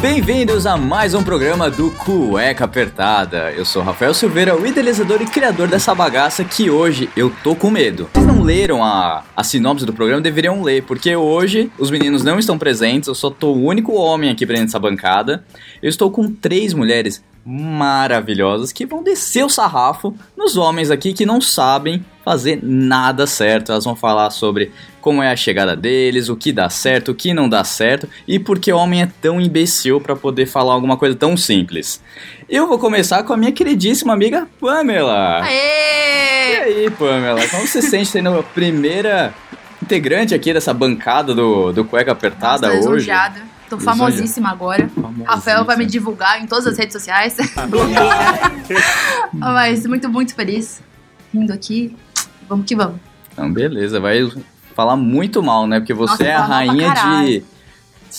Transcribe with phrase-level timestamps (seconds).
[0.00, 3.52] Bem-vindos a mais um programa do Cueca Apertada.
[3.52, 7.70] Eu sou Rafael Silveira, o idealizador e criador dessa bagaça que hoje eu tô com
[7.70, 8.08] medo.
[8.10, 12.38] Vocês não leram a, a sinopse do programa, deveriam ler, porque hoje os meninos não
[12.38, 15.44] estão presentes, eu só tô o único homem aqui presente nessa bancada.
[15.82, 21.26] Eu estou com três mulheres maravilhosas que vão descer o sarrafo nos homens aqui que
[21.26, 23.72] não sabem fazer nada certo.
[23.72, 27.32] Elas vão falar sobre como é a chegada deles, o que dá certo, o que
[27.32, 30.96] não dá certo e por que o homem é tão imbecil para poder falar alguma
[30.96, 32.02] coisa tão simples.
[32.48, 35.40] Eu vou começar com a minha queridíssima amiga Pamela.
[35.42, 36.56] E Aê!
[36.62, 39.32] aí, Pamela, como você se sente sendo a primeira
[39.82, 42.88] integrante aqui dessa bancada do, do Cueca Apertada Nossa, hoje?
[42.88, 43.40] lisonjeada.
[43.68, 44.88] Tô famosíssima agora.
[44.88, 45.30] Famosíssima.
[45.30, 47.36] Rafael vai me divulgar em todas as redes sociais.
[49.32, 50.82] Mas muito, muito feliz.
[51.32, 51.94] Rindo aqui.
[52.50, 52.96] Vamos que vamos.
[53.32, 54.28] Então, beleza, vai
[54.74, 55.78] falar muito mal, né?
[55.78, 57.44] Porque você Nossa, é a rainha de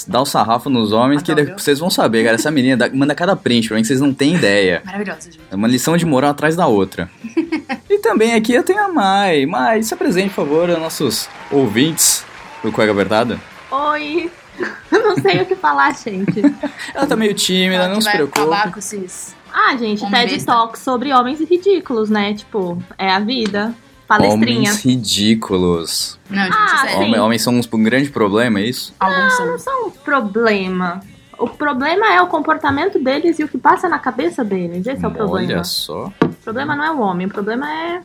[0.08, 1.60] dar o sarrafo nos homens, que Adoro.
[1.60, 2.36] vocês vão saber, cara.
[2.36, 4.82] Essa menina manda cada print pra mim que vocês não têm ideia.
[4.88, 5.42] Maravilhosa, gente.
[5.52, 7.12] É uma lição de moral atrás da outra.
[7.90, 9.46] e também aqui eu tenho a Mai.
[9.46, 12.26] Mai, se apresente, por favor, aos nossos ouvintes
[12.64, 13.38] do Cueca Apertada.
[13.70, 14.32] Oi!
[14.90, 16.42] Não sei o que falar, gente.
[16.94, 18.40] Ela tá meio tímida, Ela não se vai preocupe.
[18.40, 19.36] acabar com esses...
[19.52, 20.54] Ah, gente, TED besta.
[20.54, 22.34] Talk sobre homens ridículos, né?
[22.34, 23.74] Tipo, é a vida.
[24.18, 24.70] Palestrinha.
[24.72, 26.20] Homens ridículos.
[26.30, 26.90] Não, gente, Ah, sério.
[26.98, 27.04] sim.
[27.06, 28.94] Homem, homens são um grande problema, é isso?
[29.00, 29.48] Alguns são.
[29.48, 31.00] Não são um problema.
[31.40, 34.86] O problema é o comportamento deles e o que passa na cabeça deles.
[34.86, 35.54] Esse é o problema.
[35.54, 36.12] Olha só.
[36.22, 38.02] O problema não é o homem, o problema é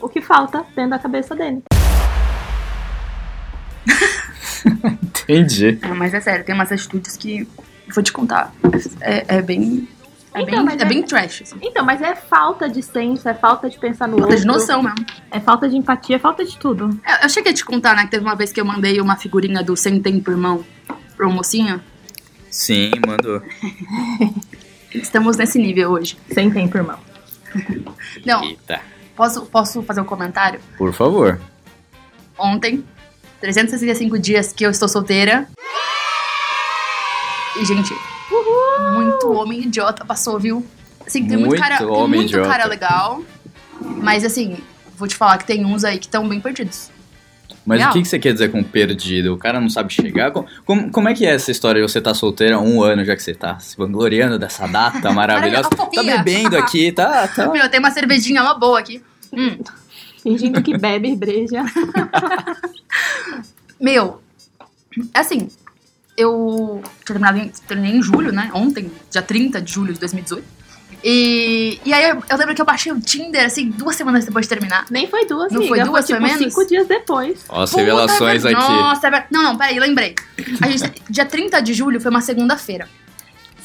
[0.00, 1.62] o que falta dentro da cabeça dele.
[5.02, 5.78] Entendi.
[5.82, 7.46] Não, mas é sério, tem umas atitudes que...
[7.94, 8.52] Vou te contar.
[9.00, 9.86] É, é bem...
[10.34, 11.56] É, Então, bem, mas é é- bem trash, assim.
[11.60, 14.40] Então, mas é falta de senso, é falta de pensar no Falta outro.
[14.40, 15.04] de noção mesmo.
[15.30, 16.88] É falta de empatia, é falta de tudo.
[17.06, 19.16] Eu, eu cheguei a te contar, né, que teve uma vez que eu mandei uma
[19.16, 20.64] figurinha do Sem Tempo Irmão
[21.16, 21.82] pro mocinho.
[22.50, 23.42] Sim, mandou.
[24.94, 26.16] Estamos nesse nível hoje.
[26.32, 26.98] Sem tempo, irmão.
[28.26, 28.80] Não, Eita.
[29.16, 30.60] posso, posso fazer um comentário?
[30.76, 31.40] Por favor.
[32.38, 32.84] Ontem,
[33.40, 35.46] 365 dias que eu estou solteira.
[37.60, 37.94] E, gente,
[38.94, 40.64] muito homem idiota passou, viu?
[41.06, 42.48] Assim, tem muito, Muito cara, tem muito idiota.
[42.48, 43.22] cara legal.
[43.80, 44.56] Mas, assim,
[44.96, 46.90] vou te falar que tem uns aí que estão bem perdidos.
[47.66, 47.90] Mas Real.
[47.90, 49.34] o que, que você quer dizer com perdido?
[49.34, 50.30] O cara não sabe chegar?
[50.32, 53.04] Com- Como, como é que é essa história de você estar solteira há um ano,
[53.04, 55.70] já que você tá se vangloriando dessa data maravilhosa?
[55.70, 57.28] tá bebendo aqui, tá?
[57.28, 57.48] tá.
[57.50, 59.02] Meu, tem uma cervejinha uma boa aqui.
[59.32, 59.58] Hum.
[60.22, 61.64] Fingindo que bebe breja.
[63.80, 64.20] Meu,
[65.14, 65.48] assim,
[66.16, 68.50] eu tinha terminado em, terminei em julho, né?
[68.54, 70.62] Ontem, dia 30 de julho de 2018.
[71.04, 74.44] E, e aí eu, eu lembro que eu baixei o Tinder, assim, duas semanas depois
[74.46, 74.86] de terminar.
[74.88, 75.74] Nem foi duas, Não amiga.
[75.74, 76.38] foi duas, foi tipo menos?
[76.54, 77.44] cinco dias depois.
[77.48, 78.68] As Puta, revelações ver- aqui.
[78.70, 80.14] Nossa, é ver- não, não, peraí, lembrei.
[80.60, 82.88] A gente, dia 30 de julho foi uma segunda-feira.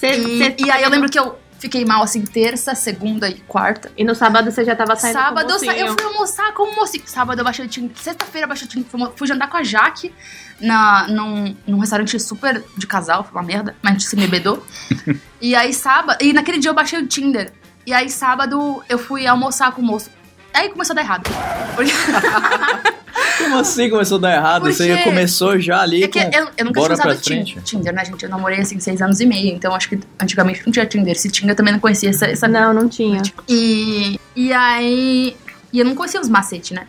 [0.02, 3.92] E, e aí eu lembro que eu fiquei mal, assim, terça, segunda e quarta.
[3.98, 6.54] E no sábado você já tava saindo Sábado com o eu, sa- eu fui almoçar
[6.54, 7.04] com o mocinho.
[7.06, 7.96] Sábado eu baixei o Tinder.
[7.98, 9.12] Sexta-feira eu baixei o Tinder.
[9.16, 10.14] Fui, jantar com a Jaque
[10.60, 13.24] na, num, num restaurante super de casal.
[13.24, 14.66] Foi uma merda, mas a gente se embebedou.
[15.42, 16.18] e aí sábado...
[16.22, 17.52] E naquele dia eu baixei o Tinder.
[17.86, 20.10] E aí sábado eu fui almoçar com o moço.
[20.58, 21.30] Aí começou a dar errado.
[21.76, 21.92] Porque,
[23.38, 24.62] Como assim começou a dar errado?
[24.62, 26.38] Porque- Você começou já ali é que com...
[26.38, 27.62] eu, eu nunca bora tinha usado Tinder, frente.
[27.62, 28.24] Tinder, né, gente?
[28.24, 29.54] Eu namorei, assim, seis anos e meio.
[29.56, 31.18] Então acho que antigamente não tinha Tinder.
[31.20, 32.26] Se tinha, eu também não conhecia essa...
[32.26, 32.48] essa...
[32.48, 33.22] Não, não tinha.
[33.48, 35.38] E, e aí.
[35.72, 36.88] E eu não conhecia os macetes, né?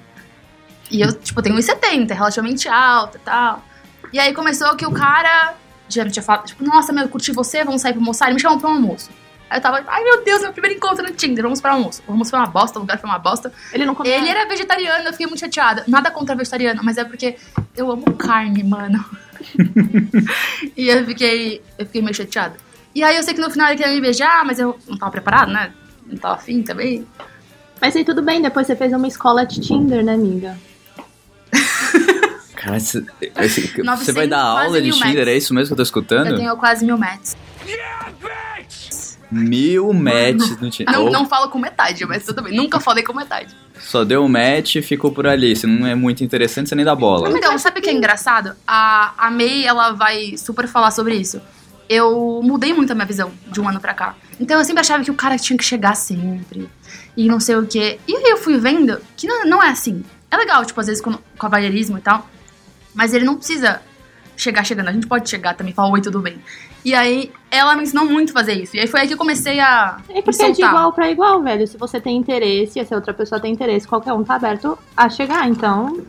[0.91, 3.63] E eu, tipo, tenho 1,70, relativamente alta e tal.
[4.13, 5.55] E aí começou que o cara
[5.89, 8.27] já me tinha falado, tipo, nossa, meu, eu curti você, vamos sair pra almoçar.
[8.27, 9.11] Ele me chamou pra um almoço.
[9.51, 12.03] Aí eu tava, ai meu Deus, meu primeiro encontro no Tinder, vamos pra almoço.
[12.07, 13.53] O almoço foi uma bosta, o lugar foi uma bosta.
[13.73, 14.17] Ele não comia.
[14.17, 15.85] Ele era vegetariano, eu fiquei muito chateada.
[15.89, 17.37] Nada contra vegetariano, mas é porque
[17.77, 19.03] eu amo carne, mano.
[20.77, 22.57] e eu fiquei, eu fiquei meio chateada.
[22.95, 25.13] E aí eu sei que no final ele queria me beijar, mas eu não tava
[25.13, 25.73] preparado, né?
[26.07, 27.07] Não tava afim também.
[27.81, 30.59] Mas aí tudo bem, depois você fez uma escola de Tinder, né, amiga?
[32.57, 33.07] Cara, esse-
[33.37, 35.29] esse- você 900, vai dar aula de Tinder, metros.
[35.29, 36.27] é isso mesmo que eu tô escutando?
[36.29, 37.37] Eu tenho quase mil metros.
[39.31, 40.95] Mil matches no Tinder.
[40.95, 42.57] Não, não falo com metade, mas tudo bem.
[42.57, 43.55] Nunca falei com metade.
[43.79, 45.55] Só deu um match e ficou por ali.
[45.55, 47.31] Se não é muito interessante, você nem dá bola.
[47.31, 48.55] Então, sabe o que é engraçado?
[48.67, 51.41] A, a May, ela vai super falar sobre isso.
[51.89, 54.15] Eu mudei muito a minha visão de um ano pra cá.
[54.41, 56.69] Então eu sempre achava que o cara tinha que chegar sempre.
[57.17, 57.99] E não sei o quê.
[58.07, 60.05] E aí eu fui vendo que não, não é assim.
[60.31, 62.29] É legal, tipo, às vezes com cavalheirismo e tal.
[62.95, 63.81] Mas ele não precisa
[64.39, 64.89] chegar chegando.
[64.89, 66.39] A gente pode chegar também falar oi, tudo bem.
[66.85, 68.77] E aí ela me ensinou muito a fazer isso.
[68.77, 71.43] E aí foi aí que eu comecei a É porque é de igual pra igual,
[71.43, 71.67] velho.
[71.67, 74.79] Se você tem interesse e se a outra pessoa tem interesse, qualquer um tá aberto
[74.97, 75.49] a chegar.
[75.49, 76.01] Então,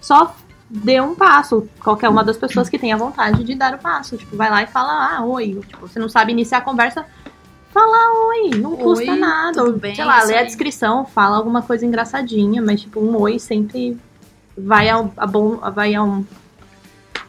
[0.00, 0.36] só
[0.68, 1.66] dê um passo.
[1.82, 4.16] Qualquer uma das pessoas que tenha vontade de dar o passo.
[4.16, 5.58] Tipo, vai lá e fala, ah, oi.
[5.66, 7.06] Tipo, você não sabe iniciar a conversa,
[7.72, 8.50] fala oi.
[8.50, 9.64] Não custa Oi, nada.
[9.64, 10.46] tudo bem, sei lá, lê a aí.
[10.46, 13.98] descrição, fala alguma coisa engraçadinha, mas tipo, um oi sempre
[14.56, 16.24] vai ao, a bom, vai a um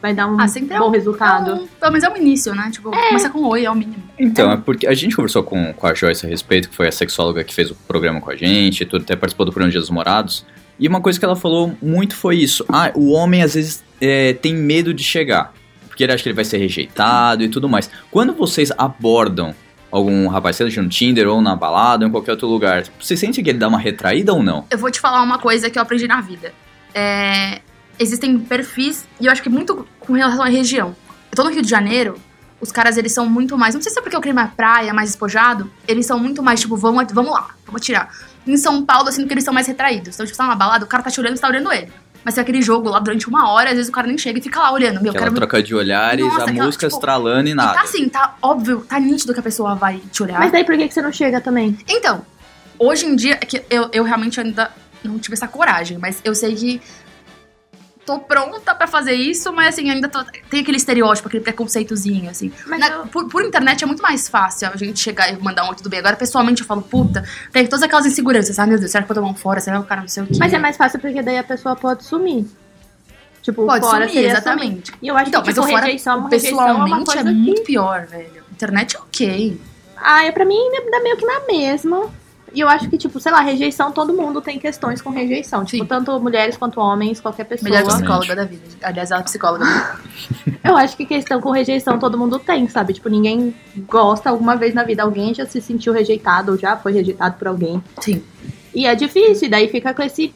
[0.06, 1.50] vai dar um Ah, sempre é bom um- resultado.
[1.50, 2.70] É um- pelo menos é o início, né?
[2.72, 4.02] Tipo, começa com oi, é o mínimo.
[4.18, 6.92] Então, é porque a gente conversou com, com a Joyce a respeito, que foi a
[6.92, 9.80] sexóloga que fez o programa com a gente, e tudo, até participou do programa Dia
[9.80, 10.46] dos Morados.
[10.78, 12.64] E uma coisa que ela falou muito foi isso.
[12.68, 15.52] Ah, o homem às vezes é, tem medo de chegar.
[15.88, 17.90] Porque ele acha que ele vai ser rejeitado e tudo mais.
[18.10, 19.54] Quando vocês abordam
[19.90, 23.42] algum rapaz, seja no Tinder ou na balada ou em qualquer outro lugar, você sente
[23.42, 24.66] que ele dá uma retraída ou não?
[24.70, 26.52] Eu vou te falar uma coisa que eu aprendi na vida.
[26.94, 27.60] É,
[27.98, 30.94] existem perfis, e eu acho que muito com relação à região.
[31.30, 32.18] Eu tô no Rio de Janeiro,
[32.60, 33.74] os caras, eles são muito mais...
[33.74, 36.60] Não sei se é porque eu queria mais praia, mais despojado, eles são muito mais,
[36.60, 38.10] tipo, vamos, vamos lá, vamos tirar.
[38.46, 40.14] Em São Paulo, assim, que eles são mais retraídos.
[40.14, 41.72] Então, tipo, você tá numa balada, o cara tá te olhando e você tá olhando
[41.72, 41.92] ele.
[42.24, 44.42] Mas tem aquele jogo lá durante uma hora, às vezes o cara nem chega e
[44.42, 44.94] fica lá olhando.
[44.94, 45.36] Meu, eu Aquela quero...
[45.36, 47.74] troca de olhares, Nossa, a aquela, música tipo, estralando e E nada.
[47.74, 50.40] tá assim, tá óbvio, tá nítido que a pessoa vai te olhar.
[50.40, 51.78] Mas daí por que, que você não chega também?
[51.88, 52.22] Então,
[52.78, 54.72] hoje em dia, é que eu, eu realmente ainda
[55.04, 56.80] não tive essa coragem, mas eu sei que
[58.06, 62.52] tô pronta pra fazer isso, mas assim, ainda tô- tem aquele estereótipo, aquele preconceitozinho, assim.
[62.66, 65.64] Mas Na- eu- por, por internet é muito mais fácil a gente chegar e mandar
[65.68, 65.98] um tudo bem.
[65.98, 68.58] Agora, pessoalmente, eu falo, puta, tem todas aquelas inseguranças.
[68.58, 69.60] Ai, meu Deus, será que eu vou tomar um fora?
[69.60, 70.34] Será que o cara não sei o quê?
[70.38, 72.46] Mas é mais fácil porque daí a pessoa pode sumir.
[73.42, 74.86] Tipo, Pode fora sumir, exatamente.
[74.88, 74.98] sumir.
[75.02, 77.04] E eu acho Então, que, mas tipo, o fora, rejeição, uma rejeição é uma pessoalmente,
[77.06, 77.38] coisa é que...
[77.38, 78.42] muito pior, velho.
[78.52, 79.60] Internet é ok.
[79.96, 80.58] Ah, é pra mim
[80.90, 82.10] dá meio que na mesma.
[82.56, 85.62] E eu acho que, tipo, sei lá, rejeição, todo mundo tem questões com rejeição.
[85.62, 85.86] Tipo, Sim.
[85.86, 87.70] tanto mulheres quanto homens, qualquer pessoa.
[87.70, 88.62] Melhor psicóloga da vida.
[88.82, 89.66] Aliás, ela é psicóloga.
[90.64, 92.94] Eu acho que questão com rejeição todo mundo tem, sabe?
[92.94, 93.54] Tipo, ninguém
[93.86, 95.02] gosta alguma vez na vida.
[95.02, 97.84] Alguém já se sentiu rejeitado ou já foi rejeitado por alguém.
[98.00, 98.24] Sim.
[98.74, 100.34] E é difícil, e daí fica com esse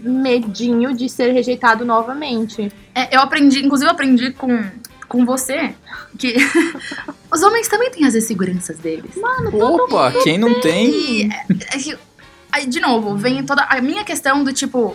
[0.00, 2.72] medinho de ser rejeitado novamente.
[2.94, 4.64] É, eu aprendi, inclusive eu aprendi com,
[5.06, 5.74] com você,
[6.18, 6.34] que
[7.30, 9.12] os homens também têm as inseguranças deles.
[9.52, 10.88] Opa, quem não tem?
[10.90, 11.44] E, é,
[11.74, 11.98] é que-
[12.52, 14.94] aí, de novo, vem toda a minha questão do tipo,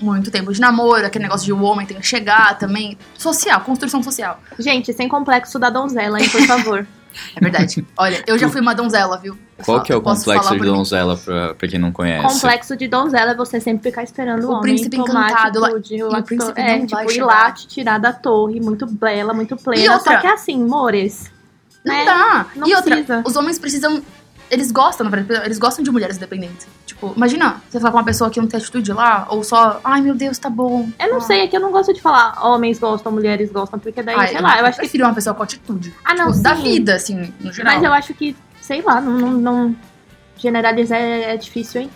[0.00, 2.96] muito tempo de namoro, aquele negócio de o homem tem que chegar também.
[3.16, 4.40] Social, construção social.
[4.58, 6.86] Gente, sem complexo da donzela, hein, por favor.
[7.34, 7.84] É verdade.
[7.96, 9.36] Olha, eu já fui uma donzela, viu?
[9.58, 12.22] Eu Qual que é o complexo de donzela pra, pra quem não conhece?
[12.34, 16.02] complexo de donzela é você sempre ficar esperando o, O homem príncipe tomar encantado, atitude,
[16.02, 17.26] lá- e o príncipe é, tipo, ir chegar.
[17.26, 19.82] lá te tirar da torre, muito bela, muito plena.
[19.82, 21.32] E outra- Só que é assim, mores.
[21.88, 22.04] Não né?
[22.04, 22.46] dá.
[22.54, 23.22] Não e outra, precisa.
[23.26, 24.02] os homens precisam.
[24.50, 26.66] Eles gostam, na verdade, eles gostam de mulheres independentes.
[26.86, 30.00] Tipo, imagina você falar com uma pessoa que não tem atitude lá, ou só, ai
[30.00, 30.88] meu Deus, tá bom.
[30.98, 31.20] Eu não Ah.
[31.20, 34.28] sei, é que eu não gosto de falar homens gostam, mulheres gostam, porque daí, Ai,
[34.28, 34.82] sei lá, eu acho que.
[34.84, 35.92] prefiro uma pessoa com atitude.
[36.02, 37.74] Ah, não, Tipo, da vida, assim, no geral.
[37.74, 39.76] Mas eu acho que, sei lá, não, não, não-
[40.38, 41.90] generalizar é, é difícil, hein?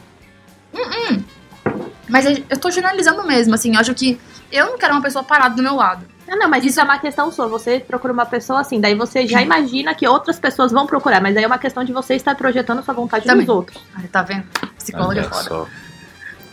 [2.09, 5.25] Mas eu eu tô generalizando mesmo, assim, eu acho que eu não quero uma pessoa
[5.25, 6.05] parada do meu lado.
[6.33, 7.47] Ah, não, mas isso é uma questão sua.
[7.47, 11.35] Você procura uma pessoa assim, daí você já imagina que outras pessoas vão procurar, mas
[11.35, 13.45] daí é uma questão de você estar projetando sua vontade Também.
[13.45, 13.83] nos outros.
[13.95, 14.45] Ai, tá vendo?
[14.79, 15.43] Psicóloga é foda.
[15.43, 15.67] só.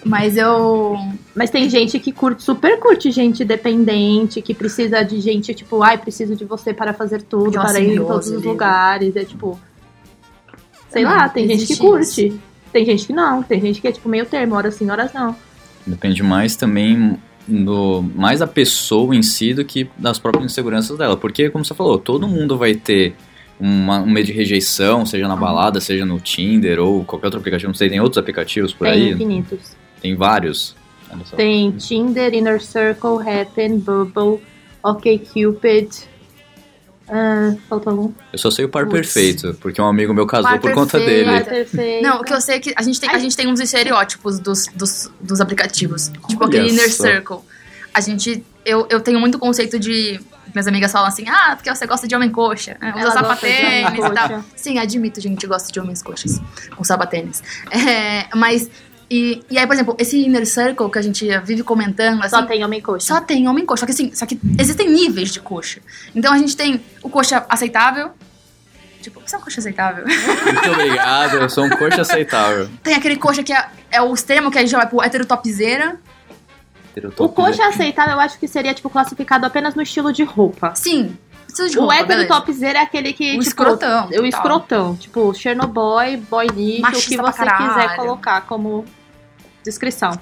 [0.03, 0.97] Mas eu.
[1.33, 5.97] Mas tem gente que curte, super curte gente dependente, que precisa de gente, tipo, ai,
[5.97, 8.47] preciso de você para fazer tudo, para ir em todos os ali.
[8.47, 9.15] lugares.
[9.15, 9.57] É tipo.
[10.89, 12.37] Sei Não, lá, tem gente que curte.
[12.73, 15.33] Tem gente que não, tem gente que é tipo meio termo, horas sim, horas não.
[15.87, 17.17] Depende mais também
[17.49, 21.17] do mais da pessoa em si do que das próprias inseguranças dela.
[21.17, 23.15] Porque, como você falou, todo mundo vai ter
[23.59, 27.69] uma- um medo de rejeição, seja na balada, seja no Tinder ou qualquer outro aplicativo.
[27.69, 29.09] Não sei, tem outros aplicativos por tem aí?
[29.11, 29.75] infinitos.
[30.01, 30.75] Tem vários.
[31.35, 34.39] Tem Tinder, Inner Circle, Happen, Bubble,
[34.83, 35.89] OkCupid.
[37.11, 38.11] Ah, faltou algum?
[38.31, 41.25] Eu só sei o par perfeito, porque um amigo meu casou Par por conta perfeito.
[41.25, 41.43] dele.
[41.43, 42.03] Par perfeito.
[42.03, 44.39] Não, o que eu sei é que a gente tem, a gente tem uns estereótipos
[44.39, 46.09] dos, dos, dos aplicativos.
[46.27, 47.03] Tipo Olha aquele Inner só.
[47.03, 47.37] Circle.
[47.93, 48.43] A gente.
[48.63, 50.19] Eu, eu tenho muito conceito de.
[50.53, 52.91] Minhas amigas falam assim, ah, porque você gosta de homem coxa, né?
[52.97, 54.43] usa sapatênis e tal.
[54.55, 56.41] Sim, admito, gente, gosta de homens coxas
[56.75, 57.43] com sapatênis.
[57.71, 58.69] É, mas.
[59.09, 62.43] E, e aí, por exemplo, esse Inner Circle que a gente vive comentando, assim, Só
[62.43, 63.07] tem homem coxa.
[63.07, 63.81] só tem homem coxa.
[63.81, 65.81] Só que assim, só que existem níveis de coxa.
[66.13, 68.11] Então a gente tem o coxa aceitável,
[69.01, 70.03] Tipo, você é um coxa aceitável.
[70.05, 72.69] Muito obrigado, eu sou um coxa aceitável.
[72.83, 75.25] Tem aquele coxa que é, é o extremo, que a gente já vai pro hétero
[75.25, 75.97] topzera.
[77.17, 80.73] O coxa aceitável eu acho que seria, tipo, classificado apenas no estilo de roupa.
[80.75, 81.17] Sim.
[81.45, 83.43] Precisa de o roupa, hétero topzera é aquele que, O tipo...
[83.43, 84.25] escrotão, O tal.
[84.25, 84.95] escrotão.
[84.97, 88.83] Tipo, Chernobyl, boy lixo, o que você quiser colocar como
[89.63, 90.19] descrição.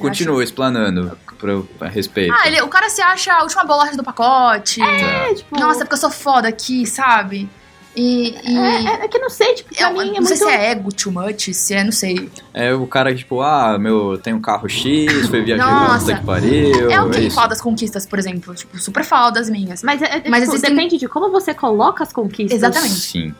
[0.00, 2.32] Continua explanando pro, a respeito.
[2.34, 4.80] Ah, ele, o cara se acha a última bolacha do pacote.
[4.82, 5.58] É, tipo...
[5.58, 7.48] Nossa, porque eu sou foda aqui, sabe?
[7.96, 8.30] E.
[8.44, 10.36] e É, é- é que não sei, tipo, pra eu- mim é não sei muito...
[10.36, 12.30] se é ego too much, se é, não sei.
[12.54, 16.14] É o cara que, tipo, ah, meu, tem um carro X, foi viajar Nossa.
[16.14, 16.90] que pariu.
[16.90, 17.34] é o que isso.
[17.34, 18.54] fala das conquistas, por exemplo.
[18.54, 19.82] Tipo, super fala das minhas.
[19.82, 22.56] Mas, é, é, Mas tipo, existem- depende de como você coloca as conquistas.
[22.56, 22.94] Exatamente.
[22.94, 23.34] Sim.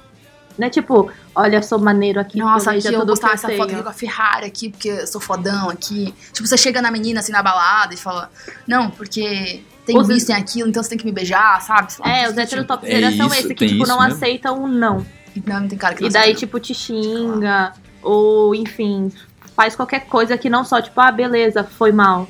[0.59, 3.83] Não é tipo, olha, sou maneiro aqui, Nossa, aqui eu postar que essa foto aqui
[3.83, 6.13] com a Ferrari aqui, porque eu sou fodão aqui.
[6.33, 8.29] Tipo, você chega na menina assim na balada e fala,
[8.67, 11.93] não, porque tem Os- isso, tem aquilo, então você tem que me beijar, sabe?
[12.05, 14.15] É, os tipo, heterotopzeiras É são esses que, tipo, não mesmo.
[14.15, 15.07] aceitam um não.
[15.47, 16.39] Não, tem cara que E não daí, sabe.
[16.39, 17.73] tipo, te xinga,
[18.03, 19.13] ou enfim,
[19.55, 22.29] faz qualquer coisa que não só, tipo, ah, beleza, foi mal.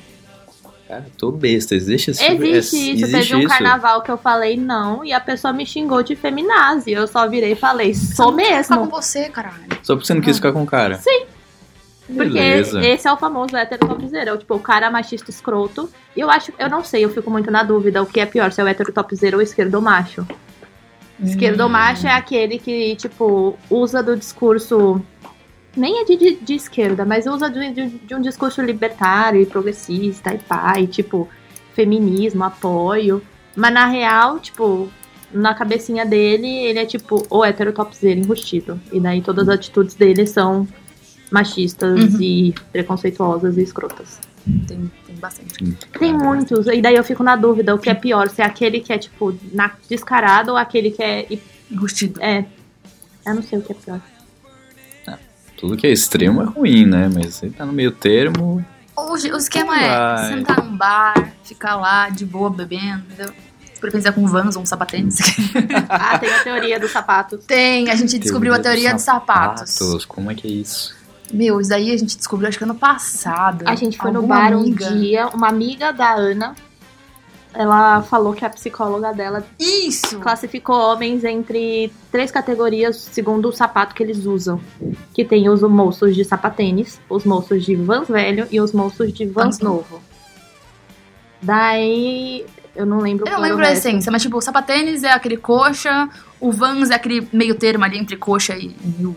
[0.89, 1.75] Cara, tô besta.
[1.75, 3.49] Existe esse Existe isso, existe teve um isso.
[3.49, 6.93] carnaval que eu falei não, e a pessoa me xingou de feminazi.
[6.93, 8.85] Eu só virei e falei, sou Ficar com mesmo.
[8.87, 9.57] você, caralho.
[9.83, 10.97] Só porque você não quis ficar com o cara.
[10.97, 11.27] Sim.
[12.07, 12.81] Porque Beleza.
[12.83, 15.91] esse é o famoso heterotopzera, é o tipo, o cara machista escroto.
[16.17, 18.51] E eu acho, eu não sei, eu fico muito na dúvida o que é pior,
[18.51, 20.27] se é o heterotopzera ou o esquerdo macho.
[21.23, 21.69] Esquerdo Hum.
[21.69, 25.03] macho é aquele que, tipo, usa do discurso.
[25.77, 29.47] Nem é de, de, de esquerda, mas usa de, de, de um discurso libertário e
[29.47, 31.29] progressista e pai, tipo,
[31.75, 33.23] feminismo, apoio.
[33.55, 34.89] Mas na real, tipo,
[35.33, 38.81] na cabecinha dele, ele é tipo o heterotopzera enrustido.
[38.93, 40.67] E daí todas as atitudes dele são
[41.31, 42.21] machistas Uhum.
[42.21, 44.19] e preconceituosas e escrotas.
[44.67, 45.77] Tem, tem bastante.
[45.99, 48.81] Tem muitos, e daí eu fico na dúvida o que é pior, se é aquele
[48.81, 51.27] que é, tipo, na, descarado ou aquele que é
[51.71, 52.19] Enrustido.
[52.23, 52.47] é.
[53.27, 54.01] Eu não sei o que é pior.
[55.59, 57.11] Tudo que é extremo é ruim, né?
[57.13, 58.65] Mas você tá no meio termo.
[58.97, 60.25] O, o esquema Vai.
[60.25, 63.33] é sentar num bar, ficar lá de boa bebendo, entendeu?
[63.75, 65.19] De preferência com vans ou um sapatênis.
[65.89, 67.45] Ah, tem a teoria dos sapatos.
[67.45, 70.05] Tem, a gente descobriu a teoria dos sapatos.
[70.07, 70.97] Como é que é isso?
[71.33, 73.65] Meu, isso daí a gente descobriu acho que ano passado.
[73.67, 76.55] A gente foi no bar amiga- um dia, uma amiga da Ana,
[77.55, 80.19] ela falou que a psicóloga dela Isso!
[80.21, 84.61] classificou homens entre três categorias segundo o sapato que eles usam.
[85.15, 89.25] Que tem os moços de sapatênis, os moços de vans velho e os moços de
[89.25, 90.03] vans Vans novo.
[91.41, 95.11] Daí, eu não lembro Eu não o lembro a essência, mas tipo, o sapatênis é
[95.11, 96.09] aquele coxa,
[96.41, 99.17] o Vans é aquele meio termo ali entre coxa e new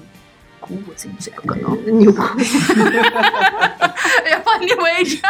[0.77, 1.91] cool, assim, não sei qual é o nome.
[1.91, 2.13] New
[4.23, 5.21] Eu ia falar New Age,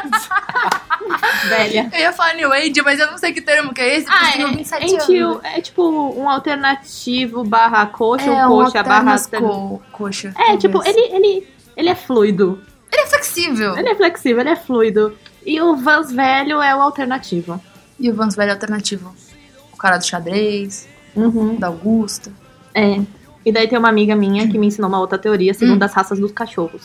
[1.50, 1.90] velha.
[1.94, 4.42] eu ia falar New Age, mas eu não sei que termo que é esse, porque
[4.42, 5.38] Ah, é, 27 entre anos.
[5.38, 9.12] o- é tipo um alternativo barra coxa, é, um coxa barra...
[9.14, 10.34] alternas co coxa.
[10.38, 12.62] É, tipo, ele, ele, ele é fluido.
[12.92, 13.78] Ele é flexível.
[13.78, 15.18] Ele é flexível, ele é fluido.
[15.46, 17.60] E o Vans velho é o alternativo.
[18.00, 19.14] E o Vans velho é alternativo.
[19.74, 21.56] O cara do xadrez, Uhum.
[21.56, 22.32] da Augusta.
[22.74, 23.00] É.
[23.46, 26.20] E daí tem uma amiga minha que me ensinou uma outra teoria, segundo as raças
[26.20, 26.82] dos cachorros.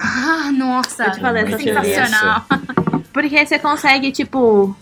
[0.00, 1.04] Ah, nossa.
[1.04, 1.82] Eu te falei essa teoria.
[1.82, 2.44] sensacional.
[3.12, 4.76] Porque você consegue, tipo,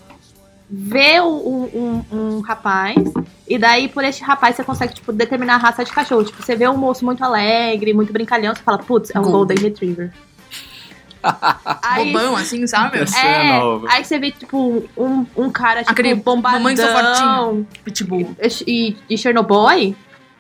[0.68, 2.96] ver um, um, um rapaz,
[3.46, 6.25] e daí por este rapaz você consegue, tipo, determinar a raça de cachorro.
[6.25, 9.56] Tipo, você vê um moço muito alegre, muito brincalhão, você fala, putz, é um Golden.
[9.56, 10.12] Golden Retriever.
[11.82, 12.99] Aí, Bobão, assim, sabe?
[12.99, 18.37] É, é aí você vê, tipo, um, um cara, tipo, Aquele mamãe bombadão, Pitbull.
[18.66, 19.96] e, e Chernobyl,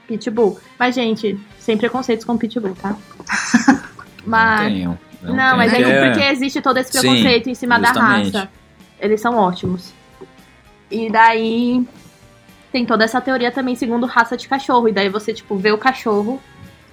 [0.06, 0.58] Pitbull.
[0.78, 2.90] Mas, gente, sem preconceitos com Pitbull, tá?
[3.76, 3.82] Não
[4.26, 4.60] Mas...
[4.72, 4.98] tenham.
[5.22, 5.56] Não, tenham.
[5.56, 8.30] mas é Porque que- porque existe todo esse Sim, preconceito em cima justamente.
[8.30, 8.50] da raça.
[9.00, 9.92] Eles são ótimos.
[10.90, 11.86] E daí
[12.70, 14.88] tem toda essa teoria também segundo raça de cachorro.
[14.88, 16.40] E daí você, tipo, vê o cachorro,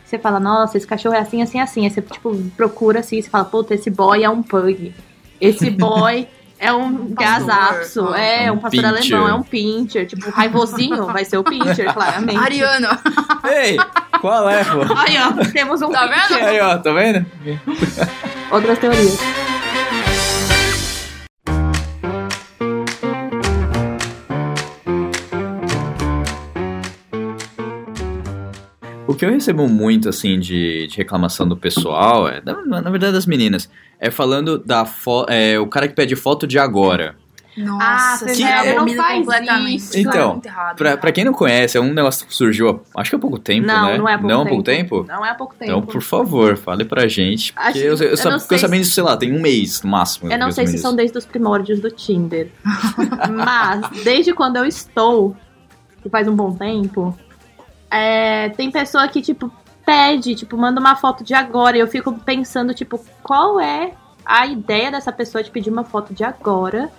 [0.05, 1.83] você fala, nossa, esse cachorro é assim, assim, assim.
[1.85, 4.93] Aí você, tipo, procura assim, você fala, puta, esse boy é um pug.
[5.39, 6.27] Esse boy
[6.61, 7.47] é um pastor.
[7.47, 8.13] gasapso.
[8.15, 9.15] É, Um um pastor pincher.
[9.17, 10.05] alemão, é um pincher.
[10.05, 12.37] Tipo, o raivosinho vai ser o pincher, claramente.
[12.37, 12.87] Ariano.
[13.43, 13.77] Ei,
[14.21, 14.81] qual é, pô?
[14.95, 16.21] Aí, ó, temos um Tá vendo?
[16.27, 16.43] pincher.
[16.47, 17.25] Aí, ó, tá vendo?
[18.51, 19.17] Outras teorias.
[29.11, 33.13] O que eu recebo muito, assim, de, de reclamação do pessoal, é, na, na verdade
[33.13, 34.85] das meninas, é falando da
[35.27, 37.15] é, o cara que pede foto de agora.
[37.57, 39.75] Nossa, Ah, que eu não faz completamente.
[39.75, 39.89] isso.
[39.89, 40.95] Isso é Então, muito errado, Pra, né?
[40.97, 43.87] pra quem não conhece, é um negócio que surgiu, acho que há pouco tempo, não,
[43.91, 43.97] né?
[43.97, 44.49] não é há pouco não há tempo.
[44.55, 45.05] pouco tempo?
[45.09, 45.69] Não é há pouco tempo.
[45.71, 47.51] Então, por favor, fale pra gente.
[47.51, 50.31] Porque Acho- eu, eu, eu sei sabendo disso, sei lá, tem um mês no máximo.
[50.31, 50.81] Eu não sei se menos.
[50.81, 52.49] são desde os primórdios do Tinder.
[53.29, 55.35] mas, desde quando eu estou,
[56.01, 57.17] que faz um bom tempo,
[57.91, 59.51] É, tem pessoa que, tipo,
[59.85, 61.75] pede, tipo, manda uma foto de agora.
[61.75, 63.91] E eu fico pensando, tipo, qual é
[64.25, 66.89] a ideia dessa pessoa de pedir uma foto de agora?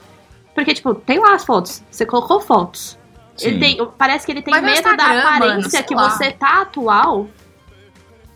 [0.54, 1.82] Porque, tipo, tem lá as fotos.
[1.90, 2.98] Você colocou fotos.
[3.38, 6.10] Tem, parece que ele tem no medo da aparência mano, que lá.
[6.10, 7.26] você tá atual.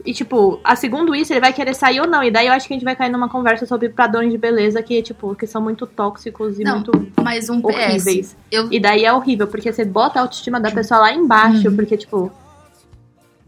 [0.05, 2.23] E, tipo, a segundo isso, ele vai querer sair ou não.
[2.23, 4.83] E daí eu acho que a gente vai cair numa conversa sobre padrões de beleza
[4.83, 7.75] que, tipo, que são muito tóxicos e Não, muito Mas um PS.
[7.75, 8.37] horríveis.
[8.51, 11.77] Eu, E daí é horrível, porque você bota a autoestima da pessoa lá embaixo, Uhum.
[11.77, 12.33] porque, tipo,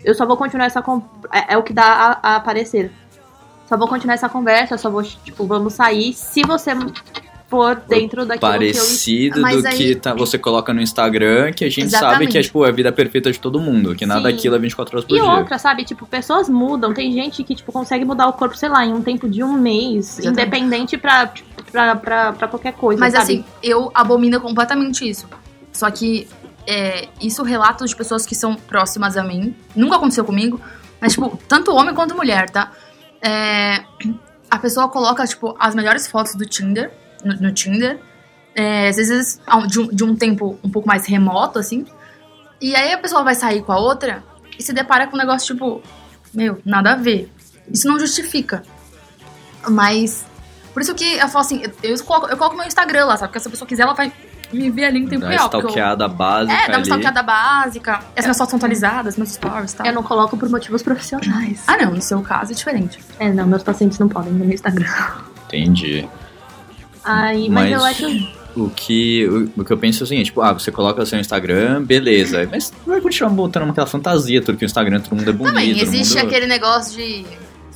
[0.05, 0.83] eu só vou continuar essa.
[0.83, 1.03] con-
[1.33, 2.91] É, é o que dá a, a aparecer.
[3.69, 6.71] Só vou continuar essa conversa, só vou, tipo, vamos sair se você
[7.51, 11.71] for dentro daquilo Parecido Mas do aí- que tá- você coloca no Instagram, que a
[11.71, 12.33] gente sabe Exatamente.
[12.33, 14.35] que é, tipo, a vida perfeita de todo mundo, que nada Sim.
[14.37, 15.25] aquilo é 24 horas que por eu.
[15.25, 15.39] E dia.
[15.39, 15.85] outra, sabe?
[15.85, 16.93] Tipo, pessoas mudam.
[16.95, 19.53] Tem gente que, tipo, consegue mudar o corpo, sei lá, em um tempo de um
[19.53, 20.29] mês, Exatamente.
[20.49, 21.31] independente pra,
[21.73, 23.01] pra, pra, pra qualquer coisa.
[23.01, 23.23] mas sabe?
[23.25, 25.27] assim, eu abomino completamente isso.
[25.73, 26.27] Só que
[26.69, 29.57] é, isso relatos de pessoas que são próximas a mim.
[29.75, 30.61] Nunca aconteceu comigo.
[31.01, 32.73] Mas, tipo, tanto homem quanto mulher, tá?
[33.23, 33.83] É,
[34.51, 36.93] a pessoa coloca, tipo, as melhores fotos do Tinder,
[37.25, 37.99] no, no Tinder.
[38.55, 41.87] É, às vezes de um, de um tempo um pouco mais remoto, assim.
[42.61, 44.23] E aí a pessoa vai sair com a outra
[44.59, 45.81] e se depara com um negócio, tipo,
[46.35, 47.33] meu, nada a ver.
[47.73, 48.63] Isso não justifica.
[49.67, 50.27] Mas.
[50.75, 53.31] Por isso que eu falo assim, eu, eu coloco, eu coloco meu Instagram lá, sabe?
[53.31, 54.13] Porque se a pessoa quiser, ela vai
[54.53, 55.51] me ver ali em tempo Dá uma real.
[55.53, 58.01] eu- stalkeada básica é, dá uma stalkeada básica.
[58.17, 59.87] As minhas fotos são atualizadas, meus stories e tal.
[59.87, 61.63] Eu não coloco por motivos profissionais.
[61.67, 62.99] Ah, não, no seu caso é diferente.
[63.19, 64.87] É, não, meus pacientes não podem no meu Instagram.
[65.47, 66.09] Entendi.
[67.05, 68.39] Aí, mas, Mas- eu acho.
[68.57, 71.07] O que, o, o que eu penso é o seguinte, tipo, ah, você coloca o
[71.07, 72.49] seu Instagram, beleza.
[72.51, 75.55] Mas vai continuar botando aquela fantasia, tudo que o Instagram todo mundo é bonito.
[75.55, 76.27] Também, existe mundo...
[76.27, 77.25] aquele negócio de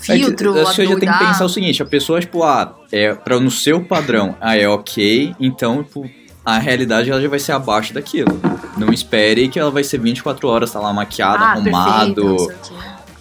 [0.09, 2.43] É que, filtro, eu acho que já tem que pensar o seguinte, a pessoa, tipo,
[2.43, 6.11] ah, é, pra, no seu padrão, ah, é ok, então, tipo,
[6.45, 8.41] a realidade ela já vai ser abaixo daquilo.
[8.77, 12.25] Não espere que ela vai ser 24 horas, tá lá maquiada, ah, perfeito, arrumado.
[12.25, 12.75] não sei o quê.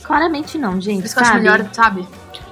[0.03, 0.99] Claramente não, gente.
[0.99, 2.07] Por isso que eu acho melhor, sabe?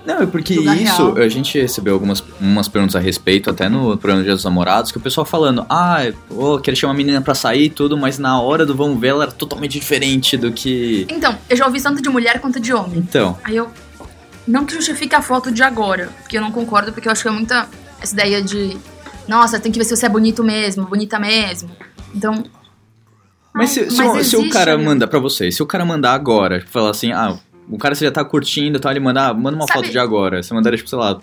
[0.05, 1.25] Não, é porque Lugar isso, real.
[1.25, 4.97] a gente recebeu algumas umas perguntas a respeito, até no programa Dia dos Namorados, que
[4.97, 8.41] o pessoal falando, ah, oh, quero chamar a menina pra sair e tudo, mas na
[8.41, 11.05] hora do vamos ver ela era totalmente diferente do que.
[11.09, 12.97] Então, eu já ouvi tanto de mulher quanto de homem.
[12.99, 13.69] Então, Aí eu.
[14.47, 17.27] Não que justifique a foto de agora, porque eu não concordo, porque eu acho que
[17.27, 17.67] é muita
[18.01, 18.77] essa ideia de.
[19.29, 21.69] Nossa, tem que ver se você é bonito mesmo, bonita mesmo.
[22.13, 22.43] Então,
[23.53, 25.85] mas, se, se mas o- se o cara ali- manda pra você, se o cara
[25.85, 27.37] mandar agora, tipo, falar assim, ah,
[27.69, 28.91] o cara você já tá curtindo, tá?
[28.91, 30.41] Ele manda, ah, manda uma Sabe- foto de agora.
[30.41, 31.19] Você mandaria, tipo, sei lá,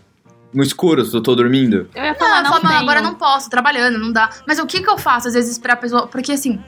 [0.55, 1.89] no escuro, se eu tô dormindo.
[1.95, 2.83] Eu ia Não, falar, eu não, falo, "Mano, tenho.
[2.83, 4.31] agora eu não posso, trabalhando, não dá.
[4.47, 6.07] Mas o que que eu faço, às vezes, pra pessoa.
[6.07, 6.61] Porque assim.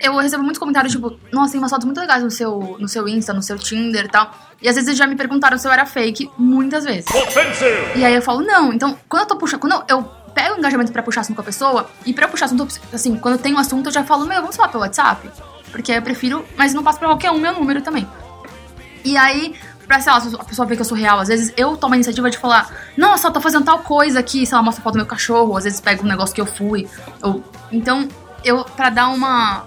[0.00, 3.08] Eu recebo muitos comentários, tipo, nossa, tem umas fotos muito legais no seu, no seu
[3.08, 4.30] Insta, no seu Tinder e tal.
[4.62, 7.06] E às vezes já me perguntaram se eu era fake, muitas vezes.
[7.96, 9.58] E aí eu falo, não, então, quando eu tô puxando.
[9.58, 12.46] Quando eu, eu pego o engajamento pra puxar assunto com a pessoa, e eu puxar
[12.46, 15.30] assunto, assim, quando tenho um assunto, eu já falo, meu, vamos falar pelo WhatsApp?
[15.70, 18.06] Porque eu prefiro, mas não passo pra qualquer um meu número também.
[19.04, 19.54] E aí,
[19.86, 21.96] pra, sei lá, a pessoa ver que eu sou real, às vezes eu tomo a
[21.96, 24.98] iniciativa de falar, nossa, eu tô fazendo tal coisa aqui, sei lá, mostra foto do
[24.98, 26.88] meu cachorro, às vezes pego um negócio que eu fui.
[27.22, 28.08] Ou, então,
[28.44, 29.64] eu, pra dar uma,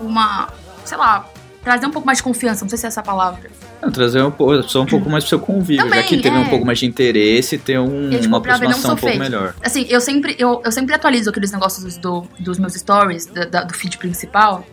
[0.00, 0.48] uma,
[0.84, 1.24] sei lá,
[1.62, 3.50] trazer um pouco mais de confiança, não sei se é essa palavra.
[3.82, 4.32] Não, trazer um
[4.68, 6.38] só um pouco mais pro seu convívio, Também, já que teve é.
[6.38, 9.54] um pouco mais de interesse, ter um- Eu, tipo, uma aproximação um pouco melhor.
[9.64, 13.72] Assim, eu sempre, eu, eu sempre atualizo aqueles negócios do, dos meus stories, da- do
[13.74, 14.64] feed principal.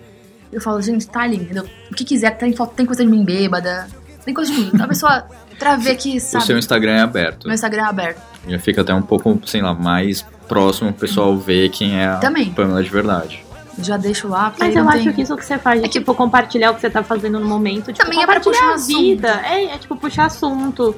[0.51, 1.65] Eu falo, gente, tá ali, entendeu?
[1.91, 3.87] O que quiser, tem, foto, tem coisa de mim bêbada,
[4.25, 4.71] tem coisa de mim.
[4.79, 5.25] A pessoa,
[5.59, 7.45] pra ver que, O sabe, seu Instagram é aberto.
[7.47, 8.21] meu Instagram é aberto.
[8.47, 12.15] Já fica até um pouco, sei lá, mais próximo o pessoal ver quem é a
[12.17, 12.49] Também.
[12.51, 13.43] Pamela de verdade.
[13.79, 15.13] Já deixo lá, porque Mas eu acho tem...
[15.13, 17.93] que isso que você faz de, tipo, compartilhar o que você tá fazendo no momento.
[17.93, 19.41] Tipo, Também é pra compartilhar puxar a vida.
[19.45, 20.95] É, é, tipo, puxar assunto.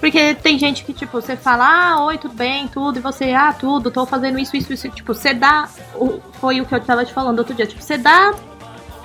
[0.00, 3.52] Porque tem gente que, tipo, você fala, ah, oi, tudo bem, tudo, e você, ah,
[3.52, 4.88] tudo, tô fazendo isso, isso, isso.
[4.90, 5.68] Tipo, você dá.
[5.94, 7.66] o- Foi o que eu tava te falando outro dia.
[7.66, 8.34] Tipo, você dá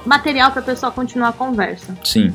[0.05, 1.95] material pra pessoa continuar a conversa.
[2.03, 2.33] Sim.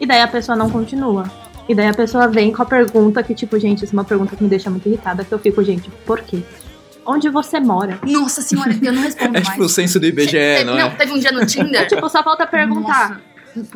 [0.00, 1.24] E daí a pessoa não continua.
[1.68, 4.34] E daí a pessoa vem com a pergunta que, tipo, gente, isso é uma pergunta
[4.34, 6.42] que me deixa muito irritada, que eu fico, gente, por quê?
[7.10, 7.98] Onde você mora?
[8.06, 9.48] Nossa senhora, eu não respondo É mais.
[9.48, 10.90] tipo o censo do IBGE, Teve- não é?
[10.90, 11.88] teve um dia no Tinder...
[11.88, 13.08] Tipo, só falta perguntar.
[13.10, 13.28] Nossa.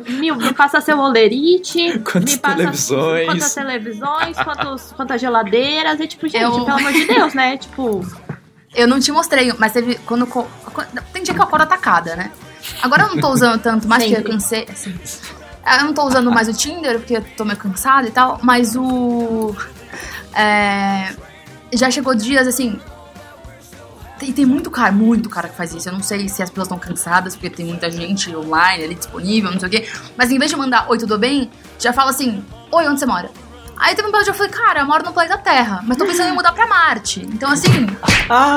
[0.07, 3.25] Mil, me passa seu olerite, Quantas me passa televisões?
[3.25, 7.57] quantas televisões, quantos, quantas geladeiras, e tipo, gente, Eu- pelo amor de Deus, né?
[7.57, 8.05] Tipo,
[8.75, 10.27] Eu não te mostrei, mas teve quando,
[11.11, 12.31] tem dia que eu acordo atacada, né?
[12.81, 14.95] Agora eu não tô usando tanto mais porque eu cansei, assim.
[15.79, 18.75] Eu não tô usando mais o Tinder porque eu tô meio cansada e tal, mas
[18.75, 19.55] o
[20.35, 21.13] é,
[21.73, 22.79] já chegou dias assim,
[24.23, 25.89] tem, tem muito cara, muito cara que faz isso.
[25.89, 29.51] Eu não sei se as pessoas estão cansadas, porque tem muita gente online ali disponível,
[29.51, 29.89] não sei o quê.
[30.17, 33.29] Mas em vez de mandar oi, tudo bem, já fala assim: Oi, onde você mora?
[33.75, 36.05] Aí teve um episódio que eu falei, cara, eu moro no planeta Terra, mas tô
[36.05, 37.27] pensando em mudar pra Marte.
[37.33, 37.87] Então, assim,
[38.29, 38.55] Ah,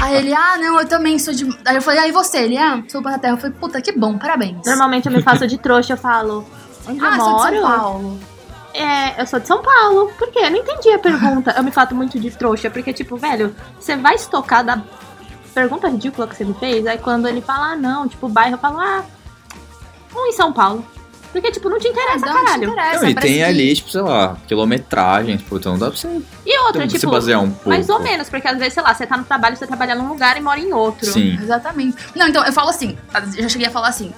[0.00, 1.44] Aí ele, ah, não, eu também sou de.
[1.64, 2.38] Aí eu falei, ah, e você?
[2.38, 3.34] Ele, ah, sou do Terra.
[3.34, 4.58] Eu falei, puta, que bom, parabéns.
[4.64, 6.46] Normalmente eu me faço de trouxa, eu falo.
[6.86, 7.54] Onde eu ah, sou moro?
[7.54, 8.20] de São Paulo.
[8.74, 10.10] É, eu sou de São Paulo.
[10.18, 10.40] Por quê?
[10.40, 11.54] Eu não entendi a pergunta.
[11.56, 14.82] Eu me faço muito de trouxa, porque, tipo, velho, você vai estocar da
[15.54, 18.58] pergunta ridícula que você me fez, aí quando ele fala, ah, não, tipo, bairro, eu
[18.58, 19.04] falo, ah,
[20.16, 20.84] um em São Paulo.
[21.32, 22.64] Porque, tipo, não te interessa, Não, não te caralho.
[22.70, 26.22] interessa, Não, e tem que- ali, tipo, sei lá, quilometragem, tipo, então dá pra você,
[26.46, 27.68] E outra, se tipo, basear um pouco.
[27.68, 30.08] mais ou menos, porque às vezes, sei lá, você tá no trabalho, você trabalha num
[30.08, 31.06] lugar e mora em outro.
[31.10, 31.36] Sim.
[31.40, 31.96] Exatamente.
[32.16, 32.96] Não, então, eu falo assim,
[33.36, 34.12] eu já cheguei a falar assim,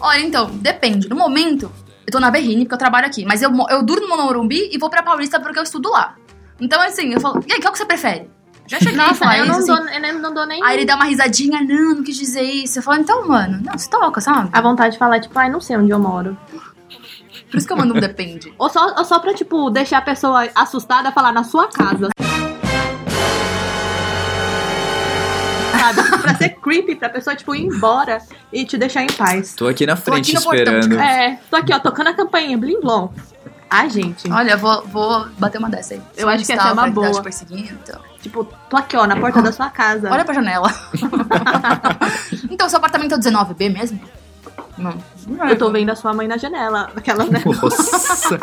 [0.00, 1.08] olha, então, depende.
[1.08, 1.72] No momento,
[2.06, 4.78] eu tô na Berrine, porque eu trabalho aqui, mas eu, eu durmo no Morumbi e
[4.78, 6.14] vou pra Paulista porque eu estudo lá.
[6.60, 8.30] Então, assim, eu falo, e aí, qual que você prefere?
[8.66, 9.84] Já cheguei a falar eu isso, não, assim.
[9.84, 12.42] dou, eu nem- não dou nem Aí ele dá uma risadinha, não, não quis dizer
[12.42, 12.78] isso.
[12.78, 14.48] Eu falo, então, mano, não, se toca, sabe?
[14.52, 16.36] a vontade de falar, tipo, ai, não sei onde eu moro.
[17.50, 18.54] Por isso que eu mando um depende.
[18.56, 22.10] Ou só, ou só pra, tipo, deixar a pessoa assustada falar na sua casa.
[26.20, 28.18] Pra ser creepy, pra pessoa, tipo, ir embora
[28.52, 29.54] e te deixar em paz.
[29.54, 31.00] Tô aqui na frente aqui no portão, esperando.
[31.00, 33.12] É, tô aqui, ó, tocando a campainha, blim blom.
[33.72, 34.30] Ai, gente.
[34.32, 36.02] Olha, eu vou, vou bater uma dessa aí.
[36.16, 37.12] Eu acho que essa é uma boa.
[37.12, 38.00] te perseguindo, então.
[38.20, 40.10] Tipo, tô aqui, ó, na porta da sua casa.
[40.10, 40.74] Olha pra janela.
[42.50, 44.00] então, seu apartamento é o 19B mesmo?
[44.76, 44.94] Não.
[45.48, 46.90] Eu tô vendo a sua mãe na janela.
[46.96, 47.40] Aquela, né?
[47.44, 48.38] Nossa,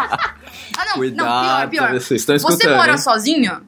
[0.78, 1.26] Ah, não, cuidado.
[1.28, 1.94] não, pior, pior.
[2.00, 3.62] Vocês estão escutando, Você mora sozinho?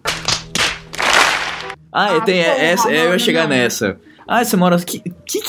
[1.91, 3.97] Ah, Ah, tem porra, essa, é, eu ia chegar nessa.
[4.28, 4.78] Ah, você mora...
[4.80, 5.41] Que, que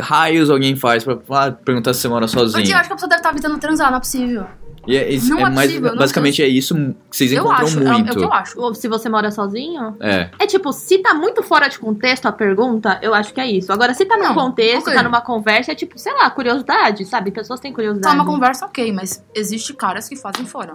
[0.00, 2.62] raios alguém faz pra ah, perguntar se você mora sozinho?
[2.62, 4.46] Porque eu acho que a pessoa deve estar evitando transar, não é possível.
[4.84, 7.66] E é, isso- é é mais, possível, não basicamente é isso que vocês eu encontram
[7.66, 8.08] acho, é, muito.
[8.08, 8.58] é o que eu acho.
[8.60, 9.94] Ou se você mora sozinho.
[10.00, 10.28] É.
[10.40, 13.72] É tipo, se tá muito fora de contexto a pergunta, eu acho que é isso.
[13.72, 14.94] Agora, se tá num Não, contexto, ok.
[14.94, 17.30] tá numa conversa, é tipo, sei lá, curiosidade, sabe?
[17.30, 18.14] Pessoas têm Tá curiosidade.
[18.16, 20.74] uma conversa ok, mas existe caras que fazem fora.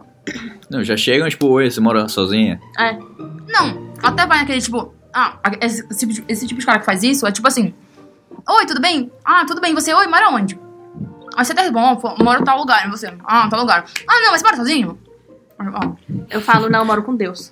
[0.69, 2.61] Não, já chegam, tipo, oi, você mora sozinha?
[2.79, 2.93] É.
[2.93, 4.93] Não, até vai naquele tipo.
[5.19, 7.73] Ah, esse, esse tipo de- esse tipo de cara que faz isso é tipo assim:
[8.47, 9.11] Oi, tudo bem?
[9.25, 9.73] Ah, tudo bem.
[9.73, 10.59] Você, oi, mora onde?
[11.35, 12.85] Aí você tá bom, pô, moro em tal lugar.
[12.87, 13.85] E você, ah, tal lugar.
[14.07, 14.97] Ah, não, mas você mora sozinho?
[15.57, 15.91] Ah,
[16.29, 17.51] Eu falo, não, eu moro com Deus.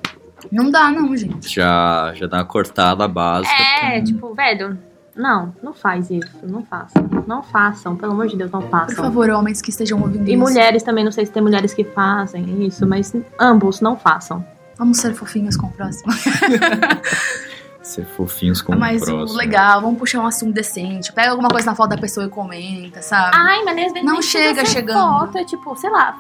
[0.52, 1.50] não dá, não, gente.
[1.54, 3.52] Já, já dá uma cortada básica.
[3.84, 4.78] É, tipo, velho,
[5.16, 6.38] não, não faz isso.
[6.44, 7.04] Não façam.
[7.28, 8.96] Não façam, pelo amor de Deus, não Por façam.
[9.04, 10.40] favor, homens que estejam ouvindo E isso.
[10.42, 14.46] mulheres também, não sei se tem mulheres que fazem isso, mas ambos não façam.
[14.78, 16.12] Vamos ser fofinhos com o próximo.
[17.86, 19.34] Ser fofinhos com Mas o próximo.
[19.34, 21.14] o legal, vamos puxar um assunto decente.
[21.14, 23.38] Pega alguma coisa na foto da pessoa e comenta, sabe?
[23.38, 25.20] Ai, mas às vezes Não chega chegando.
[25.20, 26.18] Foto, é tipo, sei lá,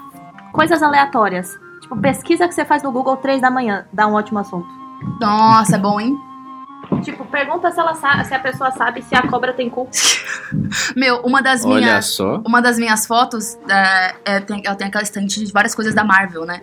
[0.53, 1.49] coisas aleatórias.
[1.81, 4.67] Tipo, pesquisa que você faz no Google 3 da manhã, dá um ótimo assunto.
[5.19, 6.15] Nossa, é bom, hein?
[7.01, 9.89] Tipo, pergunta se, ela sa- se a pessoa sabe se a cobra tem cu.
[10.95, 12.05] Meu, uma das Olha minhas.
[12.13, 12.37] só.
[12.45, 16.03] Uma das minhas fotos, é, é, tem, ela tem aquela estante de várias coisas da
[16.03, 16.61] Marvel, né?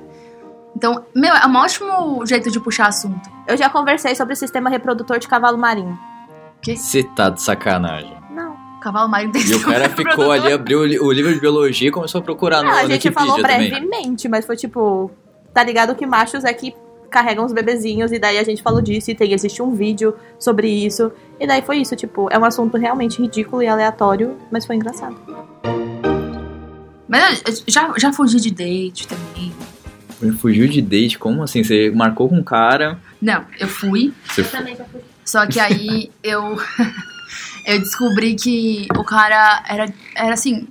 [0.76, 3.30] Então, meu, é um ótimo jeito de puxar assunto.
[3.46, 5.98] Eu já conversei sobre o sistema reprodutor de cavalo marinho.
[6.64, 8.12] Você tá de sacanagem.
[8.30, 8.56] Não.
[8.80, 11.88] Cavalo marinho tem E o cara ficou ali, abriu o li- o livro de biologia
[11.88, 13.70] e começou a procurar no, Não, a no gente falou Wikipedia também.
[13.88, 15.10] brevemente, mas foi tipo,
[15.52, 16.74] tá ligado que machos é que
[17.10, 20.68] carregam os bebezinhos e daí a gente falou disso e tem existe um vídeo sobre
[20.68, 21.12] isso.
[21.38, 25.16] E daí foi isso, tipo, é um assunto realmente ridículo e aleatório, mas foi engraçado.
[27.08, 29.51] Mas eu já, já fugi de date também.
[30.22, 31.62] Ele fugiu de date, como assim?
[31.64, 35.00] Você marcou com um cara, Não, eu fui, você também já fui.
[35.24, 36.56] só que aí eu
[37.66, 40.68] eu descobri que o cara era, era assim.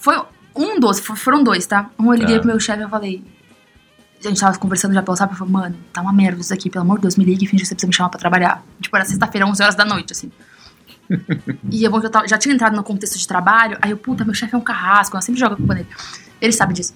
[0.00, 0.20] Foi
[0.56, 1.90] um dos, fo- foram dois, tá?
[1.98, 2.40] Um eu liguei Tá.
[2.40, 3.22] pro meu chefe e eu falei.
[4.24, 6.68] A gente tava conversando já pelo WhatsApp, eu falei, mano, tá uma merda isso aqui,
[6.68, 8.62] pelo amor de Deus, me liga e finge que você precisa me chamar pra trabalhar.
[8.80, 10.30] Tipo, era sexta-feira, 11 horas da noite, assim.
[11.72, 14.34] e eu, eu tava- já tinha entrado no contexto de trabalho, aí eu, puta, meu
[14.34, 15.88] chefe é um carrasco, eu sempre jogo culpa nele.
[16.40, 16.94] Ele sabe disso.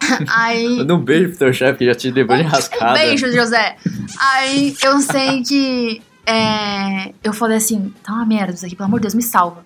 [0.28, 0.76] aí.
[0.78, 2.94] Manda um beijo pro teu chefe que já te levou de Um rascada.
[2.94, 3.76] beijo, José.
[4.18, 6.02] Aí eu sei que.
[6.26, 9.64] é, eu falei assim: tá uma merda isso aqui, pelo amor de Deus, me salva.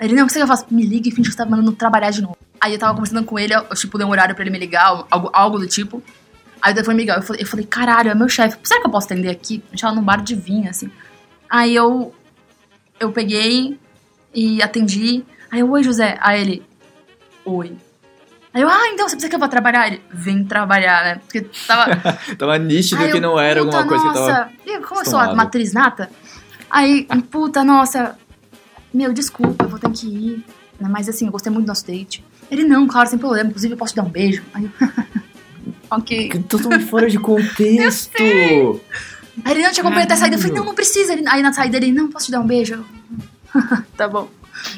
[0.00, 0.66] Ele, não, o que você faço?
[0.70, 2.36] Me liga e finge que você tá mandando trabalhar de novo.
[2.60, 5.06] Aí eu tava conversando com ele, eu, tipo, dei um horário pra ele me ligar,
[5.10, 6.02] algo, algo do tipo.
[6.60, 7.16] Aí o telefone me ligou.
[7.16, 8.56] Eu falei, eu falei, caralho, é meu chefe.
[8.62, 9.62] Será que eu posso atender aqui?
[9.68, 10.90] A gente tava num bar de vinho, assim.
[11.48, 12.14] Aí eu.
[12.98, 13.78] Eu peguei
[14.34, 15.24] e atendi.
[15.50, 16.16] Aí eu, oi, José.
[16.20, 16.62] Aí ele,
[17.44, 17.76] oi.
[18.54, 19.88] Aí eu, ah, então você precisa que eu vá trabalhar?
[19.88, 21.14] Ele, vem trabalhar, né?
[21.16, 21.96] Porque tava.
[22.38, 24.32] Tava nítido Aí que eu, não era alguma coisa que nossa.
[24.32, 24.50] tava.
[24.64, 25.36] E como eu sou a acostumado.
[25.36, 26.08] matriz nata,
[26.70, 28.16] aí, puta, nossa.
[28.92, 30.44] Meu, desculpa, eu vou ter que ir.
[30.78, 32.24] né, Mas assim, eu gostei muito do nosso date.
[32.48, 33.48] Ele, não, claro, sem problema.
[33.50, 34.44] Inclusive, eu posso te dar um beijo.
[34.54, 34.88] Aí eu,
[35.90, 36.44] ok.
[36.48, 38.14] Totalmente fora de contexto.
[39.44, 40.36] Aí ele, não, tinha acompanhado até a saída.
[40.36, 41.12] Eu falei, não, não precisa.
[41.28, 42.74] Aí na saída ele, não, posso te dar um beijo?
[43.54, 43.62] Eu,
[43.96, 44.28] tá bom.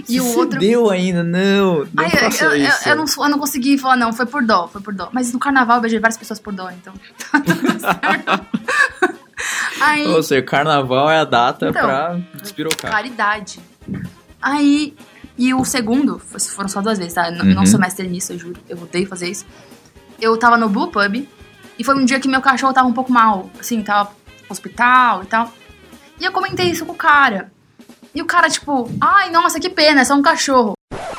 [0.08, 0.58] E o outro...
[0.58, 1.86] deu ainda, não.
[1.92, 4.80] Não faça eu, eu, eu não, eu não consegui falar, não, foi por dó, foi
[4.80, 5.08] por dó.
[5.12, 6.92] Mas no carnaval eu beijei várias pessoas por dó, então.
[7.32, 8.46] tá tudo certo.
[9.80, 12.90] Aí, Ou seja, carnaval é a data Então, pra despirocar.
[12.90, 13.60] caridade.
[14.40, 14.94] Aí,
[15.36, 17.30] e o segundo, foram só duas vezes, tá?
[17.30, 17.54] N- Uhum.
[17.54, 18.60] Não sou mestre nisso, eu juro.
[18.68, 19.44] Eu odeio fazer isso.
[20.20, 21.28] Eu tava no Blue Pub
[21.78, 25.22] e foi um dia que meu cachorro tava um pouco mal, assim, tava no hospital
[25.22, 25.52] e tal.
[26.18, 27.52] E eu comentei isso com o cara.
[28.16, 30.72] E o cara, tipo, ai, nossa, que pena, é só um cachorro.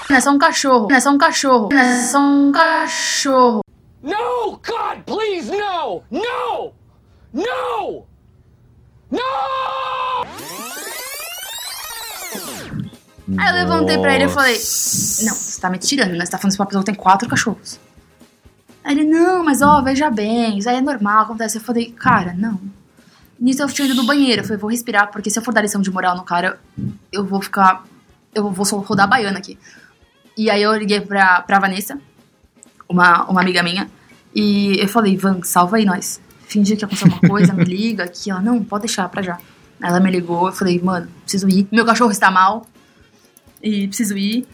[0.10, 0.92] É só um cachorro.
[0.92, 1.70] É só um cachorro.
[1.72, 3.62] É só um cachorro.
[4.02, 4.54] No!
[4.54, 6.02] God, please, no!
[6.10, 6.74] No!
[7.32, 8.04] No!
[9.12, 9.22] No!
[13.38, 14.54] Aí eu levantei pra ele e falei.
[14.56, 16.26] Não, você tá me tirando, né?
[16.26, 17.80] Você tá falando isso pra uma pessoa que tem quatro cachorros.
[18.84, 21.60] Aí ele, não, mas ó, veja bem, isso aí é normal, acontece.
[21.60, 22.60] Eu falei, cara, não.
[23.39, 24.41] Nisso eu tinha ido no banheiro.
[24.41, 26.60] Eu falei, vou respirar, porque se eu for dar lição de moral no cara,
[27.12, 27.86] eu vou ficar.
[28.34, 29.58] Eu vou só rodar a baiana aqui.
[30.38, 32.00] E aí eu liguei pra, pra Vanessa,
[32.88, 33.89] uma, uma amiga minha,
[34.36, 36.21] e eu falei, Van, salva aí nós.
[36.41, 38.30] Finge que aconteceu uma coisa, me liga aqui.
[38.30, 39.39] Ela, não, pode deixar pra já.
[39.82, 41.67] Ela me ligou, eu falei, mano, preciso ir.
[41.71, 42.67] Meu cachorro está mal.
[43.62, 44.45] E preciso ir.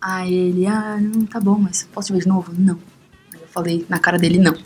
[0.00, 2.52] Aí ele, ah, não, tá bom, mas posso te ver de novo?
[2.56, 2.78] Não.
[3.34, 4.56] Aí eu falei na cara dele, não.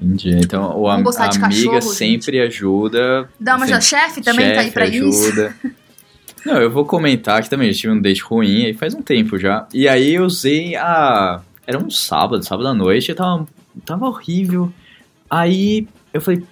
[0.00, 0.36] Entendi.
[0.36, 3.28] Então, o a de amiga cachorro, sempre ajuda.
[3.38, 3.82] Dá uma sempre-.
[3.82, 5.26] Chefe também tá aí chefe pra isso.
[5.26, 5.56] ajuda.
[6.44, 9.38] Não, eu vou comentar que também eu tive um date ruim aí faz um tempo
[9.38, 9.66] já.
[9.72, 11.40] E aí eu usei a.
[11.66, 13.46] Era um sábado, sábado à noite, tava,
[13.84, 14.72] tava horrível.
[15.30, 16.42] Aí eu falei,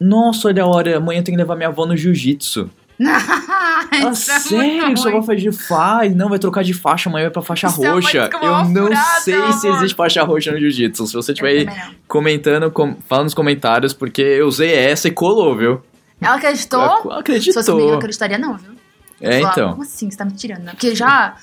[0.00, 2.70] nossa, olha a hora, amanhã eu tenho que levar minha avó no jiu-jitsu.
[4.12, 5.52] Isso é sério, sua avó ruim.
[5.52, 6.14] faz?
[6.14, 8.20] Não, vai trocar de faixa, amanhã pra faixa Isso é roxa.
[8.28, 11.06] desculpa eu não furada, sei se existe faixa roxa no jiu-jitsu.
[11.06, 11.94] Se você Eu tiver aí também não.
[12.08, 15.82] comentando, com, fala nos comentários, porque eu usei essa e colou, viu?
[16.20, 16.80] Ela acreditou?
[16.80, 17.98] Ela Se fosse comigo, eu Acreditou.
[17.98, 18.72] acreditaria não, viu?
[19.20, 19.70] É, então.
[19.72, 20.10] Como assim?
[20.10, 20.62] Você tá me tirando?
[20.62, 20.70] né?
[20.72, 21.36] Porque já,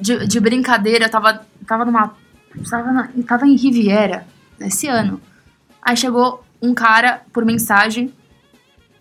[0.00, 2.14] de, de brincadeira, eu tava, tava numa.
[2.68, 4.26] Tava, na- tava em Riviera,
[4.60, 5.18] esse ano.
[5.82, 8.12] Aí chegou um cara por mensagem.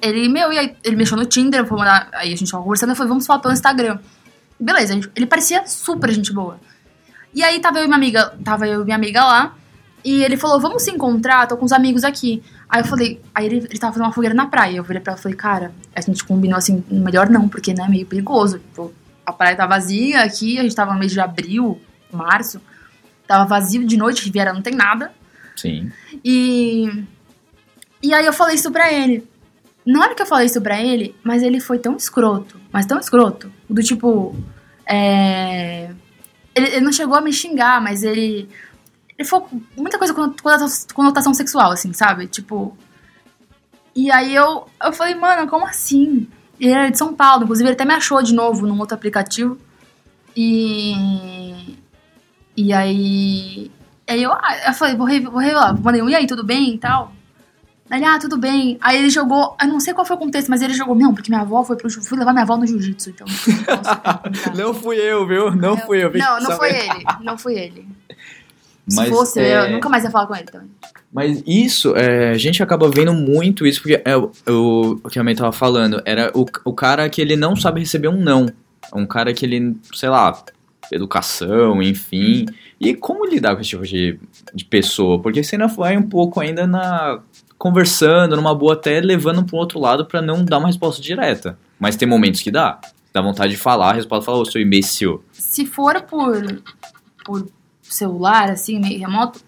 [0.01, 0.75] Ele, meu, e aí?
[0.83, 2.09] Ele mexeu no Tinder, foi mandar.
[2.13, 3.99] Aí a gente tava conversando, eu falei, vamos falar pelo Instagram.
[4.59, 6.59] Beleza, gente- ele parecia super gente boa.
[7.33, 9.55] E aí tava eu e minha amiga, tava eu minha amiga lá.
[10.03, 12.41] E ele falou, vamos se encontrar, tô com os amigos aqui.
[12.67, 14.77] Aí eu falei, aí ele, ele tava fazendo uma fogueira na praia.
[14.77, 17.83] Eu virei pra ela e falei, cara, a gente combinou assim, melhor não, porque né,
[17.85, 18.57] é meio perigoso.
[18.57, 18.91] Tipo,
[19.25, 21.79] a praia tá vazia aqui, a gente tava no mês de abril,
[22.11, 22.59] março.
[23.27, 25.11] Tava vazio de noite, Riviera não tem nada.
[25.55, 25.91] Sim.
[26.25, 27.03] E.
[28.01, 29.23] E aí eu falei isso pra ele.
[29.85, 32.99] Na hora que eu falei isso pra ele, mas ele foi tão escroto, mas tão
[32.99, 34.35] escroto, do tipo.
[34.85, 35.91] É.
[36.53, 38.47] Ele, ele não chegou a me xingar, mas ele.
[39.17, 39.41] Ele foi
[39.75, 40.33] muita coisa com
[40.93, 42.27] conotação- sexual, assim, sabe?
[42.27, 42.77] Tipo.
[43.95, 46.27] E aí eu, eu falei, mano, como assim?
[46.59, 49.57] Ele era de São Paulo, inclusive ele até me achou de novo num outro aplicativo.
[50.35, 51.77] E.
[52.55, 53.71] E aí.
[54.07, 55.79] Aí eu, ah, eu falei, vou, vou revelar.
[55.81, 57.13] Mandei um, e aí, tudo bem e tal?
[57.91, 58.77] Ele, ah, tudo bem.
[58.79, 61.29] Aí ele jogou, eu não sei qual foi o contexto, mas ele jogou, não, porque
[61.29, 63.27] minha avó foi pro jiu- fui levar minha avó no jiu-jitsu, então.
[64.55, 65.51] não fui eu, viu?
[65.55, 66.11] Não fui eu.
[66.13, 67.03] Não, não foi ele.
[67.21, 67.87] Não foi ele.
[68.93, 70.69] Mas, Se fosse, é, eu nunca mais ia falar com ele também.
[71.13, 75.19] Mas isso, é, a gente acaba vendo muito isso, porque é, o- o, o que
[75.19, 78.47] a mãe tava falando, era o, o cara que ele não sabe receber um não.
[78.93, 80.41] Um cara que ele, sei lá,
[80.91, 82.45] educação, enfim.
[82.79, 84.19] E como lidar com esse tipo de,
[84.53, 85.21] de pessoa?
[85.21, 87.19] Porque você ainda vai um pouco ainda na.
[87.61, 91.59] Conversando, numa boa até levando para um outro lado pra não dar uma resposta direta.
[91.79, 92.81] Mas tem momentos que dá.
[93.13, 95.23] Dá vontade de falar, a resposta fala, ô, seu imbecil.
[95.31, 96.41] Se for por,
[97.23, 97.47] por
[97.83, 99.39] celular, assim, meio remoto,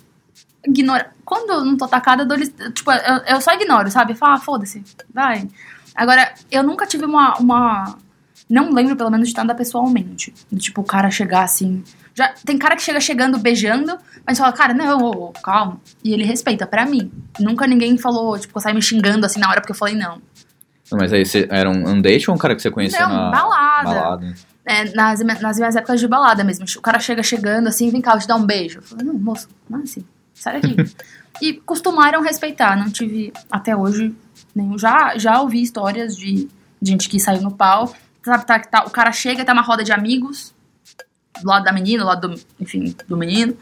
[0.63, 1.11] ignora.
[1.25, 4.13] Quando eu não tô atacada, eu dou Tipo, eu, eu só ignoro, sabe?
[4.13, 5.49] Falo, ah, foda-se, vai.
[5.95, 7.97] Agora, eu nunca tive uma, uma.
[8.47, 10.31] Não lembro, pelo menos, de nada pessoalmente.
[10.57, 11.83] Tipo, o cara chegar assim.
[12.15, 15.81] Já, tem cara que chega chegando, beijando, mas fala, cara, não, ô, ô, calma.
[16.03, 17.11] E ele respeita, pra mim.
[17.39, 20.21] Nunca ninguém falou, tipo, sai me xingando assim na hora porque eu falei não.
[20.91, 23.31] Mas aí você era um, um date ou um cara que você conheceu Não, na
[23.31, 23.89] balada.
[23.89, 24.33] balada?
[24.65, 26.65] É, nas, nas minhas épocas de balada mesmo.
[26.77, 28.79] O cara chega chegando assim, vem cá, eu te dar um beijo.
[28.79, 30.75] Eu falei, não, moço, não é assim, sai daqui.
[31.41, 34.15] e costumaram respeitar, não tive até hoje
[34.55, 34.77] nenhum.
[34.77, 36.47] Já, já ouvi histórias de
[36.81, 37.93] gente que saiu no pau.
[38.23, 40.53] Sabe, tá, tá, o cara chega, tá uma roda de amigos,
[41.41, 43.55] do lado da menina, do lado do, enfim, do menino.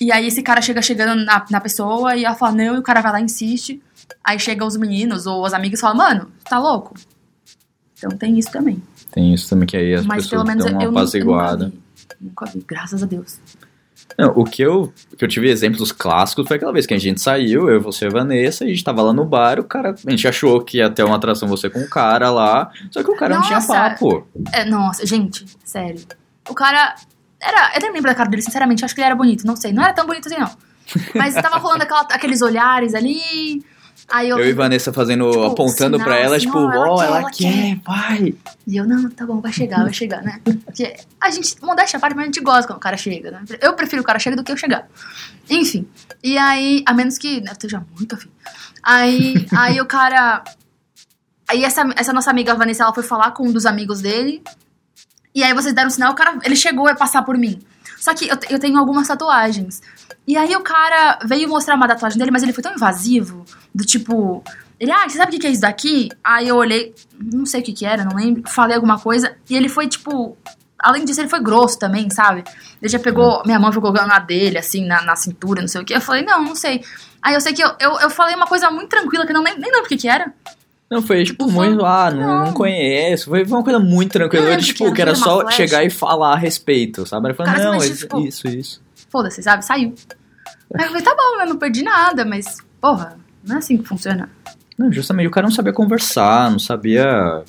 [0.00, 2.82] E aí esse cara chega chegando na, na pessoa e ela fala, não, e o
[2.82, 3.80] cara vai lá e insiste.
[4.22, 6.94] Aí chegam os meninos ou os amigos e falam, mano, tá louco?
[7.96, 8.82] Então tem isso também.
[9.12, 11.66] Tem isso também que aí as Mas pelo pessoas menos dão uma apaziguada.
[11.66, 11.84] nunca vi.
[12.20, 13.38] Nunca vi, graças a Deus.
[14.18, 17.20] Não, o que eu, que eu tive exemplos clássicos foi aquela vez que a gente
[17.20, 19.94] saiu, eu, você e a Vanessa, e a gente tava lá no bar, o cara,
[20.06, 23.10] a gente achou que ia ter uma atração você com o cara lá, só que
[23.10, 23.72] o cara não tinha Nossa!
[23.72, 24.26] papo.
[24.52, 26.04] É, nossa, gente, sério.
[26.48, 26.94] O cara.
[27.40, 29.72] Era, eu nem lembro da cara dele, sinceramente, acho que ele era bonito, não sei.
[29.72, 30.50] Não era tão bonito assim, não.
[31.14, 33.62] Mas tava rolando aquela- aqueles olhares ali.
[34.08, 36.96] Aí eu, Eu e Vanessa fazendo, Tipo, apontando pra ela, assim, tipo, ó, ela ó,
[36.98, 38.34] quer, ela, quer, vai.
[38.66, 40.40] E eu, não, tá bom, vai chegar, vai chegar, né?
[40.64, 43.42] Porque a gente, modéstia à parte, mas a gente gosta quando o cara chega, né?
[43.62, 44.86] Eu prefiro o cara chegar do que eu chegar.
[45.48, 45.88] Enfim.
[46.22, 48.28] E aí, a menos que né, eu esteja muito afim.
[48.82, 50.44] Aí, aí o cara.
[51.48, 54.42] Aí essa, essa nossa amiga Vanessa, ela foi falar com um dos amigos dele.
[55.34, 57.60] E aí vocês deram um sinal, o cara, ele chegou a passar por mim.
[57.98, 59.82] Só que eu, eu tenho algumas tatuagens.
[60.26, 63.44] E aí o cara veio mostrar uma tatuagem dele, mas ele foi tão invasivo,
[63.74, 64.44] do tipo...
[64.78, 66.10] Ele, ah, você sabe o que é isso daqui?
[66.22, 68.42] Aí eu olhei, não sei o que que era, não lembro.
[68.48, 70.36] Falei alguma coisa, e ele foi, tipo...
[70.78, 72.44] Além disso, ele foi grosso também, sabe?
[72.82, 75.84] Ele já pegou, minha mão ficou na dele, assim, na, na cintura, não sei o
[75.84, 75.94] que.
[75.94, 76.84] Eu falei, não, não sei.
[77.22, 79.42] Aí eu sei que eu, eu, eu falei uma coisa muito tranquila, que eu não,
[79.42, 80.30] nem, nem lembro o que que era.
[80.90, 83.30] Não, foi tipo, Tipo, muito, ah, não, não conheço.
[83.30, 84.44] Foi, uma coisa muito tranquila.
[84.44, 87.28] Lembro tipo, que era só chegar e falar a respeito, sabe?
[87.28, 88.82] Ele falou, Cara, não, isso, tipo, isso, isso.
[89.08, 89.64] Foda-se, sabe?
[89.64, 89.94] Saiu.
[90.74, 93.84] Aí eu falei, tá bom, eu não perdi nada, mas, porra, não é assim que
[93.86, 94.28] funciona.
[94.76, 97.44] Não, justamente, o cara não sabia conversar, não sabia.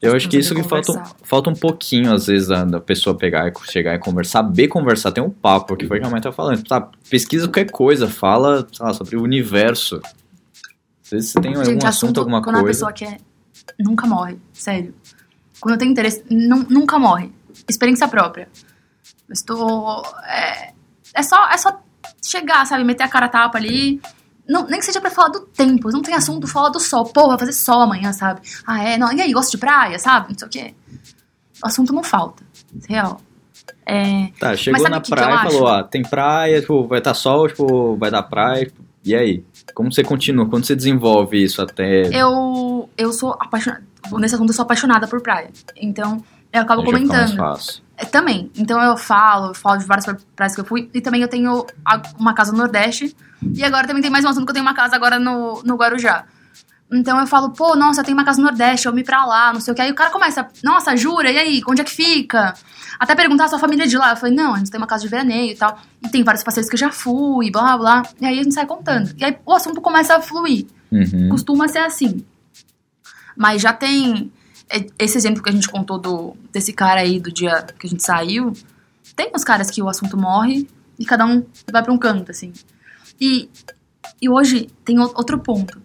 [0.00, 3.48] Eu acho que isso que falta, falta um pouquinho, às vezes, da, da pessoa pegar
[3.48, 6.20] e chegar e conversar, saber conversar, tem um papo, que foi o que a mãe
[6.20, 6.62] tá falando.
[6.64, 10.00] Tá, pesquisa qualquer coisa, fala, sei lá, sobre o universo.
[11.12, 12.86] Vezes você tem algum Gente, assunto, alguma quando a coisa.
[12.86, 13.20] pessoa quer,
[13.78, 14.94] nunca morre, sério.
[15.60, 17.30] Quando eu tenho interesse, nu- nunca morre.
[17.68, 18.48] Experiência própria.
[19.28, 20.02] Eu estou.
[20.26, 20.72] É,
[21.14, 21.80] é, só, é só
[22.24, 22.82] chegar, sabe?
[22.84, 24.00] Meter a cara a tapa ali.
[24.48, 25.90] Não, nem que seja pra falar do tempo.
[25.92, 27.04] Não tem assunto, fala do sol.
[27.04, 28.40] Pô, vai fazer sol amanhã, sabe?
[28.66, 28.98] Ah, é?
[28.98, 30.30] Não, e aí, gosta de praia, sabe?
[30.32, 30.74] Não sei o quê.
[31.62, 32.42] O assunto não falta.
[32.88, 33.20] Real.
[33.86, 37.96] É, Tá, chegou na praia e falou, ah, tem praia, tipo, vai estar sol, tipo,
[37.96, 39.44] vai dar praia, tipo, e aí?
[39.74, 40.46] Como você continua?
[40.48, 42.02] Quando você desenvolve isso até...
[42.16, 43.82] eu, eu sou apaixonada.
[44.18, 45.50] Nesse assunto, eu sou apaixonada por praia.
[45.76, 47.36] Então, eu acabo fica mais comentando.
[47.36, 47.82] fácil.
[47.96, 48.50] É, também.
[48.56, 50.90] Então eu falo, eu falo de várias pra- praias que eu fui.
[50.92, 51.64] E também eu tenho
[52.18, 53.14] uma casa no Nordeste.
[53.54, 55.76] E agora também tem mais um assunto que eu tenho uma casa agora no, no
[55.76, 56.24] Guarujá.
[56.92, 59.60] Então eu falo, pô, nossa, tenho uma casa no Nordeste, eu me pra lá, não
[59.60, 59.80] sei o que.
[59.80, 61.30] Aí o cara começa, nossa, jura?
[61.30, 62.54] E aí, onde é que fica?
[62.98, 64.10] Até perguntar a sua família é de lá.
[64.10, 65.78] Eu falei, não, a gente tem uma casa de veraneio e tal.
[66.04, 68.02] E tem vários passeios que eu já fui, blá, blá.
[68.20, 69.14] E aí a gente sai contando.
[69.16, 70.66] E aí o assunto começa a fluir.
[70.92, 71.30] Uhum.
[71.30, 72.22] Costuma ser assim.
[73.36, 74.30] Mas já tem.
[74.68, 77.90] é, Esse exemplo que a gente contou do, desse cara aí do dia que a
[77.90, 78.52] gente saiu.
[79.16, 82.52] Tem uns caras que o assunto morre e cada um vai pra um canto, assim.
[83.20, 83.48] E,
[84.20, 85.81] e hoje tem outro ponto.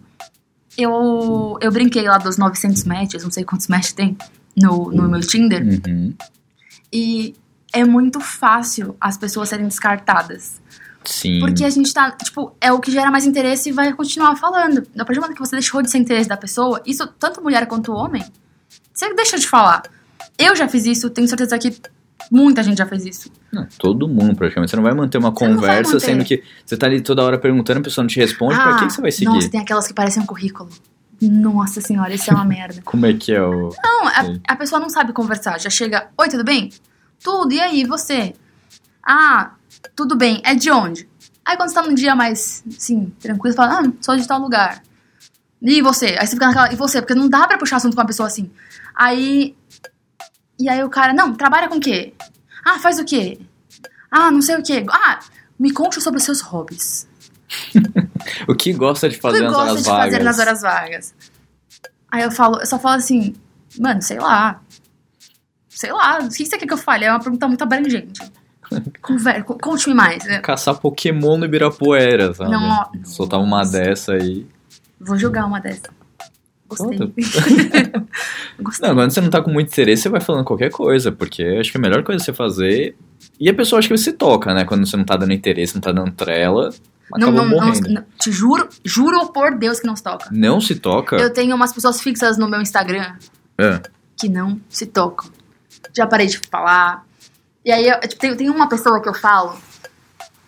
[0.78, 4.16] Eu, eu brinquei lá dos 900 matches, não sei quantos matches tem
[4.56, 5.60] no, no meu Tinder.
[5.62, 6.14] Uhum.
[6.92, 7.34] E
[7.72, 10.60] é muito fácil as pessoas serem descartadas.
[11.04, 11.40] Sim.
[11.40, 14.86] Porque a gente tá, tipo, é o que gera mais interesse e vai continuar falando.
[14.96, 17.66] A partir do momento que você deixou de ser interesse da pessoa, isso, tanto mulher
[17.66, 18.24] quanto homem,
[18.92, 19.82] você deixa de falar.
[20.38, 21.74] Eu já fiz isso, tenho certeza que
[22.30, 23.30] muita gente já fez isso.
[23.52, 24.70] Não, todo mundo, praticamente.
[24.70, 26.06] Você não vai manter uma Você conversa manter.
[26.06, 28.86] sendo que você tá ali toda hora perguntando, a pessoa não te responde, pra que,
[28.86, 29.28] que você vai seguir?
[29.28, 30.68] Ah, Nossa, tem aquelas que parecem um currículo.
[31.20, 32.80] Nossa senhora, isso é uma merda.
[32.84, 33.70] Como é que é o.
[33.82, 35.58] Não, a, a pessoa não sabe conversar.
[35.60, 36.70] Já chega, oi, tudo bem?
[37.22, 38.34] Tudo, e aí, você?
[39.04, 39.52] Ah,
[39.96, 41.08] tudo bem, é de onde?
[41.44, 44.38] Aí quando você tá num dia mais, assim, tranquilo, você fala, ah, sou de tal
[44.40, 44.82] lugar.
[45.60, 46.16] E você?
[46.18, 47.00] Aí você fica naquela, e você?
[47.00, 48.50] Porque não dá pra puxar assunto com uma pessoa assim.
[48.94, 49.56] Aí,
[50.58, 52.12] e aí o cara, não, trabalha com o quê?
[52.64, 53.38] Ah, faz o quê?
[54.10, 54.84] Ah, não sei o quê.
[54.90, 55.20] Ah,
[55.58, 57.06] me conte sobre os seus hobbies.
[58.46, 60.04] O que gosta de fazer que nas gosta horas de vagas?
[60.12, 61.14] fazer nas horas vagas?
[62.10, 63.34] Aí eu falo, eu só falo assim,
[63.78, 64.60] mano, sei lá.
[65.68, 67.04] Sei lá, o que você quer que eu fale?
[67.06, 68.20] É uma pergunta muito abrangente.
[69.00, 70.24] Conver co- Conte-me mais.
[70.24, 70.40] né?
[70.40, 72.50] Caçar Pokémon no Ibirapuera, sabe?
[72.50, 74.46] Não, Soltar uma dessa aí.
[75.00, 75.88] Vou jogar uma dessa.
[78.60, 78.88] Gostei.
[78.88, 81.70] Não, quando você não tá com muito interesse, você vai falando qualquer coisa, porque acho
[81.70, 82.96] que a melhor coisa você fazer.
[83.40, 84.64] E a pessoa acha que você toca, né?
[84.64, 86.70] Quando você não tá dando interesse, não tá dando trela,
[87.12, 87.88] Não, não, não, morrendo.
[87.88, 90.28] não- te juro, juro por Deus que não se toca.
[90.32, 91.16] Não se toca?
[91.16, 93.14] Eu tenho umas pessoas fixas no meu Instagram
[93.56, 93.80] É.
[94.16, 95.30] que não se tocam.
[95.96, 97.06] Já parei de falar.
[97.64, 99.56] E aí, eu, tipo, tem, tem uma pessoa que eu falo.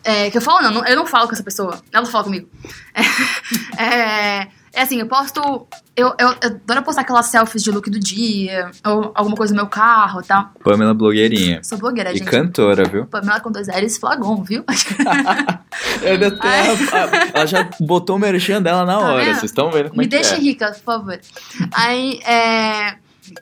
[0.02, 1.80] é, que eu falo, não, não, eu não falo com essa pessoa.
[1.92, 2.48] Ela fala comigo.
[3.78, 3.84] É,
[4.42, 5.66] é, é assim, eu posto.
[5.96, 9.60] Eu, eu, eu adoro postar aquelas selfies de look do dia, ou alguma coisa no
[9.60, 10.50] meu carro e tal.
[10.64, 11.62] Pamela blogueirinha.
[11.62, 12.30] Sou blogueira, E gente.
[12.30, 13.04] cantora, viu?
[13.06, 14.64] Pamela com dois L's flagon, viu?
[16.00, 16.38] Tenho-
[16.92, 19.34] ela, ela já botou o merchan dela na Tá hora, vendo?
[19.34, 20.38] vocês estão vendo como Me é que deixe é.
[20.38, 21.20] rica, por favor.
[21.72, 22.94] Aí, é...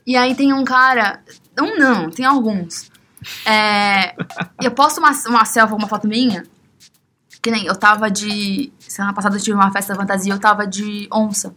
[0.06, 1.20] E aí tem um cara...
[1.60, 2.90] Um não, tem alguns.
[3.44, 4.14] É...
[4.62, 6.44] Eu posto uma, uma selfie, uma foto minha,
[7.42, 8.72] que nem eu tava de...
[8.78, 11.54] Semana passada eu tive uma festa fantasia, eu tava de onça.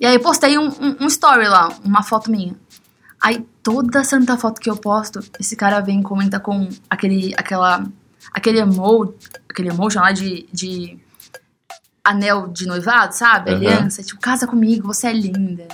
[0.00, 2.54] E aí eu postei um, um, um story lá, uma foto minha.
[3.20, 7.84] Aí toda santa foto que eu posto, esse cara vem e comenta com aquele, aquela,
[8.32, 9.12] aquele emoji,
[9.50, 10.98] aquele emoji lá de, de
[12.04, 13.50] anel de noivado, sabe?
[13.50, 13.58] Aham.
[13.58, 15.66] Aliança, tipo, casa comigo, você é linda.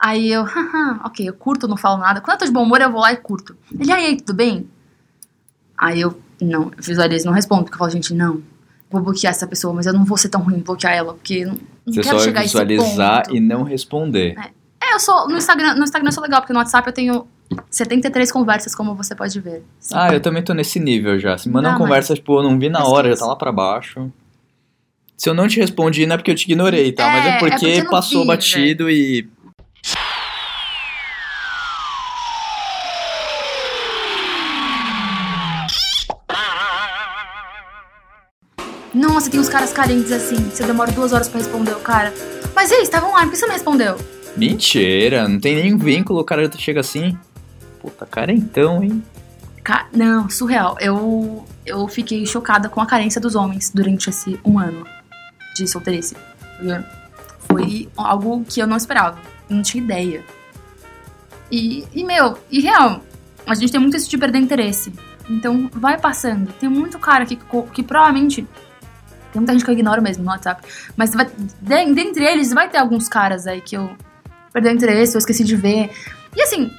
[0.00, 0.32] Aí!
[0.32, 2.20] Eu, haha, ok, eu curto, não falo nada.
[2.20, 3.56] Quando eu tô de bom humor, eu vou lá e curto.
[3.78, 4.68] Ele, aí, tudo bem?
[5.76, 8.42] Aí eu, não, visualizo, não respondo, porque eu falo, gente, não,
[8.90, 11.44] vou bloquear essa pessoa, mas eu não vou ser tão ruim em bloquear ela, porque
[11.44, 11.54] não,
[11.86, 13.36] não Você quero só chegar vai a esse visualizar ponto.
[13.36, 14.34] e não responder.
[14.82, 17.26] É, eu sou, no Instagram, no Instagram eu sou legal, porque no WhatsApp eu tenho
[17.70, 19.62] 73 conversas, como você pode ver.
[19.92, 21.36] Ah, eu também tô nesse nível já.
[21.38, 24.10] Se mandam Não, conversa, tipo, eu não vi na hora, já tá lá pra baixo.
[25.16, 27.06] Se eu não te respondi, não é porque eu te ignorei, tá?
[27.08, 29.28] Mas É, é é porque, porque eu não passou vi, batido e.
[39.20, 42.10] Nossa, tem uns caras carentes assim, você demora duas horas pra responder o cara.
[42.54, 43.98] Mas e aí, estavam lá, por que você não respondeu?
[44.34, 47.18] Mentira, não tem nenhum vínculo, o cara chega assim.
[47.82, 49.02] Puta, carentão, hein?
[49.62, 50.74] Ca- Não, surreal.
[50.80, 54.86] Eu, eu fiquei chocada com a carência dos homens durante esse um ano
[55.54, 56.16] de solteirice.
[57.46, 59.18] Foi algo que eu não esperava.
[59.50, 60.24] Eu não tinha ideia.
[61.52, 63.04] E, e, meu, e real,
[63.46, 64.90] a gente tem muito isso de perder interesse.
[65.28, 66.50] Então, vai passando.
[66.54, 67.38] Tem muito cara que,
[67.74, 68.46] que provavelmente.
[69.32, 70.62] Tem muita gente que eu ignoro mesmo no WhatsApp.
[70.96, 73.90] Mas vai, de- dentre eles, vai ter alguns caras aí que eu
[74.52, 75.90] perdi o interesse, eu esqueci de ver.
[76.36, 76.70] E assim,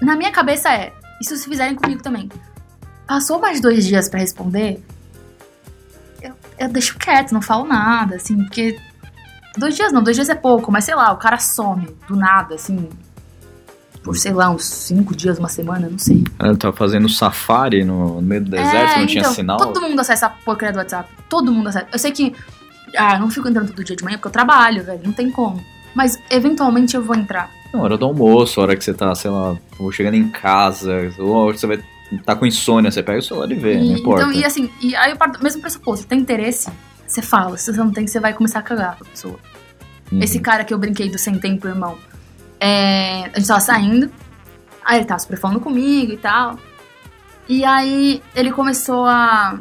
[0.00, 2.28] na minha cabeça é, isso se fizerem comigo também.
[3.06, 4.82] Passou mais dois dias pra responder,
[6.22, 8.76] eu, eu deixo quieto, não falo nada, assim, porque.
[9.58, 12.56] Dois dias não, dois dias é pouco, mas sei lá, o cara some do nada,
[12.56, 12.88] assim.
[14.06, 16.22] Por, sei lá, uns cinco dias, uma semana, não sei.
[16.38, 19.56] Ela tava fazendo safari no, meio do deserto, não tinha então, sinal.
[19.58, 21.10] Todo mundo acessa a porcaria do WhatsApp.
[21.28, 21.88] Todo mundo acessa.
[21.92, 22.32] Eu sei que.
[22.96, 25.00] Ah, não fico entrando todo dia de manhã porque eu trabalho, velho.
[25.04, 25.60] Não tem como.
[25.92, 27.50] Mas eventualmente eu vou entrar.
[27.74, 31.34] Não, hora do almoço, hora que você tá, sei lá, ou chegando em casa, ou
[31.34, 31.82] a hora que você vai
[32.24, 34.22] tá com insônia, você pega o celular e vê, E- não importa.
[34.22, 36.06] Então, e assim, e aí eu parto mesmo pressuposto.
[36.06, 36.70] Tem interesse?
[37.08, 37.56] Você fala.
[37.56, 39.38] Se você não tem, você vai começar a cagar pra pessoa.
[40.12, 40.22] Uhum.
[40.22, 41.98] Esse cara que eu brinquei do sem tempo, irmão.
[42.60, 44.10] É, a gente tava saindo.
[44.84, 46.58] Aí ele tava super falando comigo e tal.
[47.48, 49.58] E aí ele começou a.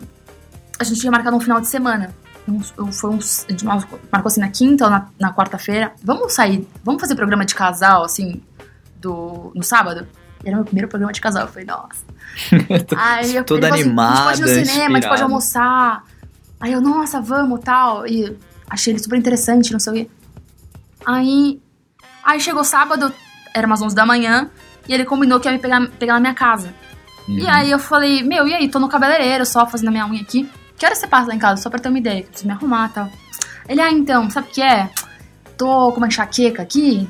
[0.79, 2.13] A gente tinha marcado um final de semana.
[2.47, 3.45] Uns- Foi uns.
[3.47, 5.93] A gente marcou assim na quinta ou na, na quarta-feira.
[6.03, 8.41] Vamos sair, vamos fazer programa de casal, assim,
[8.97, 10.07] do, no sábado?
[10.43, 11.43] Era meu primeiro programa de casal.
[11.43, 12.05] Eu falei, nossa.
[12.97, 15.23] Aí eu, Toda falou assim, a gente pode ir no animada, cinema, a gente pode
[15.23, 16.03] almoçar.
[16.59, 18.05] Aí eu, nossa, vamos, tal.
[18.05, 18.37] E
[18.69, 20.09] achei ele super interessante, não sei o quê.
[21.05, 21.59] Aí,
[22.25, 23.13] aí chegou sábado,
[23.53, 24.49] era umas 11 da manhã,
[24.87, 26.73] e ele combinou que ia me pegar, pegar na minha casa.
[27.27, 27.39] Uhum.
[27.39, 30.21] E aí eu falei, meu, e aí, tô no cabeleireiro só fazendo a minha unha
[30.21, 30.49] aqui.
[30.77, 31.61] Que hora você passa lá em casa?
[31.61, 33.09] Só pra ter uma ideia, que eu preciso me arrumar e tal.
[33.67, 34.89] Ele, ah, então, sabe o que é?
[35.57, 37.07] Tô com uma enxaqueca aqui.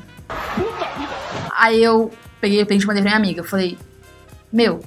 [1.54, 2.10] Aí eu
[2.40, 3.40] peguei o pente e mandei pra minha amiga.
[3.40, 3.76] Eu falei,
[4.52, 4.82] meu,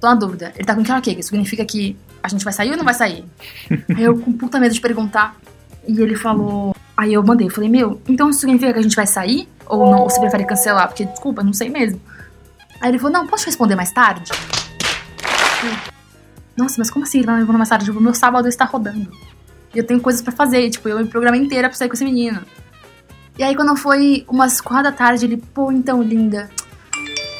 [0.00, 0.52] tô na dúvida.
[0.54, 3.24] Ele tá com enxaqueca, isso significa que a gente vai sair ou não vai sair?
[3.96, 5.36] aí eu com puta medo de perguntar.
[5.86, 6.74] E ele falou.
[6.96, 9.48] Aí eu mandei, eu falei, meu, então isso significa que a gente vai sair?
[9.66, 10.00] Ou não?
[10.00, 10.88] Ou você prefere cancelar?
[10.88, 12.00] Porque, desculpa, não sei mesmo.
[12.80, 14.30] Aí ele falou, não, posso te responder mais tarde?
[15.62, 15.70] Eu,
[16.56, 17.84] Nossa, mas como assim ele vai me responder mais tarde?
[17.86, 19.10] Tipo, meu sábado está rodando.
[19.74, 22.04] E eu tenho coisas pra fazer, tipo, eu me programei inteira pra sair com esse
[22.04, 22.40] menino.
[23.38, 26.48] E aí quando foi umas quatro da tarde, ele, pô, então, linda.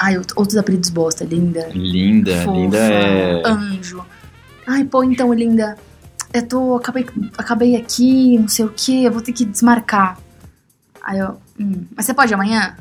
[0.01, 1.69] Ai, out- outros apelidos bosta, linda.
[1.73, 3.43] Linda, fofa, linda é.
[3.47, 4.05] Anjo.
[4.67, 5.77] Ai, pô, então, linda.
[6.33, 6.75] Eu tô.
[6.77, 7.07] Acabei,
[7.39, 10.19] acabei aqui, não sei o que, eu vou ter que desmarcar.
[11.05, 11.39] Aí eu.
[11.61, 12.77] Hum, mas você pode amanhã?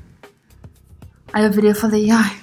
[1.32, 2.38] Aí eu virei e falei, ai,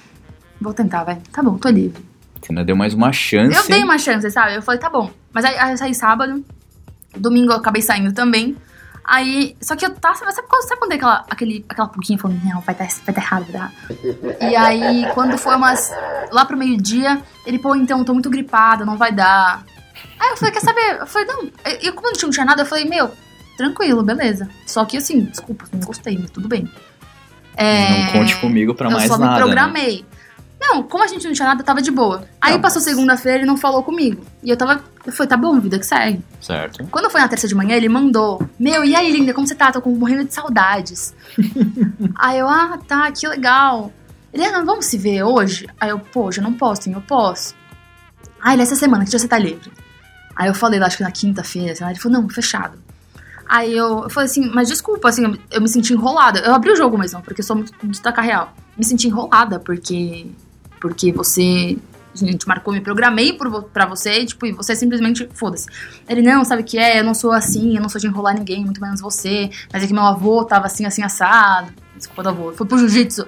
[0.59, 1.17] vou tentar, vai.
[1.31, 2.05] Tá bom, tô livre.
[2.39, 3.55] Você ainda deu mais uma chance.
[3.55, 4.55] Eu dei uma chance, sabe?
[4.55, 5.09] Eu falei, tá bom.
[5.33, 6.43] Mas aí, aí eu saí sábado.
[7.17, 8.55] Domingo eu acabei saindo também.
[9.03, 12.19] Aí, só que eu tava, sabe, sabe quando, sabe quando tem aquela, aquele, aquela pulguinha
[12.19, 13.73] falando, não, vai dar, vai dar errado, vai dar.
[14.49, 15.91] E aí, quando foi umas,
[16.31, 19.63] lá pro meio-dia, ele, pô, então, tô muito gripada, não vai dar.
[20.19, 20.99] Aí eu falei, quer saber?
[20.99, 21.49] Eu falei, não,
[21.81, 23.11] eu, como não tinha nada, eu falei, meu,
[23.57, 24.49] tranquilo, beleza.
[24.65, 26.69] Só que assim, desculpa, não gostei, mas tudo bem.
[27.55, 29.31] É, Não conte comigo pra eu mais só nada.
[29.33, 29.43] me né?
[29.45, 30.05] programei.
[30.59, 32.23] Não, como a gente não tinha nada, tava de boa.
[32.39, 34.23] Aí Não, passou segunda-feira, ele não falou comigo.
[34.43, 34.81] E eu tava.
[35.05, 36.23] Eu falei, tá bom, vida que segue.
[36.39, 36.87] Certo.
[36.91, 39.71] Quando foi na terça de manhã, ele mandou: Meu, e aí, linda, como você tá?
[39.71, 41.13] Tô com- morrendo de saudades.
[42.15, 43.91] aí eu, ah, tá, que legal.
[44.33, 45.67] Ele, ah, não, vamos se ver hoje?
[45.79, 46.95] Aí eu, pô, hoje eu não posso, hein?
[46.95, 47.53] Eu posso.
[48.39, 49.71] Ah, ele, essa semana, que dia você tá livre?
[50.35, 52.80] Aí eu falei, acho que na quinta-feira, sei lá, ele falou, não, fechado.
[53.51, 56.39] Aí eu, eu falei assim, mas desculpa, assim, eu, eu me senti enrolada.
[56.39, 58.53] Eu abri o jogo mesmo, porque eu sou muito de tacar real.
[58.77, 60.25] Me senti enrolada, porque.
[60.79, 61.77] Porque você.
[62.13, 65.67] A gente marcou, me programei por, pra você, e, tipo, e você simplesmente, foda-se.
[66.07, 67.01] Ele, não, sabe o que é?
[67.01, 69.49] Eu não sou assim, eu não sou de enrolar ninguém, muito menos você.
[69.71, 71.73] Mas é que meu avô tava assim, assim, assado.
[71.93, 73.27] Desculpa do avô, foi pro jiu-jitsu.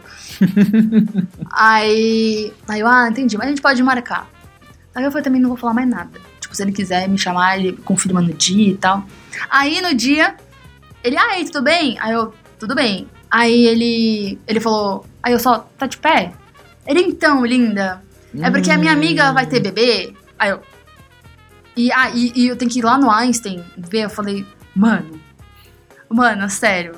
[1.51, 2.53] aí.
[2.69, 4.29] Aí eu, ah, entendi, mas a gente pode marcar.
[4.95, 6.32] Aí eu falei, também não vou falar mais nada.
[6.53, 9.03] Tipo, se ele quiser me chamar, ele confirma no dia e tal.
[9.49, 10.35] Aí no dia,
[11.03, 11.97] ele, aí, tudo bem?
[11.99, 13.07] Aí eu, tudo bem.
[13.29, 16.31] Aí ele, ele falou, aí eu só, tá de pé?
[16.85, 18.01] Ele, então, linda,
[18.39, 20.13] é porque a minha amiga vai ter bebê.
[20.37, 20.61] Aí eu,
[21.75, 24.03] e, ah, e, e eu tenho que ir lá no Einstein ver.
[24.03, 24.45] Eu falei,
[24.75, 25.19] mano,
[26.07, 26.95] mano, sério.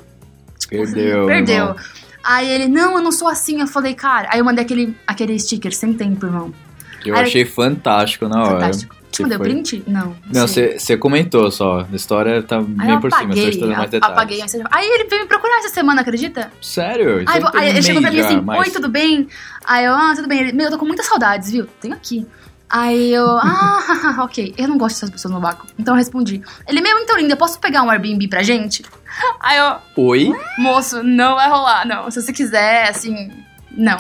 [0.60, 1.56] Tipo, Perdeu, Perdeu.
[1.56, 1.76] irmão.
[2.24, 3.62] Aí ele, não, eu não sou assim.
[3.62, 4.28] Eu falei, cara.
[4.32, 6.54] Aí eu mandei aquele, aquele sticker sem tempo, irmão.
[7.02, 8.52] Que eu Aí- achei fantástico na hora.
[8.60, 8.96] Fantástico.
[8.96, 9.84] que Você mandou foi- print?
[9.88, 10.16] Não.
[10.32, 11.86] Não, você comentou só.
[11.92, 14.18] A história tá Aí bem por cima, apaguei, estou dando mais detalhes.
[14.18, 14.42] apaguei.
[14.42, 14.46] a.
[14.72, 16.52] Aí ele veio me procurar essa semana, acredita?
[16.62, 17.22] Sério?
[17.22, 19.28] Isso Aí, aí ele chegou pra mim assim, mas- oi, tudo bem?
[19.66, 20.40] Aí eu, ah, tudo bem.
[20.40, 21.66] Ele, meu, eu tô com muitas saudades, viu?
[21.82, 22.26] Tenho aqui.
[22.70, 24.54] Aí eu, ah, ok.
[24.58, 25.68] Eu não gosto dessas pessoas no vácuo.
[25.78, 26.42] Então eu respondi.
[26.68, 28.84] Ele, meu, então, linda, posso pegar um Airbnb pra gente?
[29.40, 30.34] Aí eu, Oi?
[30.58, 32.10] moço, não vai rolar, não.
[32.12, 33.32] Se você quiser, assim,
[33.72, 34.00] não.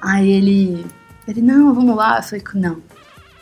[0.00, 0.84] Aí ele,
[1.26, 2.18] ele, não, vamos lá.
[2.18, 2.76] Eu falei, não.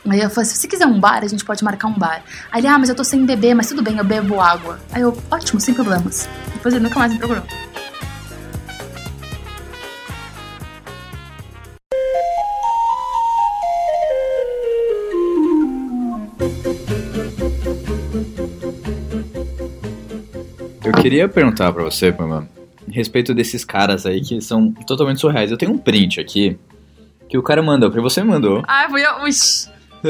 [0.09, 2.23] Aí eu falei, se você quiser um bar, a gente pode marcar um bar.
[2.51, 4.81] Aí ele, ah, mas eu tô sem beber, mas tudo bem, eu bebo água.
[4.93, 6.29] Aí eu, ótimo, sem problemas.
[6.55, 7.43] Depois ele nunca mais me procurou.
[20.83, 22.49] Eu queria perguntar pra você, Pama,
[22.89, 25.51] a respeito desses caras aí que são totalmente surreais.
[25.51, 26.59] Eu tenho um print aqui
[27.29, 28.63] que o cara mandou, porque você mandou.
[28.67, 29.69] Ah, fui eu, ixi.